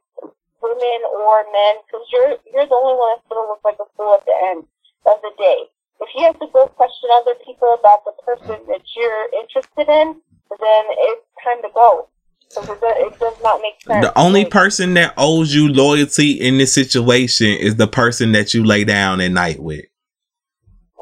women 0.62 1.00
or 1.16 1.44
men 1.52 1.76
because 1.86 2.06
you're 2.12 2.36
you're 2.54 2.68
the 2.68 2.76
only 2.76 2.96
one 2.96 3.16
that's 3.16 3.28
gonna 3.30 3.48
look 3.48 3.64
like 3.64 3.80
a 3.80 3.88
fool 3.96 4.14
at 4.16 4.26
the 4.26 4.38
end 4.52 4.64
of 5.06 5.18
the 5.24 5.32
day. 5.38 5.70
If 6.02 6.10
you 6.16 6.24
have 6.26 6.40
to 6.40 6.48
go 6.54 6.68
question 6.68 7.10
other 7.22 7.36
people 7.46 7.76
about 7.78 8.06
the 8.06 8.14
person 8.24 8.56
that 8.68 8.82
you're 8.96 9.28
interested 9.42 9.88
in, 9.90 10.16
then 10.60 10.84
it's 11.12 11.26
time 11.44 11.62
to 11.62 11.70
go. 11.74 12.08
It, 12.52 13.20
does- 13.20 13.34
not 13.44 13.62
make 13.62 13.76
sense. 13.86 14.06
The 14.06 14.18
only 14.18 14.46
person 14.46 14.96
that 14.96 15.14
owes 15.18 15.54
you 15.54 15.72
loyalty 15.72 16.32
in 16.32 16.58
this 16.58 16.74
situation 16.74 17.48
is 17.48 17.76
the 17.76 17.88
person 17.88 18.32
that 18.32 18.54
you 18.54 18.64
lay 18.64 18.84
down 18.84 19.22
at 19.22 19.32
night 19.32 19.60
with. 19.62 19.86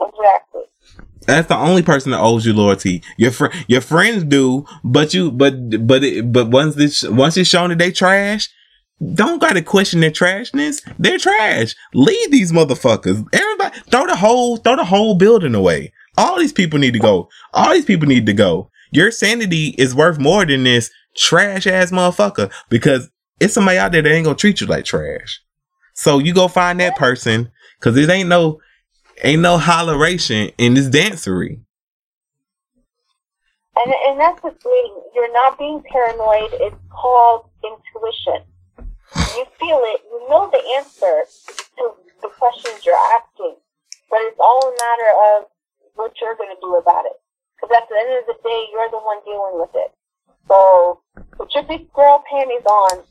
Exactly. 0.02 0.64
That's 1.26 1.48
the 1.48 1.56
only 1.56 1.84
person 1.84 2.12
that 2.12 2.20
owes 2.20 2.46
you 2.46 2.54
loyalty. 2.54 3.02
Your 3.18 3.32
fr- 3.32 3.54
your 3.68 3.82
friends 3.82 4.24
do, 4.26 4.66
but 4.84 5.14
you 5.14 5.32
but 5.32 5.86
but 5.88 6.04
it, 6.04 6.32
but 6.32 6.50
once 6.50 6.76
this 6.76 7.04
once 7.04 7.38
it's 7.38 7.50
shown 7.50 7.70
that 7.70 7.78
they 7.78 7.92
trash, 7.92 8.50
don't 9.14 9.40
gotta 9.40 9.62
question 9.62 10.00
their 10.00 10.12
trashness. 10.12 10.82
They're 10.98 11.20
trash. 11.20 11.76
Leave 11.94 12.32
these 12.32 12.52
motherfuckers. 12.52 13.26
Everybody 13.32 13.80
throw 13.92 14.08
the 14.08 14.16
whole 14.16 14.58
throw 14.58 14.76
the 14.76 14.86
whole 14.86 15.16
building 15.16 15.54
away. 15.54 15.94
All 16.18 16.40
these 16.40 16.54
people 16.54 16.80
need 16.80 16.94
to 16.94 17.00
go. 17.00 17.30
All 17.54 17.74
these 17.74 17.86
people 17.86 18.08
need 18.08 18.26
to 18.26 18.34
go. 18.34 18.72
Your 18.92 19.12
sanity 19.12 19.76
is 19.78 19.94
worth 19.94 20.18
more 20.18 20.46
than 20.46 20.64
this 20.64 20.90
trash 21.16 21.68
ass 21.68 21.92
motherfucker 21.92 22.52
because 22.70 23.10
it's 23.40 23.54
somebody 23.54 23.78
out 23.78 23.92
there 23.92 24.02
that 24.02 24.12
ain't 24.12 24.26
gonna 24.26 24.36
treat 24.36 24.62
you 24.62 24.68
like 24.68 24.86
trash. 24.86 25.42
So 25.94 26.18
you 26.18 26.34
go 26.34 26.48
find 26.48 26.80
that 26.80 26.96
person 26.96 27.52
because 27.80 27.98
it 27.98 28.10
ain't 28.10 28.30
no 28.30 28.60
ain't 29.24 29.42
no 29.42 29.60
holleration 29.60 30.54
in 30.58 30.74
this 30.74 30.88
dancery. 30.88 31.60
And 33.76 33.94
and 34.08 34.20
that's 34.20 34.42
the 34.42 34.52
thing. 34.52 35.02
You're 35.14 35.34
not 35.34 35.60
being 35.60 35.84
paranoid. 35.92 36.50
It's 36.54 36.76
called 36.90 37.46
intuition. 37.64 38.44
You 39.16 39.46
feel 39.60 39.82
it. 39.84 40.02
You 40.12 40.28
know 40.30 40.50
the 40.52 40.62
answer 40.78 41.26
to 41.78 41.92
the 42.22 42.30
questions 42.38 42.86
you're 42.86 42.96
asking, 42.96 43.56
but 44.10 44.20
it's 44.22 44.40
all 44.40 44.62
a 44.68 44.72
matter 44.72 45.12
of 45.30 45.46
what 45.96 46.14
you're 46.22 46.36
going 46.36 46.54
to 46.54 46.62
do 46.62 46.76
about 46.76 47.06
it. 47.06 47.18
Because 47.56 47.76
at 47.76 47.90
the 47.90 47.96
end 47.96 48.20
of 48.20 48.26
the 48.28 48.38
day, 48.44 48.66
you're 48.72 48.90
the 48.90 48.98
one 48.98 49.18
dealing 49.26 49.60
with 49.60 49.72
it. 49.74 49.92
So 50.48 51.02
put 51.38 51.54
your 51.54 51.64
big 51.64 51.92
girl 51.94 52.24
panties 52.30 52.66
on 52.66 53.04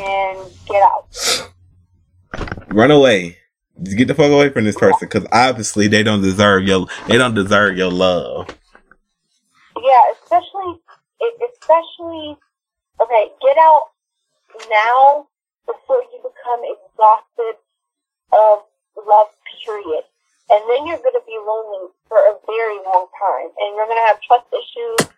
and 0.00 0.38
get 0.66 0.82
out. 0.82 1.50
Run 2.68 2.90
away. 2.90 3.38
Just 3.82 3.96
get 3.96 4.08
the 4.08 4.14
fuck 4.14 4.30
away 4.30 4.50
from 4.50 4.64
this 4.64 4.76
person 4.76 5.08
because 5.08 5.26
obviously 5.32 5.88
they 5.88 6.02
don't 6.02 6.20
deserve 6.20 6.64
your 6.64 6.86
they 7.08 7.16
don't 7.16 7.34
deserve 7.34 7.76
your 7.76 7.90
love. 7.90 8.48
Yeah, 9.76 10.02
especially, 10.22 10.80
especially, 11.54 12.36
okay, 13.00 13.28
get 13.40 13.56
out 13.58 13.88
now 14.68 15.26
before 15.66 16.02
you 16.12 16.18
become 16.22 16.60
exhausted 16.64 17.56
of 18.32 18.64
love, 19.06 19.30
period. 19.64 20.04
And 20.50 20.62
then 20.66 20.86
you're 20.86 20.98
going 20.98 21.14
to 21.14 21.26
be 21.26 21.38
lonely 21.38 21.94
for 22.10 22.18
a 22.18 22.34
very 22.46 22.78
long 22.82 23.06
time. 23.14 23.50
And 23.54 23.76
you're 23.76 23.86
going 23.86 24.02
to 24.02 24.08
have 24.10 24.18
trust 24.22 24.50
issues 24.50 25.14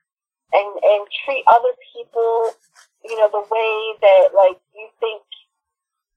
and, 0.53 0.69
and 0.77 1.01
treat 1.25 1.45
other 1.49 1.73
people, 1.93 2.53
you 3.05 3.17
know, 3.17 3.29
the 3.33 3.45
way 3.49 3.73
that, 4.05 4.37
like, 4.37 4.61
you 4.77 4.89
think, 5.01 5.23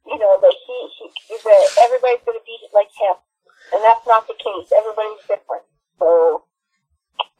you 0.06 0.20
know, 0.20 0.38
that 0.42 0.56
he, 0.68 0.78
he 1.00 1.36
that 1.44 1.66
everybody's 1.84 2.24
going 2.28 2.38
to 2.38 2.46
be 2.46 2.60
like 2.74 2.92
him. 3.00 3.16
And 3.74 3.82
that's 3.84 4.06
not 4.06 4.28
the 4.28 4.36
case. 4.36 4.72
Everybody's 4.76 5.22
different. 5.22 5.64
So, 5.98 6.44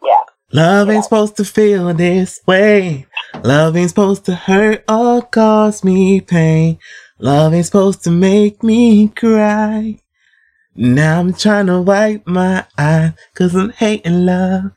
yeah. 0.02 0.24
Love 0.54 0.90
ain't 0.90 1.04
supposed 1.04 1.36
to 1.38 1.44
feel 1.44 1.94
this 1.94 2.40
way. 2.48 3.06
Love 3.46 3.78
ain't 3.78 3.90
supposed 3.90 4.26
to 4.26 4.34
hurt 4.34 4.84
or 4.90 5.22
cause 5.22 5.84
me 5.84 6.20
pain. 6.20 6.80
Love 7.20 7.54
ain't 7.54 7.68
supposed 7.68 8.04
to 8.04 8.10
make 8.10 8.64
me 8.64 9.08
cry. 9.10 10.00
Now 10.76 11.20
I'm 11.20 11.32
trying 11.32 11.68
to 11.68 11.80
wipe 11.80 12.26
my 12.26 12.66
eyes 12.76 13.14
cause 13.36 13.54
I'm 13.54 13.70
hating 13.70 14.26
love. 14.26 14.72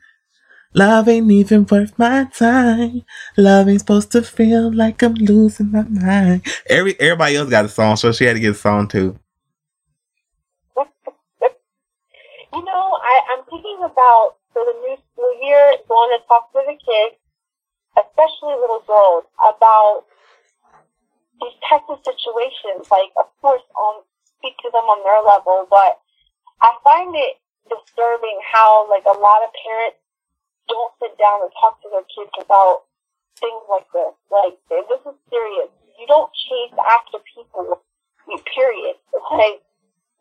Love 0.75 1.09
ain't 1.09 1.31
even 1.31 1.65
worth 1.65 1.99
my 1.99 2.25
time. 2.25 3.05
Love 3.39 3.71
ain't 3.71 3.81
supposed 3.81 4.13
to 4.13 4.21
feel 4.21 4.71
like 4.71 5.03
I'm 5.03 5.15
losing 5.15 5.73
my 5.73 5.85
mind. 5.85 6.47
Every 6.69 6.95
everybody 7.01 7.37
else 7.37 7.49
got 7.49 7.65
a 7.65 7.71
song, 7.71 7.97
so 7.97 8.13
she 8.13 8.27
had 8.27 8.35
to 8.35 8.41
get 8.41 8.51
a 8.51 8.55
song 8.55 8.87
too. 8.87 9.19
You 12.53 12.65
know, 12.65 12.99
I, 13.03 13.21
I'm 13.33 13.45
thinking 13.45 13.79
about 13.81 14.37
for 14.53 14.65
the 14.65 14.73
new 14.81 14.97
school 15.13 15.33
year 15.43 15.77
going 15.89 16.19
to 16.19 16.27
talk 16.27 16.53
to 16.53 16.61
the 16.67 16.73
kids, 16.73 17.17
especially 17.97 18.59
little 18.59 18.85
girls, 18.87 19.25
about 19.41 20.05
these 21.41 21.57
types 21.69 21.89
of 21.89 22.03
situations. 22.05 22.91
Like, 22.91 23.15
of 23.17 23.31
course, 23.41 23.65
on 23.77 24.03
speak 24.39 24.59
to 24.63 24.71
them 24.71 24.87
on 24.87 25.03
their 25.03 25.23
level, 25.23 25.67
but 25.71 25.99
I 26.63 26.75
find 26.85 27.15
it 27.15 27.43
disturbing 27.67 28.39
how 28.43 28.89
like 28.89 29.05
a 29.05 29.19
lot 29.19 29.43
of 29.43 29.51
parents 29.65 29.99
don't 30.69 30.95
sit 31.03 31.19
down 31.19 31.43
and 31.43 31.53
talk 31.59 31.83
to 31.83 31.89
their 31.91 32.07
kids 32.07 32.31
about 32.39 32.87
things 33.41 33.65
like 33.71 33.87
this. 33.91 34.15
Like, 34.31 34.59
this 34.69 35.03
is 35.07 35.17
serious. 35.31 35.71
You 35.99 36.07
don't 36.07 36.31
chase 36.35 36.77
after 36.79 37.19
people. 37.35 37.83
Period. 38.55 38.97
Like 39.33 39.65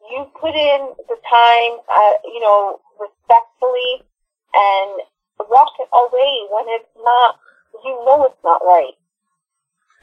you 0.09 0.31
put 0.39 0.55
in 0.55 0.81
the 1.09 1.17
time, 1.27 1.73
uh, 1.89 2.15
you 2.23 2.39
know, 2.39 2.79
respectfully, 2.99 4.03
and 4.53 4.91
walk 5.49 5.73
it 5.79 5.89
away 5.91 6.47
when 6.51 6.65
it's 6.69 6.89
not. 7.03 7.39
You 7.85 7.93
know 8.05 8.25
it's 8.25 8.43
not 8.43 8.61
right. 8.65 8.93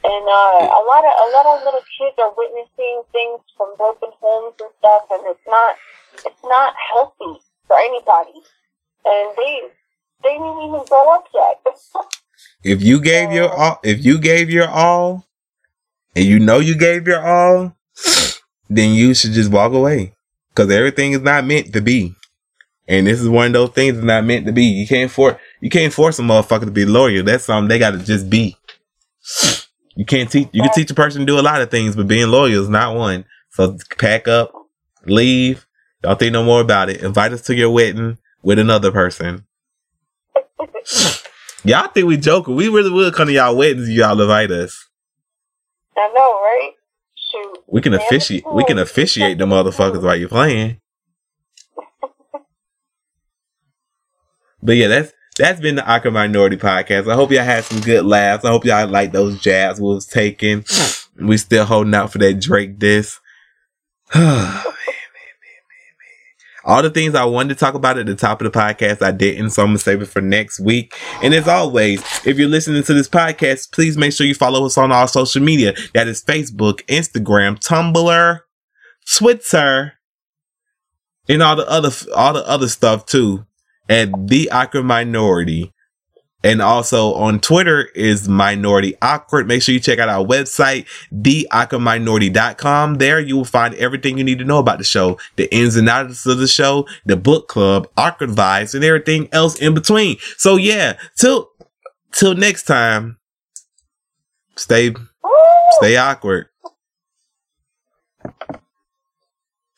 And 0.05 0.25
uh, 0.29 0.68
a 0.68 0.83
lot 0.85 1.01
of 1.01 1.14
a 1.16 1.29
lot 1.33 1.47
of 1.47 1.64
little 1.64 1.85
kids 1.97 2.16
are 2.18 2.33
witnessing 2.37 3.03
things 3.12 3.41
from 3.57 3.75
broken 3.77 4.11
homes 4.20 4.55
and 4.61 4.70
stuff, 4.79 5.05
and 5.11 5.22
it's 5.27 5.47
not 5.47 5.77
it's 6.27 6.45
not 6.45 6.75
healthy 6.93 7.41
for 7.66 7.79
anybody. 7.79 8.45
And 9.05 9.33
they 9.37 9.62
they 10.22 10.33
didn't 10.33 10.61
even 10.68 10.85
grow 10.89 11.14
up 11.14 11.25
yet. 11.35 11.61
If 12.64 12.83
you 12.83 13.01
gave 13.01 13.31
your 13.31 13.53
all, 13.53 13.79
if 13.85 14.05
you 14.05 14.18
gave 14.18 14.51
your 14.51 14.68
all, 14.68 15.27
and 16.16 16.25
you 16.25 16.39
know 16.39 16.59
you 16.61 16.75
gave 16.75 17.07
your 17.07 17.25
all, 17.25 17.77
then 18.70 18.95
you 18.95 19.14
should 19.14 19.33
just 19.33 19.51
walk 19.51 19.72
away. 19.72 20.14
Cause 20.55 20.70
everything 20.70 21.12
is 21.12 21.20
not 21.20 21.45
meant 21.45 21.72
to 21.72 21.81
be. 21.81 22.14
And 22.87 23.07
this 23.07 23.20
is 23.20 23.29
one 23.29 23.49
of 23.49 23.53
those 23.53 23.70
things 23.70 23.95
that's 23.95 24.07
not 24.07 24.25
meant 24.25 24.47
to 24.47 24.53
be. 24.53 24.64
You 24.64 24.87
can't 24.87 25.11
force 25.11 25.37
you 25.65 25.71
can't 25.71 25.95
force 25.95 26.19
a 26.19 26.23
motherfucker 26.23 26.67
to 26.67 26.71
be 26.71 26.85
loyal. 26.85 27.25
That's 27.25 27.47
something 27.47 27.69
they 27.69 27.79
gotta 27.79 27.97
just 27.97 28.29
be. 28.29 28.55
You 29.97 30.05
can't 30.05 30.31
teach 30.31 30.51
you 30.53 30.61
can 30.61 30.71
teach 30.75 30.91
a 30.91 30.95
person 30.95 31.21
to 31.21 31.27
do 31.27 31.41
a 31.41 31.41
lot 31.41 31.62
of 31.62 31.71
things, 31.71 31.97
but 31.97 32.07
being 32.07 32.29
loyal 32.29 32.62
is 32.62 32.69
not 32.69 32.95
one. 32.95 33.25
So 33.49 33.79
pack 33.97 34.29
up, 34.29 34.53
leave, 35.07 35.67
don't 36.03 36.19
think 36.19 36.35
no 36.35 36.45
more 36.45 36.61
about 36.61 36.91
it. 36.91 37.03
Invite 37.03 37.33
us 37.33 37.41
to 37.47 37.55
your 37.55 37.71
wedding 37.71 38.19
with 38.43 38.59
another 38.59 38.93
person. 38.93 39.47
Y'all 41.65 41.89
think 41.89 42.07
we 42.09 42.19
joking. 42.19 42.57
We 42.57 42.69
really 42.69 42.91
will 42.91 43.11
come 43.11 43.29
to 43.29 43.33
y'all 43.33 43.57
weddings 43.57 43.89
if 43.89 43.97
y'all 43.97 44.21
invite 44.21 44.51
us. 44.51 44.87
I 45.97 46.12
know, 46.15 46.43
right? 46.43 46.73
Shoot. 47.15 47.64
We 47.68 47.80
can 47.80 47.95
officiate 47.95 48.45
we 48.53 48.64
can 48.64 48.79
officiate 48.79 49.38
the 49.38 49.47
motherfuckers 49.47 50.03
while 50.03 50.14
you're 50.17 50.29
playing. 50.29 50.83
But 54.67 54.76
yeah, 54.76 54.88
that's 54.88 55.13
that's 55.37 55.61
been 55.61 55.75
the 55.75 55.87
Awkward 55.87 56.15
Minority 56.15 56.57
Podcast. 56.57 57.11
I 57.11 57.15
hope 57.15 57.31
y'all 57.31 57.45
had 57.45 57.65
some 57.65 57.81
good 57.81 58.05
laughs. 58.05 58.45
I 58.45 58.51
hope 58.51 58.65
y'all 58.65 58.89
like 58.89 59.13
those 59.13 59.41
jabs 59.41 59.81
we 59.81 59.87
was 59.89 60.07
taking. 60.07 60.65
Hmm. 60.67 61.27
We 61.27 61.37
still 61.37 61.65
holding 61.65 61.95
out 61.95 62.13
for 62.13 62.19
that 62.19 62.41
Drake 62.41 62.79
diss. 62.79 63.19
All 66.67 66.83
the 66.83 66.89
things 66.89 67.15
I 67.15 67.25
wanted 67.25 67.51
to 67.51 67.61
talk 67.61 67.75
about 67.75 67.99
at 67.99 68.07
the 68.07 68.15
top 68.15 68.41
of 68.41 68.51
the 68.51 68.59
podcast, 68.59 69.03
I 69.03 69.11
didn't, 69.11 69.51
so 69.51 69.63
I'm 69.63 69.69
gonna 69.69 69.79
save 69.79 70.01
it 70.01 70.07
for 70.07 70.23
next 70.23 70.59
week. 70.61 70.97
And 71.23 71.35
as 71.35 71.47
always, 71.47 72.01
if 72.25 72.39
you're 72.39 72.49
listening 72.49 72.83
to 72.85 72.95
this 72.95 73.09
podcast, 73.09 73.71
please 73.71 73.99
make 73.99 74.15
sure 74.15 74.27
you 74.27 74.35
follow 74.35 74.65
us 74.65 74.79
on 74.79 74.91
all 74.91 75.07
social 75.07 75.43
media. 75.43 75.75
That 75.93 76.09
is 76.09 76.25
Facebook, 76.25 76.81
Instagram, 76.87 77.59
Tumblr, 77.63 78.41
Twitter, 79.15 79.93
and 81.29 81.43
all 81.43 81.57
the 81.57 81.69
other 81.69 81.91
all 82.17 82.33
the 82.33 82.49
other 82.49 82.69
stuff 82.69 83.05
too. 83.05 83.45
At 83.89 84.29
the 84.29 84.51
awkward 84.51 84.85
minority. 84.85 85.73
And 86.43 86.61
also 86.61 87.15
on 87.15 87.41
Twitter 87.41 87.87
is 87.95 88.29
Minority 88.29 88.95
Awkward. 89.01 89.49
Make 89.49 89.63
sure 89.63 89.73
you 89.73 89.81
check 89.81 89.99
out 89.99 90.11
our 90.11 90.23
website, 90.23 90.87
theawkwardminority.com. 91.11 92.97
There 92.97 93.19
you 93.19 93.37
will 93.37 93.47
find 93.47 93.75
everything 93.77 94.19
you 94.19 94.25
need 94.25 94.41
to 94.41 94.45
know 94.45 94.59
about 94.59 94.77
the 94.77 94.85
show, 94.85 95.19
the 95.37 95.53
ins 95.55 95.75
and 95.77 95.89
outs 95.89 96.27
of 96.27 96.37
the 96.37 96.47
show, 96.47 96.87
the 97.07 97.17
book 97.17 97.49
club, 97.49 97.89
awkward 97.97 98.29
vibes, 98.29 98.75
and 98.75 98.85
everything 98.85 99.27
else 99.33 99.59
in 99.59 99.73
between. 99.73 100.19
So 100.37 100.57
yeah, 100.57 100.99
till 101.17 101.49
till 102.13 102.35
next 102.35 102.65
time, 102.65 103.17
stay 104.55 104.95
stay 105.79 105.97
awkward. 105.97 106.49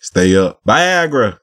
Stay 0.01 0.37
up. 0.37 0.61
Viagra. 0.66 1.39